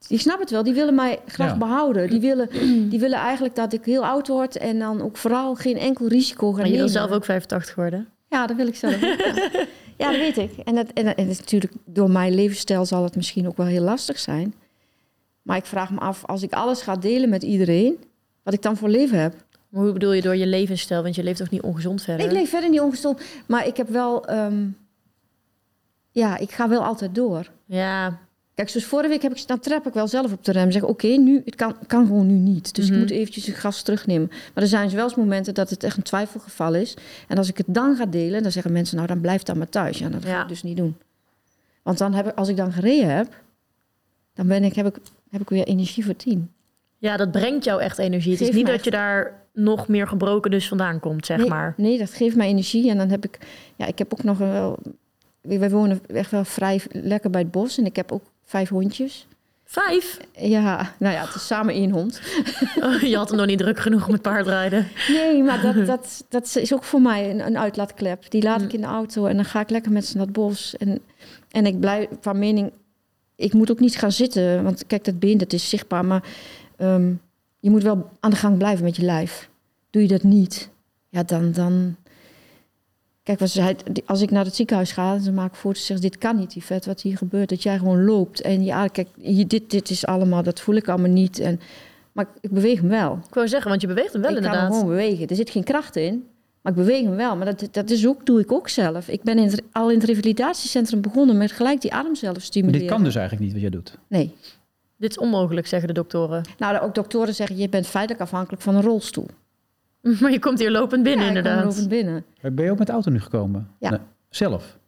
die 0.06 0.18
snappen 0.18 0.42
het 0.42 0.50
wel, 0.52 0.62
die 0.62 0.74
willen 0.74 0.94
mij 0.94 1.18
graag 1.26 1.50
Ja. 1.50 1.58
behouden. 1.58 2.10
Die 2.10 2.20
willen, 2.20 2.48
die 2.90 3.00
willen 3.00 3.18
eigenlijk 3.18 3.54
dat 3.54 3.72
ik 3.72 3.84
heel 3.84 4.04
oud 4.06 4.28
word 4.28 4.56
en 4.56 4.78
dan 4.78 5.02
ook 5.02 5.16
vooral 5.16 5.54
geen 5.54 5.76
enkel 5.78 6.06
risico 6.06 6.52
ga 6.52 6.58
Maar 6.60 6.68
je 6.70 6.76
wil 6.76 6.88
zelf 6.88 7.10
ook 7.10 7.24
85 7.24 7.74
worden. 7.74 8.08
Ja, 8.28 8.46
dat 8.46 8.56
wil 8.56 8.66
ik 8.66 8.74
zelf 8.76 8.94
ook. 8.94 9.00
Ja, 9.00 9.50
ja 9.98 10.10
dat 10.10 10.20
weet 10.20 10.36
ik. 10.36 10.50
En, 10.64 10.74
dat, 10.74 10.86
en, 10.92 11.04
dat- 11.04 11.16
en 11.16 11.24
dat 11.24 11.32
is 11.34 11.38
natuurlijk 11.40 11.72
door 11.84 12.10
mijn 12.10 12.34
levensstijl 12.34 12.84
zal 12.86 13.02
het 13.04 13.16
misschien 13.16 13.46
ook 13.48 13.56
wel 13.56 13.66
heel 13.66 13.82
lastig 13.82 14.18
zijn. 14.18 14.54
Maar 15.42 15.56
ik 15.56 15.66
vraag 15.66 15.90
me 15.90 15.98
af, 16.00 16.24
als 16.26 16.42
ik 16.42 16.52
alles 16.52 16.82
ga 16.82 16.96
delen 16.96 17.28
met 17.28 17.42
iedereen, 17.42 17.98
wat 18.42 18.54
ik 18.54 18.62
dan 18.62 18.76
voor 18.76 18.88
leven 18.88 19.18
heb. 19.20 19.34
Maar 19.68 19.82
hoe 19.82 19.92
bedoel 19.92 20.12
je 20.12 20.22
door 20.22 20.36
je 20.36 20.46
levensstijl? 20.46 21.02
Want 21.02 21.14
je 21.14 21.22
leeft 21.22 21.38
toch 21.38 21.50
niet 21.50 21.62
ongezond 21.62 22.02
verder? 22.02 22.26
Ik 22.26 22.32
leef 22.32 22.50
verder 22.50 22.70
niet 22.70 22.80
ongestond, 22.80 23.20
maar 23.46 23.66
ik 23.66 23.76
heb 23.76 23.88
wel... 23.88 24.26
ehm, 24.26 24.64
ja, 26.12 26.38
ik 26.38 26.50
ga 26.50 26.68
wel 26.68 26.84
altijd 26.84 27.14
door. 27.14 27.50
Ja, 27.66 28.18
Kijk, 28.54 28.68
zoals 28.68 28.86
vorige 28.86 29.08
week 29.08 29.22
heb 29.22 29.32
ik, 29.36 29.46
dan 29.46 29.58
trap 29.60 29.86
ik 29.86 29.92
wel 29.92 30.08
zelf 30.08 30.32
op 30.32 30.44
de 30.44 30.52
rem. 30.52 30.70
Zeg, 30.70 30.82
oké, 30.82 31.06
nu, 31.06 31.42
het 31.44 31.54
kan, 31.54 31.76
kan 31.86 32.06
gewoon 32.06 32.26
nu 32.26 32.32
niet. 32.34 32.74
Dus 32.74 32.84
Mhm. 32.84 32.94
ik 32.94 33.00
moet 33.00 33.10
eventjes 33.10 33.46
het 33.46 33.56
gas 33.56 33.82
terugnemen. 33.82 34.28
Maar 34.54 34.62
er 34.62 34.68
zijn 34.68 34.90
wel 34.90 35.04
eens 35.04 35.14
momenten 35.14 35.54
dat 35.54 35.70
het 35.70 35.84
echt 35.84 35.96
een 35.96 36.02
twijfelgeval 36.02 36.74
is. 36.74 36.96
En 37.28 37.36
als 37.38 37.48
ik 37.48 37.56
het 37.56 37.66
dan 37.68 37.96
ga 37.96 38.06
delen, 38.06 38.42
dan 38.42 38.52
zeggen 38.52 38.72
mensen, 38.72 38.96
nou, 38.96 39.08
dan 39.08 39.20
blijf 39.20 39.42
dan 39.42 39.58
maar 39.58 39.68
thuis. 39.68 39.98
Ja, 39.98 40.08
dat 40.08 40.24
ga 40.24 40.42
ik 40.42 40.48
dus 40.48 40.62
niet 40.62 40.76
doen. 40.76 40.96
Want 41.82 41.98
dan 41.98 42.14
heb 42.14 42.28
ik, 42.28 42.34
als 42.36 42.48
ik 42.48 42.56
dan 42.56 42.72
gereden 42.72 43.14
heb, 43.16 43.42
dan 44.34 44.46
ben 44.46 44.64
ik, 44.64 44.74
heb, 44.74 44.86
ik, 44.86 44.96
heb 45.30 45.40
ik 45.40 45.48
weer 45.48 45.64
energie 45.66 46.04
voor 46.04 46.16
tien. 46.16 46.50
ja, 46.98 47.16
dat 47.16 47.30
brengt 47.30 47.64
jou 47.64 47.80
echt 47.80 47.98
energie. 47.98 48.32
Het 48.32 48.40
is 48.40 48.50
niet 48.54 48.66
dat 48.66 48.84
je 48.84 48.90
daar 48.90 49.40
nog 49.52 49.88
meer 49.88 50.08
gebroken 50.08 50.50
dus 50.50 50.68
vandaan 50.68 51.00
komt, 51.00 51.26
zeg 51.26 51.38
nee, 51.38 51.48
maar. 51.48 51.74
Nee, 51.76 51.98
dat 51.98 52.10
geeft 52.10 52.36
mij 52.36 52.48
energie. 52.48 52.90
En 52.90 52.96
dan 52.96 53.08
heb 53.08 53.24
ik, 53.24 53.38
ja, 53.76 53.86
ik 53.86 53.98
heb 53.98 54.12
ook 54.12 54.22
nog 54.22 54.40
een 54.40 54.52
wel... 54.52 54.78
Wij 55.42 55.70
wonen 55.70 56.00
echt 56.06 56.30
wel 56.30 56.44
vrij 56.44 56.80
lekker 56.90 57.30
bij 57.30 57.40
het 57.40 57.50
bos. 57.50 57.78
En 57.78 57.84
ik 57.84 57.96
heb 57.96 58.12
ook 58.12 58.22
vijf 58.44 58.68
hondjes. 58.68 59.26
Vijf? 59.64 60.18
Ja, 60.32 60.94
nou 60.98 61.14
ja, 61.14 61.24
het 61.24 61.34
is 61.34 61.46
samen 61.46 61.74
één 61.74 61.90
hond. 61.90 62.20
Oh, 62.82 63.00
je 63.00 63.16
had 63.16 63.28
hem 63.28 63.38
nog 63.38 63.46
niet 63.46 63.58
druk 63.58 63.78
genoeg 63.78 64.08
met 64.08 64.22
paardrijden. 64.22 64.88
Nee, 65.08 65.42
maar 65.42 65.60
dat, 65.62 65.86
dat, 65.86 66.24
dat 66.28 66.56
is 66.56 66.74
ook 66.74 66.84
voor 66.84 67.02
mij 67.02 67.30
een, 67.30 67.46
een 67.46 67.58
uitlaatklep. 67.58 68.30
Die 68.30 68.42
laat 68.42 68.62
ik 68.62 68.72
in 68.72 68.80
de 68.80 68.86
auto 68.86 69.26
en 69.26 69.36
dan 69.36 69.44
ga 69.44 69.60
ik 69.60 69.70
lekker 69.70 69.92
met 69.92 70.06
ze 70.06 70.16
naar 70.16 70.24
het 70.24 70.34
bos. 70.34 70.76
En, 70.76 71.00
en 71.50 71.66
ik 71.66 71.80
blijf 71.80 72.08
van 72.20 72.38
mening, 72.38 72.72
ik 73.36 73.52
moet 73.52 73.70
ook 73.70 73.80
niet 73.80 73.96
gaan 73.96 74.12
zitten. 74.12 74.62
Want 74.62 74.86
kijk, 74.86 75.04
dat 75.04 75.18
been, 75.18 75.38
dat 75.38 75.52
is 75.52 75.68
zichtbaar. 75.68 76.04
Maar 76.04 76.22
ehm, 76.76 77.12
je 77.60 77.70
moet 77.70 77.82
wel 77.82 78.10
aan 78.20 78.30
de 78.30 78.36
gang 78.36 78.58
blijven 78.58 78.84
met 78.84 78.96
je 78.96 79.04
lijf. 79.04 79.48
Doe 79.90 80.02
je 80.02 80.08
dat 80.08 80.22
niet, 80.22 80.70
ja, 81.08 81.22
dan... 81.22 81.52
dan 81.52 81.96
Kijk, 83.22 83.38
wat 83.38 83.50
ze 83.50 83.60
zei, 83.60 83.76
als 84.06 84.20
ik 84.20 84.30
naar 84.30 84.44
het 84.44 84.54
ziekenhuis 84.54 84.92
ga, 84.92 85.18
ze 85.18 85.32
maken 85.32 85.56
foto's 85.56 85.86
zeggen, 85.86 86.10
dit 86.10 86.18
kan 86.18 86.36
niet, 86.36 86.52
die 86.52 86.64
vet 86.64 86.86
wat 86.86 87.00
hier 87.00 87.16
gebeurt. 87.16 87.48
Dat 87.48 87.62
jij 87.62 87.78
gewoon 87.78 88.04
loopt. 88.04 88.40
En 88.40 88.64
ja, 88.64 88.86
kijk, 88.86 89.08
hier, 89.20 89.48
dit, 89.48 89.70
dit 89.70 89.90
is 89.90 90.06
allemaal, 90.06 90.42
dat 90.42 90.60
voel 90.60 90.74
ik 90.74 90.88
allemaal 90.88 91.10
niet. 91.10 91.38
En, 91.38 91.60
maar 92.12 92.26
ik 92.40 92.50
beweeg 92.50 92.80
hem 92.80 92.88
wel. 92.88 93.18
Ik 93.28 93.34
wou 93.34 93.48
zeggen, 93.48 93.70
want 93.70 93.80
je 93.80 93.86
beweegt 93.86 94.12
hem 94.12 94.22
wel 94.22 94.30
ik 94.30 94.36
kan 94.36 94.44
inderdaad. 94.44 94.70
hem 94.70 94.80
gewoon 94.80 94.96
bewegen. 94.96 95.28
Er 95.28 95.36
zit 95.36 95.50
geen 95.50 95.64
kracht 95.64 95.96
in, 95.96 96.24
maar 96.62 96.72
ik 96.72 96.78
beweeg 96.78 97.02
hem 97.04 97.16
wel. 97.16 97.36
Maar 97.36 97.46
dat, 97.56 97.68
dat 97.70 97.90
is 97.90 98.06
ook, 98.06 98.26
doe 98.26 98.40
ik 98.40 98.52
ook 98.52 98.68
zelf. 98.68 99.08
Ik 99.08 99.22
ben 99.22 99.38
in 99.38 99.48
het, 99.48 99.62
al 99.72 99.90
in 99.90 99.98
het 99.98 100.08
revalidatiecentrum 100.08 101.00
begonnen 101.00 101.36
met 101.36 101.52
gelijk 101.52 101.80
die 101.80 101.92
adem 101.92 102.14
zelf 102.14 102.34
Maar 102.34 102.42
stimuleren. 102.42 102.80
dit 102.80 102.90
kan 102.90 103.04
dus 103.04 103.14
eigenlijk 103.14 103.44
niet 103.44 103.52
wat 103.52 103.62
jij 103.62 103.70
doet. 103.70 103.98
Nee. 104.08 104.34
Dit 104.96 105.10
is 105.10 105.18
onmogelijk, 105.18 105.66
zeggen 105.66 105.88
de 105.88 105.94
doktoren. 105.94 106.42
Nou, 106.58 106.78
ook 106.78 106.94
doktoren 106.94 107.34
zeggen, 107.34 107.56
je 107.56 107.68
bent 107.68 107.86
feitelijk 107.86 108.22
afhankelijk 108.22 108.62
van 108.62 108.74
een 108.74 108.82
rolstoel. 108.82 109.26
Maar 110.20 110.30
je 110.30 110.38
komt 110.38 110.58
hier 110.58 110.70
lopend 110.70 111.02
binnen, 111.02 111.24
ja, 111.24 111.30
ik 111.30 111.34
kom 111.36 111.44
inderdaad. 111.44 111.64
lopend 111.72 111.88
binnen. 111.88 112.24
Maar 112.42 112.52
Ben 112.54 112.64
je 112.64 112.70
ook 112.70 112.78
met 112.78 112.86
de 112.86 112.92
auto 112.92 113.10
nu 113.10 113.20
gekomen? 113.20 113.70
Ja. 113.78 113.90
Nee, 113.90 113.98
zelf? 114.30 114.78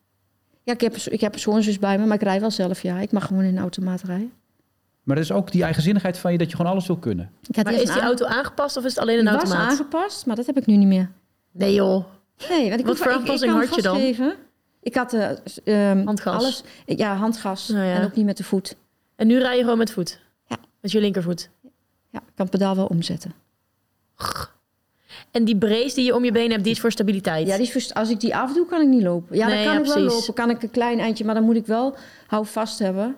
Ja, 0.63 0.73
ik 0.73 0.81
heb, 0.81 0.95
ik 0.97 1.21
heb 1.21 1.35
een 1.35 1.41
schoonzus 1.41 1.79
bij 1.79 1.99
me, 1.99 2.07
maar 2.07 2.17
ik 2.17 2.23
rij 2.23 2.41
wel 2.41 2.51
zelf. 2.51 2.83
Ja, 2.83 2.99
ik 2.99 3.13
mag 3.13 3.27
gewoon 3.27 3.43
in 3.43 3.57
een 3.57 3.63
automaat 3.63 4.03
rijden. 4.03 4.33
Maar 5.03 5.17
dat 5.17 5.25
is 5.25 5.33
ook 5.33 5.51
die 5.53 5.63
eigenzinnigheid 5.63 6.19
van 6.19 6.33
je 6.33 6.39
dat 6.39 6.51
je 6.51 6.57
gewoon 6.57 6.71
alles 6.73 6.87
wil 6.87 6.97
kunnen. 6.97 7.31
Ik 7.49 7.57
had 7.57 7.65
Maar 7.65 7.73
eerst 7.75 7.89
is 7.89 7.93
die 7.95 8.03
auto 8.03 8.27
aangepast 8.27 8.77
of 8.77 8.85
is 8.85 8.91
het 8.91 8.99
alleen 9.03 9.19
Die 9.19 9.27
een 9.27 9.33
was 9.33 9.43
automaat? 9.43 9.71
aangepast, 9.71 10.27
maar 10.27 10.37
dat 10.37 10.47
heb 10.47 10.57
ik 10.57 10.67
nu 10.67 10.77
niet 10.77 10.89
meer. 10.89 11.11
Nee 11.53 11.75
joh, 11.75 12.05
Nee, 12.49 12.69
want 12.69 12.81
ik 12.81 12.87
Wat 12.87 12.97
voor 12.97 13.07
ik- 13.07 13.13
ik 13.13 13.19
aanpassing 13.19 13.53
had 13.53 13.75
je 13.75 13.83
dan? 13.83 14.33
Ik 14.83 14.95
had 14.95 15.13
eh, 15.13 15.91
ehm, 15.91 16.05
Handgas. 16.05 16.35
alles. 16.43 16.65
Ja, 16.87 17.15
handgas. 17.17 17.69
Nou 17.69 17.85
ja. 17.85 17.95
En 17.95 18.05
ook 18.05 18.15
niet 18.17 18.25
met 18.25 18.37
de 18.37 18.45
voet. 18.45 18.77
En 19.17 19.27
nu 19.27 19.39
rij 19.39 19.57
je 19.57 19.63
gewoon 19.63 19.79
met 19.79 19.91
voet? 19.91 20.21
Ja. 20.47 20.57
Met 20.81 20.93
je 20.93 21.01
linkervoet? 21.01 21.51
Ja, 22.11 22.19
ik 22.19 22.33
kan 22.35 22.47
het 22.47 22.51
pedaal 22.51 22.77
wel 22.77 22.87
omzetten. 22.87 23.33
En 25.35 25.45
die 25.45 25.57
brace 25.57 25.95
die 25.95 26.05
je 26.05 26.15
om 26.15 26.25
je 26.25 26.33
been 26.33 26.51
hebt, 26.51 26.63
die 26.65 26.73
is 26.73 26.81
voor 26.81 26.93
stabiliteit? 26.93 27.47
Ja, 27.47 27.57
die 27.57 27.67
is 27.67 27.73
voor- 27.73 27.95
als 27.95 28.11
ik 28.11 28.21
die 28.21 28.37
afdoe, 28.37 28.67
kan 28.67 28.81
ik 28.83 28.89
niet 28.89 29.03
lopen. 29.03 29.37
Ja, 29.37 29.47
Nee, 29.47 29.55
dan 29.57 29.65
kan 29.65 29.75
ja, 29.75 29.81
ik 29.81 29.95
wel 29.95 30.03
lopen. 30.15 30.35
Kan 30.35 30.51
ik 30.51 30.63
een 30.63 30.71
klein 30.71 30.99
eindje, 30.99 31.25
maar 31.25 31.35
dan 31.35 31.45
moet 31.45 31.57
ik 31.57 31.67
wel 31.67 31.95
hou 32.27 32.47
vast 32.47 32.79
hebben. 32.79 33.17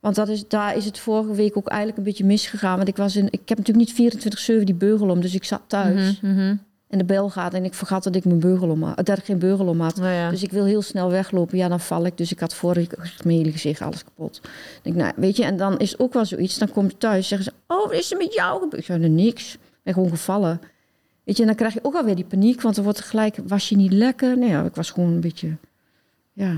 Want 0.00 0.14
dat 0.14 0.28
is, 0.28 0.48
daar 0.48 0.76
is 0.76 0.84
het 0.84 0.98
vorige 0.98 1.34
week 1.34 1.56
ook 1.56 1.68
eigenlijk 1.68 1.98
een 1.98 2.04
beetje 2.04 2.24
misgegaan. 2.24 2.76
Want 2.76 2.88
ik, 2.88 2.96
was 2.96 3.16
in, 3.16 3.26
ik 3.30 3.48
heb 3.48 3.58
natuurlijk 3.58 3.98
niet 3.98 4.14
24-7 4.60 4.64
die 4.64 4.74
beugel 4.74 5.08
om, 5.08 5.20
dus 5.20 5.34
ik 5.34 5.44
zat 5.44 5.60
thuis. 5.66 6.20
Mhm, 6.20 6.32
mhm. 6.32 6.56
En 6.88 6.98
de 6.98 7.04
bel 7.04 7.30
gaat 7.30 7.54
en 7.54 7.64
ik 7.64 7.74
vergat 7.74 8.04
dat 8.04 8.14
ik 8.16 8.24
mijn 8.24 8.38
beugel 8.40 8.68
om 8.68 8.82
had. 8.82 9.06
Dat 9.06 9.18
ik 9.18 9.24
geen 9.24 9.38
beugel 9.38 9.66
om 9.66 9.80
had. 9.80 9.96
Ja. 9.96 10.30
Dus 10.30 10.42
ik 10.42 10.50
wil 10.52 10.64
heel 10.64 10.82
snel 10.82 11.10
weglopen. 11.10 11.58
Ja, 11.58 11.68
dan 11.68 11.80
val 11.80 12.06
ik. 12.06 12.16
Dus 12.16 12.32
ik 12.32 12.40
had 12.40 12.54
vorige 12.54 12.80
week 12.80 13.24
mijn 13.24 13.36
hele 13.36 13.52
gezicht 13.52 13.80
alles 13.82 14.04
kapot. 14.04 14.40
Denk, 14.82 14.96
nou, 14.96 15.12
weet 15.16 15.36
je, 15.36 15.44
en 15.44 15.56
dan 15.56 15.78
is 15.78 15.98
ook 15.98 16.12
wel 16.12 16.24
zoiets. 16.24 16.58
Dan 16.58 16.70
kom 16.70 16.84
je 16.86 16.96
thuis, 16.98 17.28
zeggen 17.28 17.52
ze, 17.52 17.74
oh, 17.74 17.84
wat 17.86 17.92
is 17.92 18.12
er 18.12 18.18
met 18.18 18.34
jou 18.34 18.60
gebeurd? 18.60 18.80
Ik 18.80 18.84
zei, 18.84 18.98
"Nou, 18.98 19.10
niks. 19.12 19.54
Ik 19.54 19.60
ben 19.82 19.94
gewoon 19.94 20.08
gevallen. 20.10 20.60
Weet 21.24 21.36
je, 21.36 21.42
en 21.42 21.48
dan 21.48 21.56
krijg 21.56 21.74
je 21.74 21.80
ook 21.84 21.94
alweer 21.94 22.14
die 22.14 22.24
paniek. 22.24 22.60
Want 22.60 22.76
er 22.76 22.82
wordt 22.82 23.00
gelijk, 23.00 23.36
was 23.46 23.68
je 23.68 23.76
niet 23.76 23.92
lekker? 23.92 24.38
Nee, 24.38 24.48
ja, 24.48 24.62
ik 24.64 24.74
was 24.74 24.90
gewoon 24.90 25.12
een 25.12 25.20
beetje, 25.20 25.56
ja. 26.32 26.54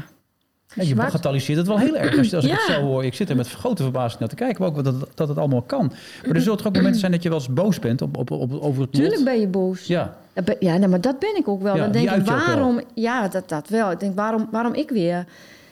Ja, 0.74 0.82
je 0.82 0.94
bagatelliseert 0.94 1.58
het 1.58 1.66
wel 1.66 1.78
heel 1.78 1.96
erg 1.96 2.18
als, 2.18 2.30
je- 2.30 2.36
als 2.36 2.44
ik 2.44 2.50
het 2.56 2.66
Ja. 2.68 2.74
zo 2.74 2.80
hoor. 2.80 3.04
Ik 3.04 3.14
zit 3.14 3.30
er 3.30 3.36
met 3.36 3.48
grote 3.50 3.82
verbazing 3.82 4.20
naar 4.20 4.28
te 4.28 4.34
kijken, 4.34 4.60
maar 4.62 4.70
ook 4.70 4.84
dat, 4.84 5.08
dat 5.14 5.28
het 5.28 5.38
allemaal 5.38 5.62
kan. 5.62 5.92
Maar 6.26 6.34
er 6.34 6.40
zullen 6.40 6.56
toch 6.58 6.66
ook 6.66 6.74
momenten 6.74 7.00
zijn 7.00 7.12
dat 7.12 7.22
je 7.22 7.28
wel 7.28 7.38
eens 7.38 7.48
boos 7.52 7.78
bent 7.78 8.02
op, 8.02 8.16
op, 8.16 8.30
op, 8.30 8.52
over 8.52 8.68
het 8.68 8.76
lot? 8.78 8.92
Tuurlijk 8.92 9.24
ben 9.24 9.40
je 9.40 9.46
boos. 9.46 9.86
Ja, 9.86 10.16
Ja, 10.60 10.76
nee, 10.76 10.88
maar 10.88 11.00
dat 11.00 11.18
ben 11.18 11.36
ik 11.36 11.48
ook 11.48 11.62
wel. 11.62 11.74
Ja, 11.76 11.82
dan 11.82 11.92
denk 11.92 12.10
ik, 12.10 12.24
waarom... 12.26 12.80
Ja, 12.94 13.28
dat, 13.28 13.48
dat 13.48 13.68
wel. 13.68 13.90
Ik 13.90 14.00
denk, 14.00 14.14
waarom, 14.16 14.48
waarom 14.50 14.74
ik 14.74 14.90
weer? 14.90 15.18
Ik 15.18 15.26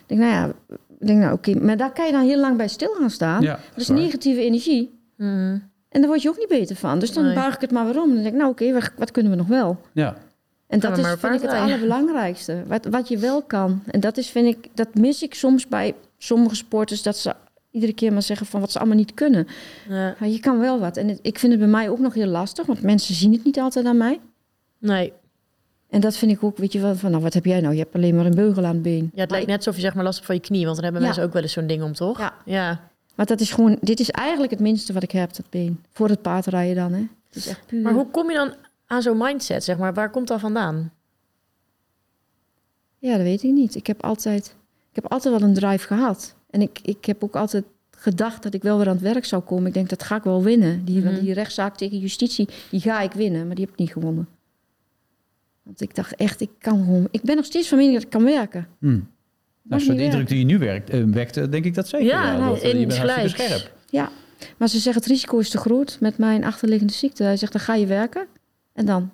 denk, 0.07 0.20
nou 0.20 0.33
ja, 0.33 0.46
ik 0.98 1.07
denk, 1.07 1.18
nou 1.20 1.33
oké. 1.33 1.55
Maar 1.55 1.76
daar 1.76 1.92
kan 1.92 2.07
je 2.07 2.12
dan 2.12 2.22
heel 2.24 2.40
lang 2.40 2.57
bij 2.57 2.68
stil 2.68 2.94
gaan 2.98 3.11
staan. 3.11 3.42
ja 3.42 3.52
dat 3.70 3.81
is 3.83 3.88
waar. 3.88 3.96
negatieve 3.98 4.40
energie. 4.40 4.98
Mhm. 5.16 5.59
En 5.92 6.00
daar 6.00 6.09
word 6.11 6.22
je 6.22 6.28
ook 6.28 6.38
niet 6.38 6.48
beter 6.48 6.76
van. 6.76 6.98
Dus 6.98 7.12
dan 7.12 7.24
Nee. 7.24 7.35
buig 7.35 7.55
ik 7.55 7.61
het 7.61 7.70
maar 7.70 7.85
weer 7.87 8.00
om. 8.02 8.07
Dan 8.14 8.22
denk 8.22 8.35
ik, 8.35 8.40
nou 8.40 8.50
oké, 8.50 8.72
wat, 8.72 8.90
wat 8.98 9.11
kunnen 9.11 9.33
we 9.33 9.38
nog 9.38 9.46
wel? 9.46 9.81
Ja. 9.92 10.16
En 10.66 10.78
dat 10.81 10.98
is, 10.98 11.05
maar 11.05 11.18
vind 11.18 11.35
ik, 11.35 11.40
het 11.40 11.50
allerbelangrijkste. 11.50 12.62
Wat, 12.66 12.85
wat 12.85 13.09
je 13.09 13.18
wel 13.18 13.42
kan. 13.42 13.83
En 13.87 14.00
dat 14.00 14.16
is, 14.16 14.28
vind 14.31 14.46
ik, 14.46 14.68
dat 14.74 14.94
mis 14.94 15.22
ik 15.22 15.35
soms 15.35 15.68
bij 15.68 15.94
sommige 16.18 16.55
sporters. 16.55 17.02
Dat 17.02 17.16
ze 17.16 17.35
iedere 17.70 17.92
keer 17.92 18.12
maar 18.12 18.22
zeggen 18.22 18.46
van 18.46 18.61
wat 18.61 18.72
ze 18.72 18.78
allemaal 18.78 18.96
niet 18.96 19.14
kunnen. 19.14 19.46
Ja. 19.88 20.14
Maar 20.18 20.28
je 20.28 20.40
kan 20.40 20.59
wel 20.59 20.78
wat. 20.81 20.96
En 20.96 21.09
het- 21.09 21.18
ik 21.22 21.38
vind 21.38 21.52
het 21.52 21.61
bij 21.61 21.70
mij 21.70 21.88
ook 21.90 21.98
nog 21.98 22.14
heel 22.14 22.26
lastig. 22.26 22.66
Want 22.66 22.83
mensen 22.83 23.14
zien 23.14 23.33
het 23.33 23.44
niet 23.44 23.59
altijd 23.59 23.87
aan 23.87 23.96
mij. 23.96 24.20
Nee, 24.78 25.12
En 25.90 26.00
dat 26.00 26.16
vind 26.16 26.33
ik 26.33 26.42
ook, 26.44 26.57
weet 26.57 26.72
je 26.72 26.81
wel, 26.81 26.94
van 26.96 27.11
nou, 27.11 27.22
wat 27.22 27.35
heb 27.35 27.44
jij 27.44 27.61
nou? 27.61 27.72
Je 27.74 27.81
hebt 27.81 27.94
alleen 27.94 28.16
maar 28.16 28.26
een 28.26 28.35
beugel 28.35 28.64
aan 28.64 28.74
het 28.74 28.83
been. 28.83 28.94
ja, 28.94 29.02
het 29.05 29.14
maar, 29.16 29.28
lijkt 29.28 29.46
net 29.46 29.57
alsof 29.57 29.74
je 29.74 29.81
zeg 29.81 29.94
maar 29.94 30.05
last 30.05 30.14
hebt 30.14 30.26
van 30.26 30.35
je 30.37 30.40
knie. 30.42 30.64
Want 30.64 30.74
dan 30.74 30.85
hebben 30.85 31.00
Ja. 31.02 31.07
mensen 31.07 31.26
ook 31.26 31.33
wel 31.33 31.42
eens 31.42 31.52
zo'n 31.52 31.66
ding 31.66 31.83
om, 31.83 31.92
toch? 31.92 32.18
Ja. 32.18 32.33
ja. 32.44 32.90
Maar 33.14 33.27
dat 33.27 33.40
is 33.40 33.51
gewoon, 33.53 33.77
dit 33.81 34.01
is 34.01 34.11
eigenlijk 34.11 34.51
het 34.53 34.61
minste 34.61 34.92
wat 34.92 35.03
ik 35.03 35.11
heb, 35.11 35.35
dat 35.37 35.51
been. 35.51 35.81
Voor 35.92 36.09
het 36.09 36.22
paardrijden 36.22 36.77
dan, 36.77 36.92
hè. 36.92 37.07
Het 37.27 37.37
is 37.37 37.46
echt 37.46 37.66
puur. 37.66 37.83
Maar 37.83 37.92
hoe 37.92 38.11
kom 38.11 38.29
je 38.31 38.37
dan 38.37 38.55
aan 38.87 39.03
zo'n 39.03 39.16
mindset, 39.18 39.64
zeg 39.64 39.79
maar? 39.79 39.94
Waar 39.94 40.11
komt 40.11 40.29
dat 40.29 40.40
vandaan? 40.40 40.92
Ja, 42.98 43.12
dat 43.16 43.22
weet 43.22 43.42
ik 43.42 43.53
niet. 43.53 43.75
Ik 43.75 43.87
heb 43.87 44.03
altijd, 44.03 44.46
ik 44.90 44.94
heb 45.03 45.12
altijd 45.12 45.38
wel 45.40 45.48
een 45.48 45.55
drive 45.55 45.87
gehad. 45.87 46.35
En 46.51 46.61
ik, 46.61 46.79
ik 46.83 47.05
heb 47.05 47.25
ook 47.25 47.37
altijd 47.37 47.64
gedacht 47.90 48.42
dat 48.42 48.55
ik 48.55 48.62
wel 48.62 48.79
weer 48.79 48.87
aan 48.88 48.92
het 48.92 49.03
werk 49.03 49.25
zou 49.25 49.42
komen. 49.42 49.66
Ik 49.66 49.75
denk, 49.75 49.88
dat 49.88 50.03
ga 50.03 50.16
ik 50.16 50.22
wel 50.22 50.42
winnen. 50.42 50.85
Die, 50.85 51.01
Mhm. 51.05 51.20
die 51.20 51.33
rechtszaak 51.33 51.77
tegen 51.77 51.98
justitie, 51.98 52.48
die 52.70 52.81
ga 52.81 53.01
ik 53.01 53.12
winnen. 53.12 53.46
Maar 53.46 53.55
die 53.55 53.64
heb 53.64 53.72
ik 53.75 53.81
niet 53.81 53.92
gewonnen. 53.92 54.29
Want 55.62 55.81
ik 55.81 55.94
dacht 55.94 56.14
echt, 56.14 56.40
ik 56.40 56.51
kan 56.59 56.85
gewoon... 56.85 57.09
Ik 57.11 57.22
ben 57.22 57.37
nog 57.37 57.44
steeds 57.44 57.68
van 57.68 57.77
mening 57.79 57.94
dat 57.96 58.05
ik 58.05 58.11
kan 58.11 58.25
werken. 58.25 58.68
Hm. 58.79 59.01
Nou, 59.62 59.81
Mag 59.81 59.90
zo 59.90 59.94
de 59.94 60.03
indruk 60.05 60.29
die 60.29 60.38
je 60.38 60.44
nu 60.44 60.59
werkt, 60.59 60.90
eh, 60.90 61.03
wekt, 61.05 61.37
eh, 61.37 61.44
denk 61.51 61.64
ik 61.64 61.75
dat 61.75 61.88
zeker. 61.88 62.07
Ja, 62.07 62.37
nou, 62.38 62.55
dat, 62.55 62.62
eh, 62.62 62.72
je 62.81 62.87
bent 62.87 62.98
gelijk. 62.98 63.29
scherp. 63.29 63.72
Ja. 63.90 64.11
Maar 64.57 64.68
ze 64.68 64.79
zeggen 64.79 65.03
het 65.03 65.11
risico 65.11 65.38
is 65.38 65.51
te 65.51 65.59
groot 65.59 65.96
met 66.01 66.18
mijn 66.18 66.44
achterliggende 66.44 66.92
ziekte. 66.92 67.22
Hij 67.22 67.37
zegt 67.37 67.53
dan 67.53 67.61
ga 67.61 67.75
je 67.75 67.87
werken 67.87 68.27
en 68.72 68.87
dan? 68.87 69.11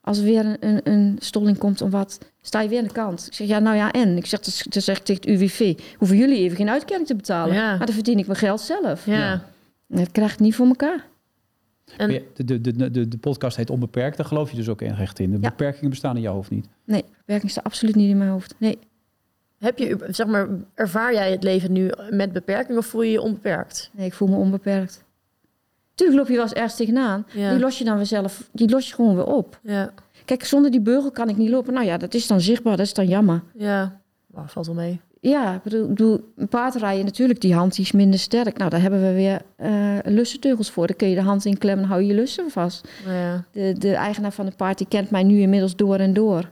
Als 0.00 0.18
er 0.18 0.24
weer 0.24 0.44
een, 0.46 0.56
een, 0.60 0.80
een 0.84 1.16
stolling 1.20 1.58
komt 1.58 1.80
om 1.80 1.90
wat, 1.90 2.18
sta 2.40 2.60
je 2.60 2.68
weer 2.68 2.78
aan 2.78 2.86
de 2.86 2.92
kant. 2.92 3.26
Ik 3.26 3.32
zeg 3.34 3.46
ja, 3.46 3.58
nou 3.58 3.76
ja, 3.76 3.92
en? 3.92 4.16
Ik 4.16 4.26
zeg, 4.26 4.40
dus, 4.40 4.66
dus 4.68 4.84
zeg 4.84 4.96
ik 4.98 5.04
tegen 5.04 5.22
het 5.30 5.40
UWV, 5.40 5.78
hoeven 5.96 6.16
jullie 6.16 6.38
even 6.38 6.56
geen 6.56 6.68
uitkering 6.70 7.06
te 7.06 7.14
betalen. 7.14 7.54
Ja. 7.54 7.76
Maar 7.76 7.86
dan 7.86 7.94
verdien 7.94 8.18
ik 8.18 8.26
mijn 8.26 8.38
geld 8.38 8.60
zelf. 8.60 9.06
Ja. 9.06 9.12
Ja. 9.18 9.32
En 9.88 9.96
Dat 9.96 10.10
krijg 10.12 10.32
ik 10.32 10.38
niet 10.38 10.54
voor 10.54 10.66
elkaar. 10.66 11.04
En- 11.96 12.10
ja, 12.10 12.18
De, 12.34 12.44
de, 12.44 12.60
de, 12.60 12.90
de, 12.90 13.08
de 13.08 13.16
podcast 13.18 13.56
heet 13.56 13.70
Onbeperkt. 13.70 14.16
Daar 14.16 14.26
geloof 14.26 14.50
je 14.50 14.56
dus 14.56 14.68
ook 14.68 14.82
echt 14.82 15.18
in. 15.18 15.30
De 15.30 15.38
Ja. 15.40 15.48
beperkingen 15.48 15.90
bestaan 15.90 16.16
in 16.16 16.22
jouw 16.22 16.34
hoofd 16.34 16.50
niet. 16.50 16.66
Nee, 16.84 17.04
werking 17.26 17.50
staat 17.50 17.64
absoluut 17.64 17.94
niet 17.94 18.10
in 18.10 18.18
mijn 18.18 18.30
hoofd. 18.30 18.54
Nee. 18.58 18.78
Heb 19.64 19.78
je, 19.78 19.96
zeg 20.10 20.26
maar, 20.26 20.48
ervaar 20.74 21.12
jij 21.12 21.30
het 21.30 21.42
leven 21.42 21.72
nu 21.72 21.90
met 22.10 22.32
beperking 22.32 22.78
of 22.78 22.86
voel 22.86 23.02
je 23.02 23.10
je 23.12 23.20
onbeperkt? 23.20 23.90
Nee, 23.92 24.06
ik 24.06 24.14
voel 24.14 24.28
me 24.28 24.36
onbeperkt. 24.36 25.04
Tuurlijk 25.94 26.18
loop 26.18 26.28
je 26.28 26.34
wel 26.34 26.42
eens 26.42 26.52
ergens 26.52 26.76
tegenaan. 26.76 27.26
Ja. 27.34 27.50
Die 27.50 27.58
los 27.60 27.78
je 27.78 27.84
dan 27.84 27.96
weer 27.96 28.06
zelf, 28.06 28.48
die 28.52 28.70
los 28.70 28.88
je 28.88 28.94
gewoon 28.94 29.14
weer 29.14 29.26
op. 29.26 29.58
Ja, 29.62 29.90
Kijk, 30.24 30.44
zonder 30.44 30.70
die 30.70 30.80
beugel 30.80 31.10
kan 31.10 31.28
ik 31.28 31.36
niet 31.36 31.48
lopen. 31.50 31.72
Nou 31.74 31.86
ja, 31.86 31.96
dat 31.96 32.14
is 32.14 32.26
dan 32.26 32.40
zichtbaar, 32.40 32.76
dat 32.76 32.86
is 32.86 32.94
dan 32.94 33.06
jammer. 33.08 33.42
ja. 33.54 34.02
Nou, 34.34 34.48
valt 34.48 34.66
wel 34.66 34.74
mee. 34.74 35.00
Ja, 35.20 35.54
ik 35.54 35.62
bedoel, 35.62 36.32
een 36.36 36.48
paardrijden 36.48 37.04
natuurlijk, 37.04 37.40
die 37.40 37.54
hand 37.54 37.74
die 37.74 37.84
is 37.84 37.92
minder 37.92 38.18
sterk. 38.18 38.56
Nou, 38.58 38.70
daar 38.70 38.80
hebben 38.80 39.00
we 39.02 39.12
weer 39.12 39.42
eh 39.56 39.98
lussenteugels 40.04 40.70
voor. 40.70 40.86
Dan 40.86 40.96
kun 40.96 41.08
je 41.08 41.14
de 41.14 41.20
hand 41.22 41.44
in 41.44 41.58
klemmen 41.58 41.84
en 41.84 41.90
hou 41.90 42.02
je 42.02 42.14
lussen 42.14 42.50
vast. 42.50 42.88
Ja. 43.06 43.44
De, 43.52 43.74
de 43.78 43.94
eigenaar 43.94 44.32
van 44.32 44.46
het 44.46 44.56
paard, 44.56 44.78
die 44.78 44.86
kent 44.88 45.10
mij 45.10 45.22
nu 45.22 45.40
inmiddels 45.40 45.76
door 45.76 45.96
en 45.96 46.12
door. 46.12 46.50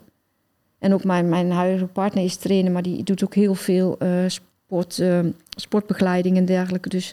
En 0.83 0.95
ook 0.95 1.05
mijn, 1.05 1.29
mijn 1.29 1.51
huidige 1.51 1.87
partner 1.87 2.25
is 2.25 2.37
trainer, 2.37 2.73
maar 2.73 2.83
die 2.83 3.03
doet 3.03 3.25
ook 3.25 3.35
heel 3.35 3.55
veel 3.55 3.97
eh, 3.99 4.11
sport, 4.27 4.99
eh, 4.99 5.21
sportbegeleiding 5.57 6.37
en 6.37 6.45
dergelijke. 6.45 6.89
Dus 6.89 7.13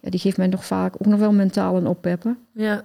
ja, 0.00 0.10
die 0.10 0.20
geeft 0.20 0.36
mij 0.36 0.46
nog 0.46 0.64
vaak 0.64 0.94
ook 0.94 1.06
nog 1.06 1.20
wel 1.20 1.32
mentaal 1.32 1.76
een 1.76 1.86
oppeppen. 1.86 2.38
ja. 2.52 2.84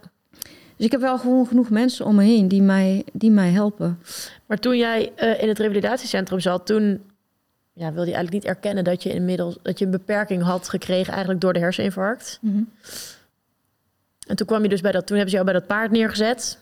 Dus 0.76 0.86
ik 0.86 0.92
heb 0.92 1.02
wel 1.02 1.18
gewoon 1.18 1.48
genoeg 1.48 1.70
mensen 1.70 2.06
om 2.06 2.16
me 2.16 2.24
heen 2.24 2.48
die 2.48 2.62
mij, 2.62 3.04
die 3.14 3.32
mij 3.32 3.50
helpen. 3.50 4.00
Maar 4.46 4.60
toen 4.60 4.78
jij 4.78 5.12
eh, 5.16 5.42
in 5.42 5.48
het 5.48 5.60
revalidatiecentrum 5.60 6.40
zat, 6.40 6.66
toen 6.66 7.02
ja, 7.74 7.94
wilde 7.94 8.10
je 8.10 8.16
eigenlijk 8.16 8.32
niet 8.32 8.56
erkennen 8.56 8.84
dat 8.84 9.04
je 9.04 9.14
inmiddels 9.14 9.58
dat 9.62 9.80
je 9.80 9.86
een 9.86 9.92
beperking 9.92 10.44
had 10.44 10.70
gekregen 10.70 11.12
eigenlijk 11.12 11.42
door 11.42 11.54
de 11.54 11.60
herseninfarct. 11.60 12.40
En 14.28 14.36
toen 14.36 14.48
kwam 14.48 14.64
je 14.64 14.70
dus 14.70 14.82
bij 14.82 14.92
dat, 14.92 15.08
toen 15.08 15.18
hebben 15.18 15.30
ze 15.36 15.42
jou 15.42 15.52
bij 15.52 15.60
dat 15.60 15.68
paard 15.68 15.92
neergezet. 15.92 16.60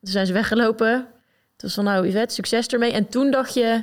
Toen 0.00 0.12
zijn 0.12 0.26
ze 0.26 0.32
weggelopen. 0.32 1.06
Toen 1.56 1.68
was 1.68 1.74
van 1.74 1.84
nou 1.84 2.06
Yvette, 2.08 2.34
succes 2.34 2.66
ermee. 2.66 2.92
En 2.92 3.08
toen 3.08 3.30
dacht 3.30 3.54
je, 3.54 3.82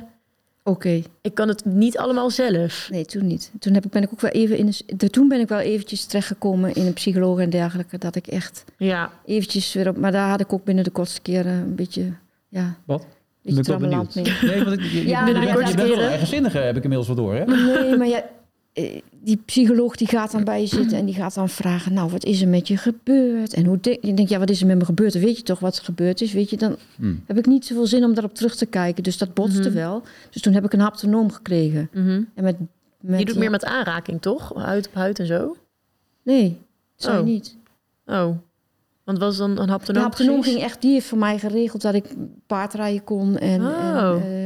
Oké, 0.64 1.02
ik 1.20 1.34
kan 1.34 1.48
het 1.48 1.64
niet 1.64 1.98
allemaal 1.98 2.30
zelf. 2.30 2.88
nee, 2.90 3.04
toen 3.04 3.26
niet. 3.26 3.50
Toen 3.58 3.74
heb 3.74 3.84
ik, 3.84 3.90
ben 3.90 4.02
ik 4.02 4.12
ook 4.12 4.20
wel 4.20 4.30
even 4.30 4.56
in 4.56 4.66
een, 4.66 4.96
de, 4.96 5.10
toen 5.10 5.28
ben 5.28 5.40
ik 5.40 5.48
wel 5.48 5.58
eventjes 5.58 6.04
terechtgekomen 6.04 6.74
in 6.74 6.86
een 6.86 6.92
psycholoog 6.92 7.38
en 7.38 7.50
dergelijke. 7.50 7.98
Dat 7.98 8.14
ik 8.16 8.26
echt 8.26 8.64
Ja, 8.76 9.10
eventjes 9.24 9.72
weer 9.72 9.88
op... 9.88 9.96
Maar 9.96 10.12
daar 10.12 10.28
had 10.28 10.40
ik 10.40 10.52
ook 10.52 10.64
binnen 10.64 10.84
de 10.84 10.90
kortste 10.90 11.20
keren 11.20 11.52
een 11.52 11.74
beetje... 11.74 12.12
Ja, 12.48 12.74
Wat? 12.84 13.06
Ben 13.42 13.56
ik 13.56 13.64
wel 13.64 13.78
benieuwd. 13.78 14.14
mee. 14.14 14.24
Nee, 14.42 14.64
want 14.64 14.78
ik, 14.78 14.84
je, 14.84 15.06
Ja, 15.06 15.26
je 15.26 15.32
bent, 15.32 15.44
ja, 15.44 15.68
je 15.68 15.74
bent 15.74 15.88
wel 15.88 15.98
eigenzinnige, 16.00 16.58
heb 16.58 16.76
ik 16.76 16.82
inmiddels 16.82 17.08
wel 17.08 17.16
door. 17.16 17.34
Hè? 17.34 17.44
Nee, 17.44 17.96
maar 17.96 18.08
ja, 18.08 18.16
eh, 18.22 18.24
die 19.22 19.36
psycholoog 19.44 19.96
die 19.96 20.06
gaat 20.08 20.32
dan 20.32 20.44
bij 20.44 20.60
je 20.60 20.66
zitten 20.66 20.98
en 20.98 21.04
die 21.04 21.14
gaat 21.14 21.34
dan 21.34 21.48
vragen... 21.48 21.92
nou, 21.92 22.10
wat 22.10 22.24
is 22.24 22.40
er 22.42 22.48
met 22.48 22.68
je 22.68 22.76
gebeurd? 22.76 23.54
En 23.54 23.64
hoe 23.64 23.78
denk 23.80 24.04
je? 24.04 24.14
denkt, 24.14 24.30
ja, 24.30 24.38
wat 24.38 24.50
is 24.50 24.60
er 24.60 24.66
met 24.66 24.78
me 24.78 24.84
gebeurd? 24.84 25.12
Dan 25.12 25.22
weet 25.22 25.36
je 25.36 25.42
toch 25.42 25.58
wat 25.58 25.76
er 25.76 25.84
gebeurd 25.84 26.20
is? 26.20 26.32
Weet 26.32 26.50
je, 26.50 26.56
dan 26.56 26.76
Hmm. 26.96 27.22
heb 27.26 27.38
ik 27.38 27.46
niet 27.46 27.66
zoveel 27.66 27.86
zin 27.86 28.04
om 28.04 28.14
daarop 28.14 28.34
terug 28.34 28.54
te 28.56 28.66
kijken. 28.66 29.02
Dus 29.02 29.18
dat 29.18 29.34
botste 29.34 29.68
Mhm. 29.68 29.72
wel. 29.78 30.02
Dus 30.30 30.42
toen 30.42 30.52
heb 30.52 30.64
ik 30.64 30.72
een 30.72 30.80
haptonoom 30.80 31.30
gekregen. 31.32 31.88
mhm. 31.92 32.22
En 32.34 32.44
met, 32.44 32.56
met, 33.00 33.18
je 33.18 33.24
doet 33.24 33.34
eh, 33.34 33.40
meer 33.40 33.50
met 33.50 33.64
aanraking, 33.64 34.20
toch? 34.22 34.52
Huid 34.54 34.86
op 34.86 34.94
huid 34.94 35.18
en 35.18 35.26
zo. 35.26 35.56
Nee, 36.22 36.58
zou 36.96 37.14
je 37.14 37.20
Oh. 37.20 37.26
niet. 37.26 37.56
Oh, 38.06 38.28
want 39.04 39.18
was 39.18 39.36
dan 39.36 39.50
een 39.50 39.56
De 39.66 39.72
haptonoom 39.72 40.02
haptonoom 40.02 40.34
precies? 40.40 40.52
ging 40.52 40.64
echt, 40.64 40.80
die 40.82 40.92
heeft 40.92 41.06
voor 41.06 41.18
mij 41.18 41.38
geregeld 41.38 41.82
dat 41.82 41.94
ik 41.94 42.04
paardrijden 42.46 43.04
kon. 43.04 43.38
En, 43.38 43.60
Oh. 43.60 44.10
en, 44.10 44.22
eh, 44.22 44.41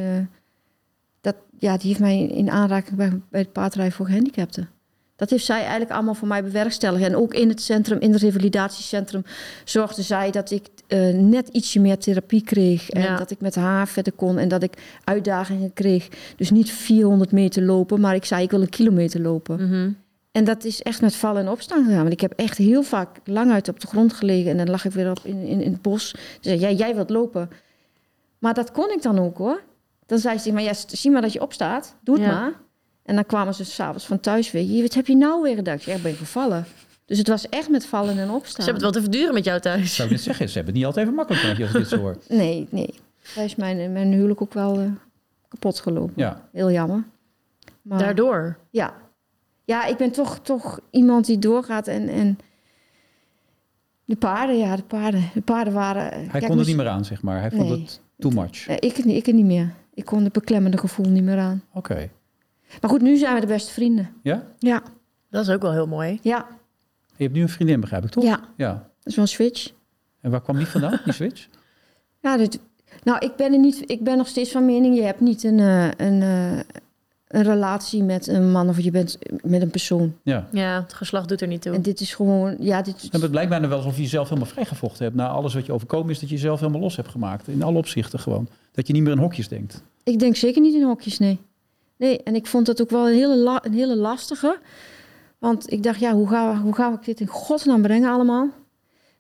dat, 1.27 1.37
ja, 1.59 1.77
die 1.77 1.89
heeft 1.89 2.01
mij 2.01 2.19
in 2.27 2.51
aanraking 2.51 2.97
bij, 2.97 3.21
bij 3.31 3.41
het 3.41 3.53
paardrijden 3.53 3.95
voor 3.95 4.07
gehandicapten. 4.07 4.69
Dat 5.17 5.31
heeft 5.31 5.45
zij 5.45 5.61
eigenlijk 5.61 5.91
allemaal 5.91 6.15
voor 6.15 6.29
mij 6.29 6.43
bewerkstelligd. 6.43 7.05
En 7.05 7.17
ook 7.17 7.35
in 7.35 7.49
het 7.49 7.63
centrum, 7.63 7.99
in 7.99 8.13
het 8.13 8.21
revalidatiecentrum, 8.23 9.23
zorgde 9.65 10.03
zij 10.03 10.31
dat 10.31 10.51
ik 10.51 10.67
eh, 10.87 11.09
net 11.09 11.49
ietsje 11.49 11.81
meer 11.81 11.99
therapie 11.99 12.43
kreeg. 12.43 12.91
En 12.91 13.03
Ja. 13.03 13.17
dat 13.17 13.31
ik 13.31 13.41
met 13.41 13.55
haar 13.55 13.89
verder 13.89 14.13
kon 14.13 14.39
en 14.39 14.49
dat 14.49 14.63
ik 14.63 14.99
uitdagingen 15.05 15.73
kreeg. 15.73 16.09
Dus 16.37 16.51
niet 16.51 16.71
400 16.71 17.33
meter 17.33 17.63
lopen, 17.63 18.01
maar 18.01 18.15
ik 18.15 18.25
zei 18.25 18.43
ik 18.43 18.51
wil 18.51 18.61
een 18.61 18.69
kilometer 18.69 19.21
lopen. 19.21 19.69
Mhm. 19.69 19.91
En 20.33 20.45
dat 20.45 20.65
is 20.65 20.83
echt 20.83 21.01
met 21.01 21.15
vallen 21.17 21.43
en 21.43 21.49
opstaan 21.51 21.85
gegaan. 21.85 22.01
Want 22.01 22.13
ik 22.13 22.21
heb 22.21 22.33
echt 22.37 22.59
heel 22.59 22.83
vaak 22.83 23.09
lang 23.25 23.51
uit 23.53 23.69
op 23.69 23.81
de 23.81 23.87
grond 23.87 24.13
gelegen. 24.13 24.51
En 24.51 24.57
dan 24.57 24.71
lag 24.71 24.85
ik 24.85 24.93
weer 24.93 25.11
op 25.11 25.21
in, 25.23 25.43
in, 25.43 25.61
in 25.61 25.73
het 25.73 25.83
bos. 25.83 26.09
Ze 26.09 26.17
zei, 26.41 26.61
ja, 26.61 26.71
jij 26.71 26.95
wilt 26.95 27.11
lopen. 27.11 27.51
Maar 28.39 28.55
dat 28.55 28.73
kon 28.73 28.91
ik 28.91 29.03
dan 29.03 29.19
ook 29.19 29.39
hoor. 29.39 29.63
Dan 30.07 30.19
zei 30.19 30.39
ze, 30.39 30.53
maar 30.53 30.63
ja, 30.63 30.73
zie 30.87 31.11
maar 31.11 31.23
dat 31.23 31.33
je 31.33 31.41
opstaat. 31.41 31.97
Doe 32.01 32.15
het 32.17 32.25
Ja. 32.25 32.41
maar. 32.41 32.53
En 33.03 33.15
dan 33.15 33.27
kwamen 33.27 33.55
ze 33.55 33.65
s'avonds 33.65 34.07
van 34.07 34.21
thuis 34.21 34.51
weer. 34.51 34.63
"Je, 34.63 34.83
Wat 34.83 34.95
heb 34.95 35.07
je 35.07 35.17
nou 35.17 35.43
weer 35.43 35.55
gedaan? 35.55 35.75
Ik 35.77 35.83
zei, 35.83 35.97
ik 35.97 36.03
ben 36.03 36.15
gevallen. 36.15 36.65
Dus 37.05 37.19
het 37.19 37.29
was 37.29 37.49
echt 37.49 37.69
met 37.69 37.87
vallen 37.87 38.19
en 38.19 38.31
opstaan. 38.31 38.65
Ze 38.65 38.71
hebben 38.71 38.75
het 38.75 38.83
wel 38.83 39.03
te 39.03 39.11
verduren 39.11 39.35
met 39.35 39.45
jou 39.45 39.61
thuis. 39.61 39.95
Zou 39.95 40.11
ik 40.11 40.19
zeggen, 40.19 40.49
ze 40.49 40.55
hebben 40.55 40.73
het 40.75 40.83
niet 40.83 40.85
altijd 40.85 41.05
even 41.07 41.17
makkelijk 41.19 41.47
met 41.47 41.57
je 41.57 41.63
als 41.63 41.73
ik 41.73 41.79
dit 41.79 41.89
zo 41.89 41.97
hoor. 41.99 42.17
Nee, 42.29 42.67
nee. 42.71 42.95
Daar 43.35 43.45
is 43.45 43.55
mijn, 43.57 43.93
mijn 43.93 44.13
huwelijk 44.13 44.43
ook 44.43 44.53
wel 44.55 44.79
eh, 44.81 44.87
kapot 45.49 45.81
gelopen. 45.81 46.13
Ja, 46.17 46.49
Heel 46.53 46.71
jammer. 46.71 47.05
Maar, 47.83 47.99
Daardoor. 47.99 48.59
Ja. 48.71 48.95
Ja, 49.65 49.85
ik 49.85 49.97
ben 49.97 50.11
toch, 50.11 50.39
toch 50.43 50.81
iemand 50.91 51.27
die 51.27 51.39
doorgaat 51.39 51.87
en... 51.87 52.09
en 52.09 52.39
de 54.05 54.17
paarden, 54.17 54.59
ja, 54.59 54.77
de 54.77 54.83
paarden. 54.83 55.31
De 55.35 55.41
paarden 55.41 55.73
waren... 55.73 56.03
hij 56.13 56.27
kijk, 56.31 56.47
kon 56.47 56.59
er 56.59 56.67
niet 56.67 56.77
meer 56.77 56.89
aan, 56.89 57.05
zeg 57.05 57.23
maar. 57.23 57.41
Hij 57.41 57.51
vond 57.51 57.71
het 57.71 58.01
too 58.19 58.31
much. 58.31 58.67
Nee, 58.67 58.79
ik, 58.79 58.97
het 58.97 59.05
niet- 59.05 59.17
ik 59.17 59.27
het 59.27 59.35
niet 59.35 59.45
meer. 59.45 59.75
Ik 59.97 60.05
kon 60.05 60.25
het 60.25 60.33
beklemmende 60.33 60.79
gevoel 60.79 61.09
niet 61.09 61.23
meer 61.23 61.39
aan. 61.39 61.63
Oké. 61.73 62.11
Maar 62.81 62.91
goed, 62.91 63.03
nu 63.03 63.17
zijn 63.17 63.35
we 63.35 63.41
de 63.41 63.47
beste 63.47 63.73
vrienden. 63.73 64.11
Ja? 64.23 64.43
Ja, 64.59 64.83
Dat 65.31 65.47
is 65.49 65.55
ook 65.55 65.63
wel 65.63 65.73
heel 65.73 65.87
mooi. 65.87 66.19
ja, 66.23 66.47
Je 67.17 67.23
hebt 67.23 67.35
nu 67.35 67.43
een 67.43 67.49
vriendin, 67.49 67.81
begrijp 67.81 68.05
ik, 68.05 68.11
toch? 68.11 68.25
ja. 68.25 68.41
Ja. 68.57 68.73
Dat 68.73 68.83
is 69.07 69.15
wel 69.15 69.25
een 69.25 69.31
switch. 69.31 69.73
En 70.21 70.31
waar 70.31 70.43
kwam 70.43 70.57
die 70.57 70.67
vandaan, 70.67 71.01
die 71.05 71.13
switch? 71.23 71.49
Ja, 72.21 72.37
dit, 72.37 72.59
nou, 73.03 73.19
ik 73.27 73.37
ben, 73.37 73.53
er 73.53 73.59
niet, 73.59 73.91
ik 73.91 74.05
ben 74.05 74.17
nog 74.17 74.29
steeds 74.29 74.51
van 74.51 74.65
mening... 74.65 74.97
je 74.97 75.03
hebt 75.03 75.21
niet 75.21 75.45
een, 75.45 75.59
eh, 75.61 75.89
een, 75.97 76.23
eh, 76.23 76.59
een 77.29 77.43
relatie 77.43 78.03
met 78.03 78.27
een 78.27 78.51
man... 78.51 78.69
of 78.69 78.81
je 78.81 78.91
bent 78.91 79.19
met 79.43 79.63
een 79.63 79.71
persoon. 79.71 80.15
Ja. 80.23 80.47
Ja, 80.53 80.81
het 80.83 80.93
geslacht 80.95 81.29
doet 81.29 81.41
er 81.41 81.47
niet 81.49 81.63
toe. 81.63 81.75
En 81.75 81.83
dit 81.83 82.01
is 82.01 82.15
gewoon... 82.15 82.57
Ja, 82.61 82.83
dit, 82.83 83.09
En 83.11 83.21
het 83.21 83.33
lijkt 83.35 83.51
bijna 83.51 83.69
wel 83.69 83.77
alsof 83.79 83.97
je 83.97 84.03
jezelf 84.03 84.29
helemaal 84.29 84.51
vrijgevochten 84.51 85.05
hebt. 85.05 85.17
Na 85.17 85.29
alles 85.29 85.55
wat 85.55 85.67
je 85.67 85.73
overkomen 85.73 86.11
is, 86.11 86.19
dat 86.21 86.29
je 86.29 86.35
jezelf 86.35 86.61
helemaal 86.61 86.81
los 86.81 86.97
hebt 86.97 87.09
gemaakt. 87.09 87.49
In 87.49 87.63
alle 87.63 87.79
opzichten 87.79 88.19
gewoon. 88.19 88.49
Dat 88.73 88.87
je 88.87 88.93
niet 88.93 89.03
meer 89.03 89.13
in 89.13 89.19
hokjes 89.19 89.49
denkt. 89.49 89.83
Ik 90.05 90.19
denk 90.19 90.37
zeker 90.37 90.61
niet 90.63 90.75
in 90.75 90.83
hokjes, 90.83 91.19
nee. 91.19 91.39
Nee, 91.97 92.23
en 92.23 92.35
ik 92.35 92.47
vond 92.47 92.67
dat 92.67 92.81
ook 92.83 92.91
wel 92.91 93.09
een 93.09 93.15
hele, 93.15 93.37
la- 93.37 93.65
een 93.65 93.73
hele 93.75 93.97
lastige. 93.97 94.59
Want 95.39 95.73
ik 95.73 95.83
dacht, 95.83 96.01
ja, 96.01 96.13
hoe 96.13 96.29
ga, 96.29 96.61
hoe 96.61 96.75
ga 96.75 96.93
ik 96.93 97.05
dit 97.05 97.21
in 97.21 97.27
godsnaam 97.27 97.83
brengen 97.83 98.11
allemaal? 98.13 98.49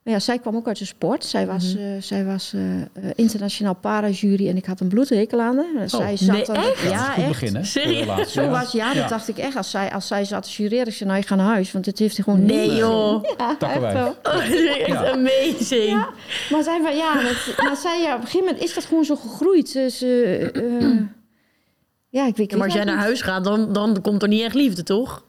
Ja, 0.08 0.18
zij 0.18 0.38
kwam 0.38 0.56
ook 0.56 0.66
uit 0.66 0.78
de 0.78 0.84
sport. 0.84 1.24
Zij 1.24 1.46
was, 1.46 1.74
Mhm. 1.74 1.82
eh, 1.84 2.02
zij 2.02 2.24
was 2.24 2.52
eh, 2.54 3.10
internationaal 3.14 3.74
para-jury 3.74 4.48
en 4.48 4.56
ik 4.56 4.64
had 4.66 4.80
een 4.80 4.88
bloedhekel 4.88 5.40
aan 5.40 5.56
haar. 5.56 5.82
Oh, 5.82 5.88
zij 5.88 6.16
zat 6.16 6.34
nee, 6.36 6.44
dan- 6.44 6.56
echt? 6.56 6.82
Ja, 6.90 7.16
echt. 7.16 7.28
begin, 7.28 7.64
Serieus? 7.64 8.32
Zo 8.32 8.48
was, 8.48 8.72
ja, 8.72 8.94
dat 8.94 9.08
dacht 9.08 9.28
ik 9.28 9.38
echt. 9.38 9.56
Als 9.56 9.70
zij, 9.70 9.92
als 9.92 10.06
zij 10.06 10.24
zat 10.24 10.42
te 10.42 10.62
jureren, 10.62 10.86
ik 10.86 10.92
zei, 10.94 11.08
nou, 11.08 11.20
ik 11.22 11.26
ga 11.26 11.34
naar 11.34 11.46
huis. 11.46 11.72
Want 11.72 11.84
dit 11.84 11.98
heeft 11.98 12.14
hij 12.16 12.24
gewoon 12.24 12.44
Nee 12.44 12.68
niet. 12.68 12.78
joh. 12.78 13.24
Ja, 13.38 13.56
echt 13.58 13.80
wel. 13.92 14.08
Oh, 14.22 14.32
dat 14.34 14.42
is 14.42 14.76
echt 14.78 14.86
Ja. 14.86 15.10
amazing. 15.10 15.84
Ja, 15.90 16.08
maar 16.50 16.62
zij 16.62 16.80
van 16.82 16.96
ja, 16.96 17.14
dat, 17.22 17.64
maar 17.64 17.76
zij 17.76 18.00
ja, 18.00 18.14
op 18.14 18.20
een 18.20 18.26
gegeven 18.26 18.46
moment 18.46 18.64
is 18.64 18.74
dat 18.74 18.84
gewoon 18.84 19.04
zo 19.04 19.16
gegroeid. 19.16 19.74
Eh, 19.76 20.40
ja, 22.08 22.26
ik 22.26 22.36
weet 22.36 22.52
maar 22.52 22.64
als 22.64 22.72
jij 22.74 22.84
naar 22.84 22.94
niet. 22.94 23.04
huis 23.04 23.20
gaat, 23.22 23.44
dan, 23.44 23.72
dan 23.72 24.00
komt 24.02 24.22
er 24.22 24.28
niet 24.28 24.42
echt 24.42 24.54
liefde, 24.54 24.82
toch? 24.82 25.24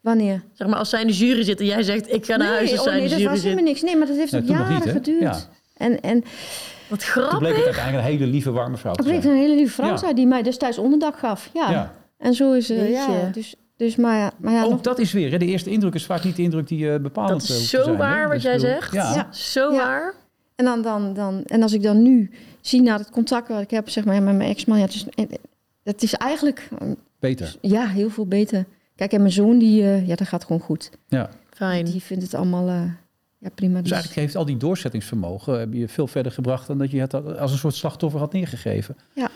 Wanneer? 0.00 0.42
Zeg 0.52 0.68
maar, 0.68 0.78
als 0.78 0.88
zij 0.88 1.00
in 1.00 1.06
de 1.06 1.12
jury 1.12 1.42
zit 1.42 1.60
en 1.60 1.66
jij 1.66 1.82
zegt, 1.82 2.12
ik 2.12 2.24
ga 2.26 2.36
naar 2.36 2.48
huis 2.48 2.70
als 2.70 2.78
oh 2.78 2.84
zij 2.84 2.92
nee, 2.94 3.02
in 3.02 3.08
de 3.16 3.22
dat 3.22 3.32
was 3.32 3.42
helemaal 3.42 3.64
niks. 3.64 3.82
Nee, 3.82 3.96
maar 3.96 4.06
dat 4.06 4.16
heeft 4.16 4.32
Nee, 4.32 4.42
jaren 4.44 4.74
niet, 4.74 4.88
geduurd. 4.90 5.22
Ja. 5.22 5.38
En, 5.76 6.00
en 6.00 6.24
Wat 6.88 6.98
Toen 6.98 6.98
bleek 7.14 7.28
grappig. 7.28 7.56
het 7.56 7.64
uiteindelijk 7.64 8.04
een 8.06 8.12
hele 8.18 8.26
lieve, 8.26 8.50
warme 8.50 8.76
vrouw 8.76 8.92
te 8.94 9.02
op 9.02 9.24
een 9.24 9.36
hele 9.36 9.54
lieve 9.54 9.72
vrouw 9.72 9.88
Ja. 9.88 9.96
zijn 9.96 10.14
die 10.14 10.26
mij 10.26 10.42
destijds 10.42 10.78
onderdak 10.78 11.18
gaf. 11.18 11.50
Ja. 11.54 11.70
Ja. 11.70 11.92
En 12.18 12.34
zo 12.34 12.52
is 12.52 12.68
het. 12.68 12.78
Jeetje. 12.78 12.92
Ja, 13.12 13.30
dus, 13.32 13.54
dus 13.76 13.96
maar 13.96 14.16
ja, 14.16 14.32
maar 14.38 14.52
ja, 14.52 14.62
Ook 14.64 14.70
nog, 14.70 14.80
dat 14.80 14.98
is 14.98 15.12
weer, 15.12 15.30
hè? 15.30 15.38
de 15.38 15.46
eerste 15.46 15.70
indruk 15.70 15.94
is 15.94 16.04
vaak 16.06 16.24
niet 16.24 16.36
de 16.36 16.42
indruk 16.42 16.68
die 16.68 16.84
uh, 16.84 16.96
bepalend 16.96 17.40
Dat 17.40 17.48
eh, 17.50 17.56
is 17.56 17.70
te 17.70 17.76
zo 17.76 17.82
zijn, 17.82 17.94
hè? 17.96 18.00
waar 18.02 18.22
wat 18.24 18.32
Dus 18.32 18.42
jij 18.42 18.54
bedoel, 18.56 18.70
zegt. 18.70 18.92
Ja. 18.92 19.14
Ja. 19.14 19.32
Zo 19.32 19.72
Ja. 19.72 19.76
waar. 19.76 20.14
en, 20.56 20.64
dan, 20.64 20.82
dan, 20.82 21.14
dan, 21.14 21.42
en 21.46 21.62
als 21.62 21.72
ik 21.72 21.82
dan 21.82 22.02
nu 22.02 22.30
zie 22.60 22.82
naar 22.82 22.98
het 22.98 23.10
contact 23.10 23.48
wat 23.48 23.60
ik 23.60 23.70
heb 23.70 23.88
zeg 23.88 24.04
maar, 24.04 24.22
met 24.22 24.36
mijn 24.36 24.50
ex-man, 24.50 24.78
ja, 24.78 24.84
het 24.84 24.94
is, 24.94 25.04
het 25.82 26.02
is 26.02 26.14
eigenlijk 26.14 26.68
Beter. 27.18 27.56
ja, 27.60 27.86
heel 27.86 28.10
veel 28.10 28.26
beter. 28.26 28.64
Kijk, 29.00 29.12
en 29.12 29.20
mijn 29.20 29.32
zoon, 29.32 29.58
die, 29.58 29.82
eh, 29.82 30.06
ja, 30.06 30.14
dat 30.14 30.28
gaat 30.28 30.44
gewoon 30.44 30.60
goed. 30.60 30.90
Ja. 31.08 31.30
Fijn. 31.50 31.84
Die 31.84 32.02
vindt 32.02 32.22
het 32.22 32.34
allemaal 32.34 32.68
eh, 32.68 32.82
ja, 33.38 33.48
prima. 33.54 33.74
Dus 33.74 33.82
Dus, 33.82 33.92
eigenlijk 33.92 34.20
heeft 34.20 34.36
al 34.36 34.44
die 34.44 34.56
doorzettingsvermogen 34.56 35.58
heb 35.58 35.72
je 35.72 35.88
veel 35.88 36.06
verder 36.06 36.32
gebracht 36.32 36.66
dan 36.66 36.78
dat 36.78 36.90
je 36.90 37.00
het 37.00 37.14
als 37.38 37.52
een 37.52 37.58
soort 37.58 37.74
slachtoffer 37.74 38.20
had 38.20 38.32
neergegeven. 38.32 38.96
Ja. 39.14 39.30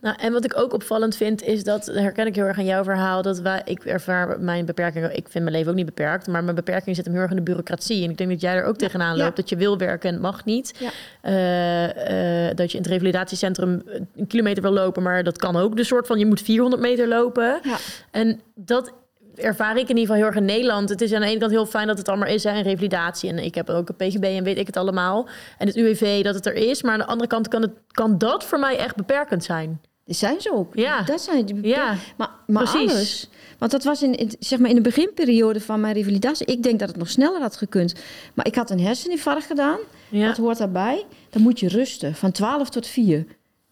Nou, 0.00 0.16
en 0.20 0.32
wat 0.32 0.44
ik 0.44 0.56
ook 0.58 0.72
opvallend 0.72 1.16
vind, 1.16 1.42
is 1.42 1.64
dat, 1.64 1.86
herken 1.86 2.26
ik 2.26 2.34
heel 2.34 2.44
erg 2.44 2.58
aan 2.58 2.64
jouw 2.64 2.84
verhaal, 2.84 3.22
dat 3.22 3.38
wij, 3.40 3.62
ik 3.64 3.84
ervaar 3.84 4.40
mijn 4.40 4.64
beperkingen, 4.64 5.16
ik 5.16 5.28
vind 5.28 5.44
mijn 5.44 5.56
leven 5.56 5.70
ook 5.70 5.76
niet 5.76 5.86
beperkt, 5.86 6.26
maar 6.26 6.44
mijn 6.44 6.54
beperking 6.56 6.96
zit 6.96 7.04
hem 7.04 7.14
heel 7.14 7.22
erg 7.22 7.30
in 7.30 7.36
de 7.36 7.42
bureaucratie. 7.42 8.04
En 8.04 8.10
ik 8.10 8.18
denk 8.18 8.30
dat 8.30 8.40
jij 8.40 8.54
er 8.54 8.64
ook 8.64 8.76
tegenaan 8.76 9.16
Ja. 9.16 9.24
loopt, 9.24 9.36
dat 9.36 9.48
je 9.48 9.56
wil 9.56 9.78
werken 9.78 10.08
en 10.08 10.14
het 10.14 10.22
mag 10.22 10.44
niet. 10.44 10.74
Ja. 10.78 10.90
Eh, 11.20 12.48
eh, 12.48 12.56
dat 12.56 12.70
je 12.70 12.76
in 12.76 12.82
het 12.82 12.92
revalidatiecentrum 12.92 13.82
een 14.16 14.26
kilometer 14.26 14.62
wil 14.62 14.72
lopen, 14.72 15.02
maar 15.02 15.24
dat 15.24 15.38
kan 15.38 15.56
ook. 15.56 15.76
De 15.76 15.84
soort 15.84 16.06
van, 16.06 16.18
je 16.18 16.26
moet 16.26 16.40
400 16.40 16.82
meter 16.82 17.08
lopen. 17.08 17.58
Ja. 17.62 17.76
En 18.10 18.40
dat 18.54 18.92
ervaar 19.36 19.76
ik 19.76 19.88
in 19.88 19.96
ieder 19.96 20.00
geval 20.00 20.16
heel 20.16 20.26
erg 20.26 20.36
in 20.36 20.44
Nederland. 20.44 20.88
Het 20.88 21.00
is 21.00 21.12
aan 21.12 21.20
de 21.20 21.26
ene 21.26 21.38
kant 21.38 21.50
heel 21.50 21.66
fijn 21.66 21.86
dat 21.86 21.98
het 21.98 22.08
allemaal 22.08 22.28
is, 22.28 22.44
hè, 22.44 22.50
en 22.50 22.62
revalidatie. 22.62 23.30
En 23.30 23.38
ik 23.38 23.54
heb 23.54 23.70
ook 23.70 23.88
een 23.88 23.96
PGB 23.96 24.22
en 24.24 24.44
weet 24.44 24.58
ik 24.58 24.66
het 24.66 24.76
allemaal. 24.76 25.28
En 25.58 25.66
het 25.66 25.76
UWV 25.76 26.24
dat 26.24 26.34
het 26.34 26.46
er 26.46 26.54
is. 26.54 26.82
Maar 26.82 26.92
aan 26.92 26.98
de 26.98 27.06
andere 27.06 27.28
kant 27.28 27.48
kan, 27.48 27.62
het, 27.62 27.72
kan 27.90 28.18
dat 28.18 28.44
voor 28.44 28.58
mij 28.58 28.76
echt 28.76 28.96
beperkend 28.96 29.44
zijn. 29.44 29.80
Die 30.04 30.14
zijn 30.14 30.40
ze 30.40 30.52
ook. 30.52 30.74
Ja. 30.74 31.02
Dat 31.02 31.20
zijn 31.20 31.46
die 31.46 31.66
Ja, 31.66 31.94
Maar, 32.16 32.30
maar 32.46 32.62
precies. 32.62 32.90
alles. 32.92 33.28
Want 33.58 33.70
dat 33.70 33.84
was 33.84 34.02
in, 34.02 34.32
zeg 34.38 34.58
maar 34.58 34.70
in 34.70 34.76
de 34.76 34.82
beginperiode 34.82 35.60
van 35.60 35.80
mijn 35.80 35.94
revalidatie. 35.94 36.46
Ik 36.46 36.62
denk 36.62 36.78
dat 36.78 36.88
het 36.88 36.98
nog 36.98 37.08
sneller 37.10 37.40
had 37.40 37.56
gekund. 37.56 37.94
Maar 38.34 38.46
ik 38.46 38.54
had 38.54 38.70
een 38.70 38.80
herseninfarct 38.80 39.46
gedaan. 39.46 39.78
Ja. 40.08 40.26
Dat 40.26 40.36
hoort 40.36 40.58
daarbij. 40.58 41.04
Dan 41.30 41.42
moet 41.42 41.60
je 41.60 41.68
rusten. 41.68 42.14
Van 42.14 42.32
12 42.32 42.68
tot 42.68 42.86
4. 42.86 43.26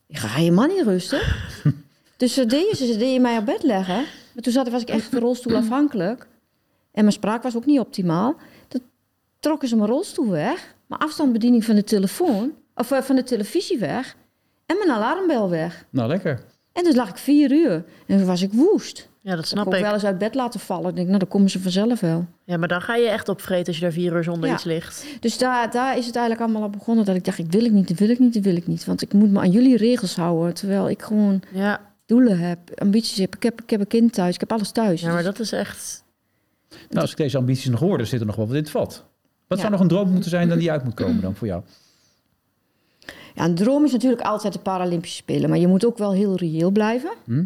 Ik 0.07 0.17
ga 0.19 0.29
helemaal 0.29 0.67
niet 0.67 0.83
rusten. 0.83 1.21
dus 2.17 2.35
ze 2.35 2.47
deden, 2.47 2.77
ze, 2.77 2.87
ze 2.87 2.97
deden 2.97 3.23
mij 3.23 3.39
op 3.39 3.45
bed 3.47 3.63
leggen. 3.63 4.05
Maar 4.35 4.43
toen 4.43 4.53
zat, 4.53 4.69
was 4.71 4.83
ik 4.83 4.89
echt 4.89 5.13
rolstoelafhankelijk. 5.13 6.27
En 6.93 7.01
mijn 7.01 7.13
spraak 7.13 7.43
was 7.43 7.57
ook 7.57 7.67
niet 7.67 7.79
optimaal. 7.81 8.35
Toen 8.69 8.81
trokken 9.41 9.69
ze 9.69 9.77
mijn 9.77 9.89
rolstoel 9.91 10.31
weg. 10.31 10.75
Mijn 10.87 11.01
afstandsbediening 11.01 11.65
van 11.65 11.75
de 11.75 11.85
telefoon. 11.85 12.53
Of 12.75 12.91
eh, 12.91 13.01
van 13.01 13.17
de 13.17 13.23
televisie 13.23 13.79
weg. 13.79 14.17
En 14.67 14.77
mijn 14.79 14.91
alarmbel 14.91 15.51
weg. 15.51 15.85
Nou, 15.91 16.09
lekker. 16.09 16.41
En 16.73 16.85
dus 16.85 16.95
lag 16.95 17.09
ik 17.09 17.17
vier 17.17 17.53
uur. 17.53 17.85
En 18.07 18.17
toen 18.19 18.27
was 18.27 18.43
ik 18.43 18.53
woest. 18.53 19.09
ja, 19.21 19.31
dat 19.31 19.39
Ik 19.41 19.47
snap 19.47 19.65
heb 19.65 19.73
ook 19.75 19.79
ik. 19.79 19.85
wel 19.85 19.95
eens 19.95 20.05
uit 20.05 20.19
bed 20.19 20.35
laten 20.35 20.61
vallen. 20.61 20.89
Ik 20.91 20.95
denk, 20.97 21.07
nou, 21.07 21.19
dan 21.19 21.29
komen 21.29 21.51
ze 21.51 21.61
vanzelf 21.61 22.01
wel. 22.01 22.27
Ja, 22.45 22.57
maar 22.57 22.69
dan 22.69 22.81
ga 22.83 22.97
je 22.97 23.09
echt 23.09 23.29
opvreten 23.29 23.67
als 23.67 23.77
je 23.77 23.83
daar 23.83 23.93
vier 23.93 24.13
uur 24.13 24.25
zonder 24.25 24.49
Ja. 24.49 24.55
iets 24.55 24.65
ligt. 24.65 25.07
Dus 25.21 25.39
daar, 25.39 25.71
daar 25.71 25.97
is 25.99 26.07
het 26.07 26.17
eigenlijk 26.17 26.45
allemaal 26.51 26.67
op 26.69 26.73
begonnen. 26.73 27.05
Dat 27.05 27.17
ik 27.17 27.25
dacht, 27.25 27.39
ik 27.39 27.51
wil 27.51 27.65
ik 27.65 27.71
niet, 27.73 27.89
dat 27.89 27.99
wil 27.99 28.09
ik 28.09 28.19
niet, 28.19 28.35
dat 28.35 28.43
wil 28.45 28.57
ik 28.57 28.67
niet. 28.67 28.85
Want 28.85 29.03
ik 29.03 29.13
moet 29.13 29.31
me 29.31 29.39
aan 29.41 29.51
jullie 29.51 29.77
regels 29.77 30.17
houden. 30.17 30.55
Terwijl 30.55 30.89
ik 30.89 31.03
gewoon 31.03 31.43
Ja, 31.53 31.81
doelen 32.07 32.39
heb, 32.39 32.59
ambities 32.81 33.19
heb. 33.19 33.35
Ik 33.37 33.43
heb, 33.43 33.61
ik 33.63 33.71
heb 33.71 33.81
een 33.81 33.87
kind 33.87 34.13
thuis, 34.13 34.35
ik 34.35 34.41
heb 34.41 34.53
alles 34.53 34.71
thuis. 34.71 35.01
ja 35.01 35.07
maar 35.07 35.17
Dus- 35.17 35.25
dat 35.25 35.39
is 35.39 35.53
echt... 35.53 36.03
Nou, 36.89 37.01
als 37.01 37.11
ik 37.11 37.17
deze 37.17 37.37
ambities 37.37 37.69
nog 37.69 37.81
hoor, 37.81 37.99
dan 37.99 38.07
zit 38.07 38.21
er 38.21 38.27
nog 38.27 38.37
wel 38.37 38.47
wat 38.47 38.55
in 38.55 38.61
het 38.63 38.71
vat. 38.71 39.05
Wat 39.47 39.59
Ja. 39.59 39.65
zou 39.65 39.71
nog 39.71 39.81
een 39.81 39.89
droom 39.89 40.11
moeten 40.11 40.31
zijn 40.31 40.49
dan 40.49 40.59
die 40.59 40.71
uit 40.71 40.85
moet 40.85 40.95
komen 40.95 41.21
dan 41.23 41.35
voor 41.35 41.47
jou? 41.47 41.63
Ja, 43.35 43.45
een 43.45 43.55
droom 43.55 43.85
is 43.85 43.93
natuurlijk 43.93 44.23
altijd 44.23 44.53
de 44.53 44.59
Paralympische 44.59 45.17
Spelen. 45.17 45.49
Maar 45.49 45.59
je 45.59 45.67
moet 45.67 45.85
ook 45.87 45.99
wel 45.99 46.13
heel 46.13 46.37
reëel 46.37 46.71
blijven. 46.71 47.11
Hm? 47.25 47.45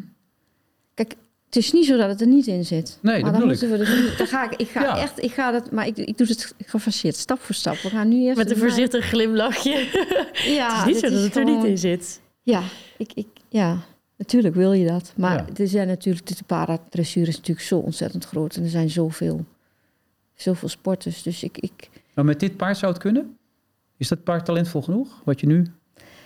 Kijk, 0.94 1.14
het 1.46 1.56
is 1.56 1.72
niet 1.72 1.86
zo 1.86 1.96
dat 1.96 2.08
het 2.08 2.20
er 2.20 2.26
niet 2.26 2.46
in 2.46 2.64
zit. 2.64 2.98
Nee, 3.02 3.14
maar 3.22 3.30
dat 3.32 3.40
dan 3.40 3.48
we 3.70 3.76
dus 3.78 3.88
niet, 4.00 4.18
dan 4.18 4.26
ga 4.26 4.50
ik, 4.50 4.60
ik 4.60 4.68
ga 4.68 4.82
Ja. 4.82 4.98
echt, 4.98 5.22
ik 5.22 5.32
ga 5.32 5.50
dat, 5.50 5.70
maar 5.70 5.86
ik, 5.86 5.96
ik 5.96 6.18
doe 6.18 6.26
het 6.26 6.54
gefaseerd, 6.66 7.16
stap 7.16 7.40
voor 7.40 7.54
stap. 7.54 7.76
We 7.76 7.88
gaan 7.88 8.08
nu 8.08 8.22
eerst... 8.22 8.38
Met 8.38 8.50
een 8.50 8.56
voorzichtig 8.56 9.04
glimlachje. 9.04 9.86
Ja, 10.46 10.78
het 10.78 10.86
is 10.88 10.92
niet 10.94 10.98
zo 11.04 11.10
dat 11.10 11.22
het 11.24 11.36
er 11.36 11.44
niet 11.44 11.64
in 11.64 11.78
zit. 11.78 12.20
Ja, 12.42 12.62
ik, 12.96 13.10
ik, 13.14 13.26
ja, 13.48 13.78
natuurlijk 14.18 14.54
wil 14.54 14.72
je 14.72 14.86
dat. 14.86 15.12
Maar 15.16 15.36
Ja. 15.36 15.46
er 15.62 15.68
zijn 15.68 15.86
natuurlijk, 15.88 16.26
de 16.26 16.34
paradressuur 16.46 17.28
is 17.28 17.36
natuurlijk 17.36 17.66
zo 17.66 17.78
ontzettend 17.78 18.24
groot. 18.24 18.56
En 18.56 18.62
er 18.62 18.68
zijn 18.70 18.90
zoveel, 18.90 19.44
zoveel 20.34 20.68
sporters. 20.68 21.22
Dus 21.22 21.42
ik, 21.42 21.58
ik, 21.58 21.88
Nou, 22.14 22.26
met 22.26 22.40
dit 22.40 22.56
paard 22.56 22.76
zou 22.76 22.92
het 22.92 23.00
kunnen? 23.02 23.36
Is 23.96 24.08
dat 24.08 24.22
paard 24.24 24.44
talentvol 24.44 24.82
genoeg? 24.82 25.20
Wat 25.24 25.40
je 25.40 25.46
nu... 25.46 25.66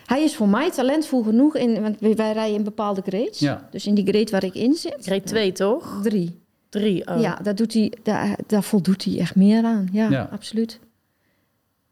hij 0.06 0.22
is 0.22 0.36
voor 0.36 0.48
mij 0.48 0.70
talentvol 0.70 1.22
genoeg. 1.22 1.56
In, 1.56 1.80
want 1.82 2.00
wij 2.00 2.14
rijden 2.32 2.54
in 2.56 2.64
bepaalde 2.64 3.02
grades. 3.06 3.38
Ja. 3.38 3.68
Dus 3.70 3.86
in 3.86 3.94
die 3.94 4.06
grade 4.06 4.30
waar 4.30 4.44
ik 4.44 4.54
in 4.54 4.74
zit. 4.74 4.96
Grade 5.00 5.22
2, 5.22 5.52
toch? 5.52 6.00
Drie. 6.02 6.40
Drie, 6.68 7.06
oh. 7.08 7.20
Ja, 7.20 7.38
daar, 7.42 7.54
doet 7.54 7.72
hij, 7.74 7.92
daar, 8.02 8.36
daar 8.46 8.62
voldoet 8.62 9.04
hij 9.04 9.18
echt 9.18 9.34
meer 9.36 9.64
aan. 9.64 9.88
Ja, 9.92 10.10
Ja. 10.10 10.28
absoluut. 10.32 10.78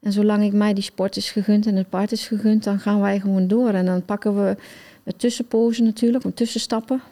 En 0.01 0.13
zolang 0.13 0.43
ik 0.45 0.53
mij 0.53 0.75
die 0.75 0.83
sport 0.85 1.17
is 1.17 1.31
gegund 1.31 1.67
en 1.67 1.77
het 1.77 1.89
paard 1.89 2.13
is 2.13 2.27
gegund, 2.27 2.65
dan 2.65 2.79
gaan 2.79 3.01
wij 3.01 3.21
gewoon 3.21 3.49
door. 3.49 3.69
En 3.69 3.85
dan 3.87 4.05
pakken 4.05 4.45
we 4.45 4.57
met 5.03 5.19
tussenpozen 5.19 5.85
natuurlijk, 5.85 6.25
met 6.25 6.37
tussenstappen. 6.37 6.97
We 6.97 7.03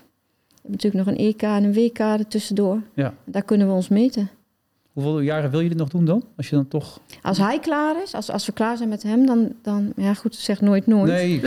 hebben 0.53 0.71
natuurlijk 0.71 1.07
nog 1.07 1.15
een 1.15 1.27
EK 1.27 1.43
en 1.43 1.65
een 1.65 1.73
WK 1.73 1.99
er 1.99 2.27
tussendoor. 2.27 2.83
Ja. 2.95 3.15
Daar 3.25 3.43
kunnen 3.43 3.67
we 3.67 3.73
ons 3.73 3.89
meten. 3.89 4.31
Hoeveel 4.93 5.21
jaren 5.21 5.51
wil 5.51 5.61
je 5.61 5.69
dit 5.69 5.79
nog 5.79 5.89
doen 5.89 6.05
dan? 6.05 6.25
Als 6.37 6.49
je 6.49 6.57
dan 6.57 6.69
toch... 6.69 7.01
Als 7.23 7.39
hij 7.39 7.59
klaar 7.59 8.03
is, 8.03 8.15
als, 8.15 8.31
als 8.31 8.47
we 8.47 8.53
klaar 8.53 8.77
zijn 8.77 8.89
met 8.89 9.03
hem, 9.03 9.27
dan, 9.27 9.53
dan 9.63 9.93
ja 9.97 10.15
goed, 10.15 10.35
zeg 10.35 10.61
nooit 10.61 10.87
nooit. 10.87 11.11
Nee, 11.11 11.35
ik 11.37 11.43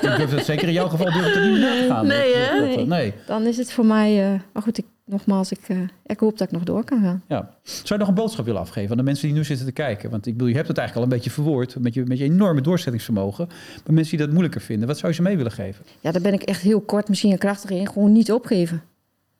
durf, 0.00 0.30
dat 0.30 0.44
zeker 0.44 0.68
in 0.68 0.74
jouw 0.74 0.88
geval 0.88 1.12
durf 1.12 1.26
ik 1.26 1.34
er 1.34 1.48
niet 1.48 1.60
te 1.60 1.86
gaan. 1.88 2.06
Nee, 2.06 2.34
hè? 2.34 2.60
Nee. 2.60 2.86
nee. 2.86 3.14
Dan 3.26 3.42
is 3.46 3.56
het 3.56 3.72
voor 3.72 3.86
mij, 3.86 4.32
eh, 4.32 4.40
maar 4.52 4.62
goed, 4.62 4.78
ik, 4.78 4.84
nogmaals, 5.04 5.50
ik, 5.52 5.58
eh, 5.68 5.78
ik 6.06 6.20
hoop 6.20 6.38
dat 6.38 6.46
ik 6.46 6.52
nog 6.52 6.62
door 6.64 6.84
kan 6.84 7.00
gaan. 7.02 7.22
Ja. 7.28 7.54
Zou 7.62 7.84
je 7.86 7.98
nog 7.98 8.08
een 8.08 8.14
boodschap 8.14 8.44
willen 8.44 8.60
afgeven 8.60 8.90
aan 8.90 8.96
de 8.96 9.02
mensen 9.02 9.26
die 9.28 9.36
nu 9.36 9.44
zitten 9.44 9.66
te 9.66 9.72
kijken? 9.72 10.10
Want 10.10 10.26
ik 10.26 10.32
bedoel, 10.32 10.48
je 10.48 10.54
hebt 10.54 10.68
het 10.68 10.78
eigenlijk 10.78 11.06
al 11.06 11.12
een 11.12 11.18
beetje 11.22 11.34
verwoord 11.34 11.78
met 11.80 11.94
je, 11.94 12.04
met 12.04 12.18
je 12.18 12.24
enorme 12.24 12.60
doorzettingsvermogen. 12.60 13.46
Maar 13.84 13.94
mensen 13.94 14.16
die 14.16 14.24
dat 14.26 14.30
moeilijker 14.34 14.60
vinden, 14.60 14.88
wat 14.88 14.98
zou 14.98 15.08
je 15.08 15.16
ze 15.16 15.22
mee 15.22 15.36
willen 15.36 15.52
geven? 15.52 15.84
Ja, 16.00 16.12
daar 16.12 16.22
ben 16.22 16.32
ik 16.32 16.42
echt 16.42 16.60
heel 16.62 16.80
kort, 16.80 17.08
misschien 17.08 17.32
een 17.32 17.38
krachtig 17.38 17.70
in. 17.70 17.86
Gewoon 17.88 18.12
niet 18.12 18.32
opgeven. 18.32 18.82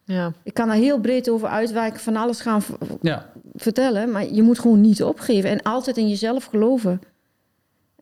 Ja. 0.05 0.33
Ik 0.43 0.55
kan 0.55 0.69
daar 0.69 0.77
heel 0.77 1.01
breed 1.01 1.29
over 1.31 1.49
uitwijken, 1.49 2.01
van 2.01 2.17
alles 2.17 2.41
gaan 2.41 2.63
Ja, 3.01 3.31
vertellen, 3.55 4.11
maar 4.11 4.33
je 4.33 4.43
moet 4.43 4.59
gewoon 4.59 4.81
niet 4.81 5.03
opgeven 5.03 5.51
en 5.51 5.63
altijd 5.63 5.97
in 5.97 6.09
jezelf 6.09 6.45
geloven. 6.45 7.01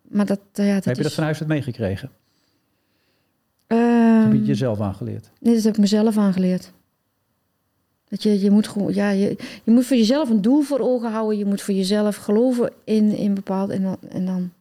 Maar 0.03 0.27
dat, 0.27 0.41
eh, 0.53 0.67
ja, 0.67 0.75
dat 0.75 0.85
heb 0.85 0.95
je 0.95 1.01
is... 1.01 1.07
dat 1.07 1.15
van 1.15 1.25
huis 1.25 1.39
uit 1.41 1.49
meegekregen? 1.49 2.11
Ehm, 3.67 3.81
Heb 4.23 4.33
je 4.33 4.39
het 4.39 4.47
jezelf 4.47 4.81
aangeleerd? 4.81 5.31
Nee, 5.41 5.55
dat 5.55 5.63
heb 5.63 5.75
ik 5.75 5.81
mezelf 5.81 6.17
aangeleerd. 6.19 6.73
Dat 8.13 8.23
je, 8.23 8.41
je 8.41 8.51
moet 8.51 8.69
gewoon, 8.69 8.95
ja, 8.95 9.11
je, 9.11 9.37
je 9.65 9.71
moet 9.71 9.87
voor 9.87 9.97
jezelf 9.97 10.31
een 10.31 10.43
doel 10.43 10.61
voor 10.63 10.79
ogen 10.81 11.11
houden. 11.11 11.39
Je 11.39 11.45
moet 11.45 11.63
voor 11.63 11.75
jezelf 11.75 12.17
geloven 12.17 12.73
in, 12.85 13.17
in 13.17 13.35
bepaald 13.35 13.71
en 13.71 13.83
dan, 13.83 13.97
en 14.09 14.27
dan, 14.27 14.53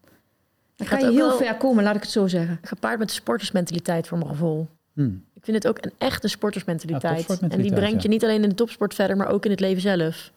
dan 0.76 0.88
Gaat 0.88 1.00
kan 1.00 1.12
je 1.12 1.18
heel 1.18 1.32
ver 1.32 1.56
komen, 1.56 1.84
laat 1.84 1.96
ik 1.96 2.02
het 2.02 2.12
zo 2.12 2.28
zeggen. 2.28 2.60
Gepaard 2.62 3.00
met 3.00 3.08
de 3.08 3.14
sportersmentaliteit 3.14 4.08
voor 4.08 4.18
mijn 4.18 4.30
gevoel. 4.30 4.68
Hm. 4.94 5.10
Ik 5.34 5.44
vind 5.44 5.58
het 5.58 5.68
ook 5.68 5.86
een 5.86 5.92
echte 5.98 6.28
sportersmentaliteit. 6.28 7.28
Ja, 7.28 7.50
en 7.50 7.62
die 7.62 7.74
brengt 7.74 8.02
je 8.02 8.10
niet 8.10 8.24
alleen 8.24 8.44
in 8.44 8.50
de 8.50 8.56
topsport 8.56 8.94
verder, 8.94 9.18
maar 9.18 9.28
ook 9.28 9.46
in 9.46 9.52
het 9.52 9.60
leven 9.60 9.82
zelf. 9.82 10.32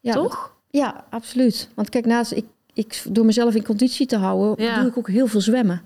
Ja, 0.00 0.12
Toch? 0.12 0.54
Ja, 0.70 1.04
absoluut. 1.10 1.68
Want 1.74 1.88
kijk, 1.88 2.06
naast 2.06 2.32
ik, 2.32 2.44
ik 2.72 3.02
door 3.08 3.24
mezelf 3.24 3.54
in 3.54 3.64
conditie 3.64 4.06
te 4.06 4.16
houden, 4.16 4.64
Ja. 4.64 4.80
doe 4.80 4.88
ik 4.88 4.98
ook 4.98 5.08
heel 5.08 5.26
veel 5.26 5.40
zwemmen. 5.40 5.82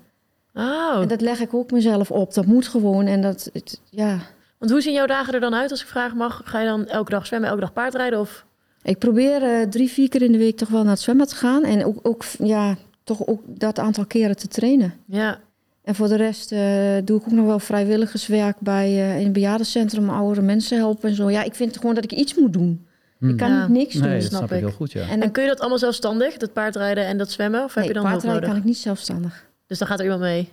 Oh. 0.53 0.99
En 1.01 1.07
dat 1.07 1.21
leg 1.21 1.39
ik 1.39 1.53
ook 1.53 1.71
mezelf 1.71 2.11
op. 2.11 2.33
Dat 2.33 2.45
moet 2.45 2.67
gewoon. 2.67 3.05
En 3.05 3.21
dat, 3.21 3.49
het, 3.53 3.81
ja. 3.89 4.19
Want 4.65 4.77
hoe 4.77 4.85
zien 4.85 4.93
jouw 4.93 5.05
dagen 5.05 5.33
er 5.33 5.39
dan 5.39 5.55
uit 5.55 5.71
als 5.71 5.81
ik 5.81 5.87
vragen 5.87 6.17
mag? 6.17 6.41
Ga 6.45 6.59
je 6.59 6.67
dan 6.67 6.87
elke 6.87 7.11
dag 7.11 7.25
zwemmen, 7.25 7.49
elke 7.49 7.61
dag 7.61 7.73
paardrijden? 7.73 8.19
Of... 8.19 8.45
Ik 8.83 8.99
probeer 8.99 9.43
eh, 9.43 9.61
drie, 9.61 9.89
vier 9.89 10.09
keer 10.09 10.21
in 10.21 10.31
de 10.31 10.37
week 10.37 10.57
toch 10.57 10.69
wel 10.69 10.81
naar 10.81 10.91
het 10.91 11.01
zwembad 11.01 11.29
te 11.29 11.35
gaan. 11.35 11.63
En 11.63 11.85
ook, 11.85 11.99
ook, 12.01 12.23
ja, 12.39 12.75
toch 13.03 13.27
ook 13.27 13.41
dat 13.47 13.79
aantal 13.79 14.05
keren 14.05 14.35
te 14.35 14.47
trainen. 14.47 14.93
Ja, 15.07 15.39
En 15.83 15.95
voor 15.95 16.07
de 16.07 16.15
rest 16.15 16.51
eh, 16.51 16.59
doe 17.03 17.19
ik 17.19 17.25
ook 17.25 17.31
nog 17.31 17.45
wel 17.45 17.59
vrijwilligerswerk 17.59 18.59
bij 18.59 18.85
eh, 18.85 19.19
in 19.19 19.25
een 19.25 19.33
bejaardencentrum 19.33 20.09
oudere 20.09 20.41
mensen 20.45 20.77
helpen 20.77 21.09
en 21.09 21.15
zo. 21.15 21.29
Ja, 21.29 21.43
ik 21.43 21.55
vind 21.55 21.77
gewoon 21.77 21.95
dat 21.95 22.03
ik 22.03 22.11
iets 22.11 22.35
moet 22.35 22.53
doen. 22.53 22.87
Hm. 23.19 23.29
Ik 23.29 23.37
kan 23.37 23.49
Ja. 23.49 23.67
niet 23.67 23.77
niks 23.77 23.93
doen. 23.93 24.03
Nee, 24.03 24.19
dat 24.19 24.27
snap 24.27 24.37
snap 24.37 24.51
ik 24.51 24.59
heel 24.59 24.71
goed, 24.75 24.91
ja. 24.91 25.07
En 25.09 25.31
kun 25.31 25.43
je 25.43 25.49
dat 25.49 25.59
allemaal 25.59 25.79
zelfstandig? 25.79 26.37
Dat 26.37 26.53
paardrijden 26.53 27.05
en 27.05 27.17
dat 27.17 27.31
zwemmen? 27.31 27.63
Of 27.63 27.73
heb 27.73 27.83
je 27.85 27.93
dan 27.93 28.01
hulp 28.01 28.11
paardrijden 28.13 28.41
nodig? 28.41 28.49
kan 28.49 28.59
ik 28.59 28.75
niet 28.75 28.83
zelfstandig. 28.83 29.45
Dus 29.67 29.77
dan 29.77 29.87
gaat 29.87 29.97
er 29.97 30.03
iemand 30.03 30.21
mee? 30.21 30.49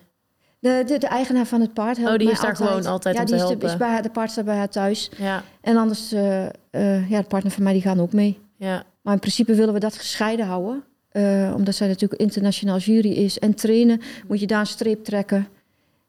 De, 0.63 0.83
de, 0.87 0.99
de 0.99 1.07
eigenaar 1.07 1.45
van 1.47 1.61
het 1.61 1.73
paard 1.75 1.97
helpt 1.97 2.13
Oh, 2.13 2.17
die 2.19 2.27
mij 2.27 2.35
is 2.37 2.41
daar 2.43 2.57
gewoon 2.57 2.87
altijd 2.87 3.15
ja, 3.15 3.21
om 3.21 3.27
die 3.27 3.35
te 3.37 3.41
is, 3.43 3.49
de, 3.49 3.49
helpen. 3.49 3.69
is 3.69 3.77
bij 3.77 3.89
haar, 3.89 4.03
de 4.03 4.11
paard 4.11 4.31
staat 4.31 4.45
bij 4.45 4.57
haar 4.57 4.69
thuis. 4.69 5.11
Ja, 5.19 5.43
En 5.61 5.77
anders, 5.77 6.13
eh, 6.13 6.45
eh, 6.71 7.11
ja, 7.11 7.19
de 7.21 7.27
partner 7.29 7.53
van 7.53 7.63
mij 7.63 7.73
die 7.73 7.83
gaan 7.83 8.01
ook 8.01 8.13
mee. 8.13 8.39
ja. 8.57 8.83
Maar 9.03 9.13
in 9.15 9.21
principe 9.21 9.55
willen 9.55 9.75
we 9.75 9.81
dat 9.81 9.97
gescheiden 9.97 10.47
houden. 10.47 10.83
Eh, 11.09 11.53
omdat 11.57 11.75
zij 11.75 11.89
natuurlijk 11.89 12.21
internationaal 12.21 12.79
jury 12.79 13.11
is. 13.13 13.39
En 13.39 13.55
trainen 13.55 14.01
moet 14.29 14.41
je 14.41 14.47
daar 14.47 14.61
een 14.61 14.67
streep 14.67 15.05
trekken. 15.05 15.49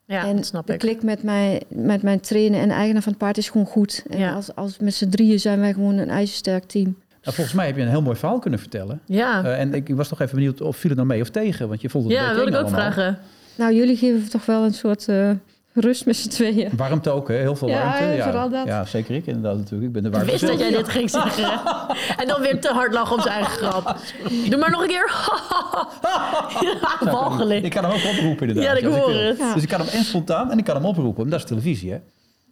ja 0.06 0.26
en 0.28 0.36
dat 0.36 0.46
snap 0.46 0.68
de 0.68 0.74
ik. 0.74 0.80
klik 0.80 1.04
met 1.04 1.24
mijn, 1.24 1.60
met 1.70 2.02
mijn 2.02 2.20
trainen 2.20 2.60
en 2.60 2.70
eigenaar 2.72 3.02
van 3.02 3.12
het 3.12 3.22
paard 3.22 3.38
is 3.38 3.50
gewoon 3.50 3.66
goed. 3.66 4.04
En 4.10 4.20
Ja. 4.20 4.34
als, 4.34 4.56
als 4.56 4.80
met 4.80 4.94
z'n 4.94 5.10
drieën 5.10 5.40
zijn 5.40 5.60
wij 5.60 5.74
gewoon 5.74 5.98
een 5.98 6.10
ijzersterk 6.10 6.64
team. 6.64 6.84
Nou, 7.22 7.36
volgens 7.36 7.56
mij 7.56 7.66
heb 7.66 7.76
je 7.76 7.82
een 7.82 7.88
heel 7.90 8.02
mooi 8.02 8.18
verhaal 8.18 8.40
kunnen 8.40 8.60
vertellen. 8.60 9.02
Ja, 9.06 9.44
Eh, 9.44 9.60
en 9.60 9.74
ik 9.74 9.90
was 9.90 10.08
toch 10.08 10.22
even 10.22 10.36
benieuwd 10.36 10.62
of 10.62 10.78
viel 10.78 10.90
het 10.90 11.00
nou 11.00 11.10
mee 11.12 11.22
of 11.22 11.30
tegen? 11.30 11.68
Want 11.68 11.82
je 11.82 11.90
vond 11.90 12.04
het 12.04 12.14
een 12.14 12.20
ja 12.20 12.34
wilde 12.34 12.50
ik 12.52 12.56
ook 12.58 12.62
allemaal. 12.62 12.80
vragen. 12.92 13.18
Nou, 13.56 13.74
jullie 13.74 13.98
geven 13.98 14.30
toch 14.30 14.46
wel 14.46 14.64
een 14.64 14.74
soort 14.74 15.08
eh, 15.08 15.30
rust 15.74 16.06
met 16.06 16.16
z'n 16.16 16.30
tweeën. 16.30 16.70
Warmte 16.78 17.10
ook, 17.10 17.28
hè? 17.28 17.36
heel 17.36 17.56
veel 17.56 17.68
Ja, 17.68 17.84
warmte. 17.84 18.16
ja, 18.16 18.24
vooral 18.24 18.50
dat. 18.50 18.66
ja, 18.68 18.86
zeker 18.86 19.16
ik 19.16 19.26
inderdaad 19.26 19.58
natuurlijk. 19.58 19.84
Ik 19.84 19.92
ben 19.92 20.02
de 20.02 20.08
Ik 20.08 20.14
warmte 20.16 20.32
wist 20.32 20.48
dat 20.48 20.60
jij 20.60 20.72
dit 20.72 20.90
ging 20.90 21.10
zeggen. 21.10 21.60
En 22.22 22.28
dan 22.28 22.42
weer 22.42 22.62
te 22.62 22.70
hard 22.70 22.94
lachen 22.94 23.16
om 23.16 23.22
zijn 23.22 23.34
eigen 23.34 23.54
grap. 23.58 23.96
Doe 24.50 24.60
maar 24.60 24.72
nog 24.72 24.82
een 24.82 24.88
keer. 24.88 25.12
ja, 26.62 27.12
walgelijk. 27.12 27.64
Ik 27.66 27.72
kan 27.72 27.84
hem 27.84 27.94
ook 27.94 28.04
oproepen 28.18 28.48
inderdaad. 28.48 28.78
Ja, 28.78 28.88
ik 28.88 28.96
hoor 28.96 29.08
wil. 29.12 29.20
het. 29.24 29.38
Ja. 29.38 29.54
Dus 29.54 29.64
ik 29.64 29.70
kan 29.70 29.80
hem 29.80 29.90
en 29.90 30.04
spontaan 30.04 30.52
en 30.52 30.58
ik 30.58 30.64
kan 30.64 30.76
hem 30.76 30.86
oproepen. 30.86 31.30
Dat 31.30 31.40
is 31.40 31.46
televisie, 31.46 31.92
hè? 31.92 31.98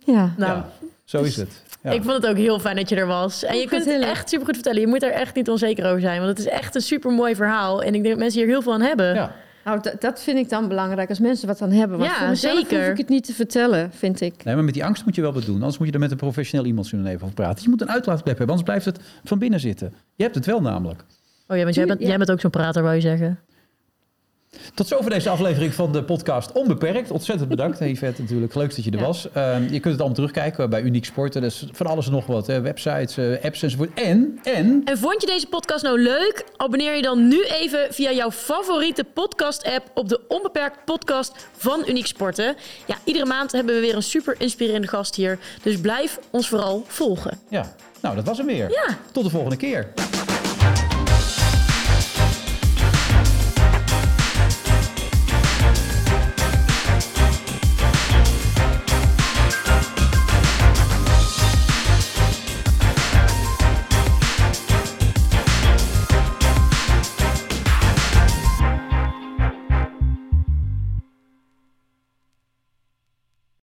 Ja. 0.05 0.33
Nou, 0.37 0.51
ja, 0.51 0.69
zo 1.05 1.21
is 1.21 1.35
het. 1.35 1.63
Ja. 1.83 1.91
Ik 1.91 2.03
vond 2.03 2.15
het 2.15 2.27
ook 2.27 2.37
heel 2.37 2.59
fijn 2.59 2.75
dat 2.75 2.89
je 2.89 2.95
er 2.95 3.07
was. 3.07 3.43
En 3.43 3.57
je 3.57 3.67
kunt 3.67 3.85
het 3.85 4.01
echt 4.03 4.29
super 4.29 4.45
goed 4.45 4.55
vertellen. 4.55 4.81
Je 4.81 4.87
moet 4.87 5.03
er 5.03 5.11
echt 5.11 5.35
niet 5.35 5.49
onzeker 5.49 5.85
over 5.85 6.01
zijn. 6.01 6.17
Want 6.17 6.29
het 6.29 6.39
is 6.39 6.47
echt 6.53 6.75
een 6.75 6.81
super 6.81 7.11
mooi 7.11 7.35
verhaal. 7.35 7.81
En 7.81 7.87
ik 7.87 8.01
denk 8.01 8.07
dat 8.07 8.17
mensen 8.17 8.39
hier 8.39 8.49
heel 8.49 8.61
veel 8.61 8.73
aan 8.73 8.81
hebben. 8.81 9.13
ja. 9.15 9.31
Nou, 9.79 9.95
dat 9.99 10.21
vind 10.21 10.37
ik 10.37 10.49
dan 10.49 10.67
belangrijk 10.67 11.09
als 11.09 11.19
mensen 11.19 11.47
wat 11.47 11.61
aan 11.61 11.71
hebben. 11.71 11.97
Want 11.97 12.09
Ja, 12.11 12.17
voor 12.17 12.27
mezelf 12.27 12.57
zeker. 12.59 12.79
hoef 12.81 12.91
ik 12.91 12.97
het 12.97 13.09
niet 13.09 13.25
te 13.25 13.33
vertellen, 13.33 13.91
vind 13.91 14.21
ik. 14.21 14.43
Nee, 14.43 14.55
maar 14.55 14.63
met 14.63 14.73
die 14.73 14.85
angst 14.85 15.05
moet 15.05 15.15
je 15.15 15.21
wel 15.21 15.33
wat 15.33 15.45
doen. 15.45 15.55
Anders 15.55 15.77
moet 15.77 15.87
je 15.87 15.93
er 15.93 15.99
met 15.99 16.11
een 16.11 16.17
professioneel 16.17 16.65
iemand 16.65 16.87
zullen 16.87 17.05
even 17.07 17.21
over 17.21 17.33
praten. 17.35 17.63
Je 17.63 17.69
moet 17.69 17.81
een 17.81 17.89
uitlaatklep 17.89 18.37
hebben, 18.37 18.47
anders 18.55 18.63
blijft 18.65 18.85
het 18.85 18.99
van 19.23 19.39
binnen 19.39 19.59
zitten. 19.59 19.93
Je 20.15 20.23
hebt 20.23 20.35
het 20.35 20.45
wel 20.45 20.61
namelijk. 20.61 21.03
Oh 21.47 21.57
ja, 21.57 21.63
want 21.63 21.75
jij 21.75 21.85
bent, 21.85 21.99
Ja. 22.01 22.07
jij 22.07 22.17
bent 22.17 22.31
ook 22.31 22.39
zo'n 22.39 22.49
prater, 22.51 22.81
wou 22.83 22.95
je 22.95 23.01
zeggen. 23.01 23.39
Tot 24.73 24.87
zover 24.87 25.09
deze 25.09 25.29
aflevering 25.29 25.73
van 25.73 25.91
de 25.91 26.03
podcast 26.03 26.51
Onbeperkt. 26.51 27.11
Ontzettend 27.11 27.49
bedankt, 27.49 27.79
Yvette, 27.79 28.21
natuurlijk. 28.21 28.55
Leuk 28.55 28.75
dat 28.75 28.85
je 28.85 28.91
er 28.91 28.97
Ja. 28.99 29.05
was. 29.05 29.27
Ehm, 29.33 29.61
je 29.63 29.69
kunt 29.69 29.83
het 29.83 29.93
allemaal 29.97 30.13
terugkijken 30.13 30.69
bij 30.69 30.81
Uniek 30.81 31.05
Sporten. 31.05 31.41
Dus 31.41 31.65
van 31.71 31.85
alles 31.87 32.05
en 32.05 32.11
nog 32.11 32.25
wat. 32.25 32.47
Hè. 32.47 32.61
Websites, 32.61 33.17
eh, 33.17 33.43
apps 33.43 33.63
enzovoort. 33.63 33.89
En, 33.93 34.39
en... 34.43 34.81
En 34.85 34.97
vond 34.97 35.21
je 35.21 35.27
deze 35.27 35.47
podcast 35.47 35.83
nou 35.83 35.99
leuk? 36.01 36.45
Abonneer 36.57 36.95
je 36.95 37.01
dan 37.01 37.27
nu 37.27 37.43
even 37.43 37.87
via 37.89 38.11
jouw 38.11 38.31
favoriete 38.31 39.03
podcast-app 39.03 39.91
op 39.93 40.09
de 40.09 40.19
Onbeperkt 40.27 40.85
podcast 40.85 41.47
van 41.57 41.83
Uniek 41.87 42.05
Sporten. 42.07 42.55
Ja, 42.85 42.95
iedere 43.03 43.25
maand 43.25 43.51
hebben 43.51 43.75
we 43.75 43.81
weer 43.81 43.95
een 43.95 44.03
super 44.03 44.35
inspirerende 44.37 44.87
gast 44.87 45.15
hier. 45.15 45.39
Dus 45.63 45.77
blijf 45.79 46.19
ons 46.29 46.49
vooral 46.49 46.83
volgen. 46.87 47.39
Ja, 47.49 47.73
nou, 48.01 48.15
dat 48.15 48.25
was 48.25 48.37
hem 48.37 48.45
weer. 48.47 48.69
Ja. 48.69 48.97
Tot 49.11 49.23
de 49.23 49.29
volgende 49.29 49.57
keer. 49.57 49.87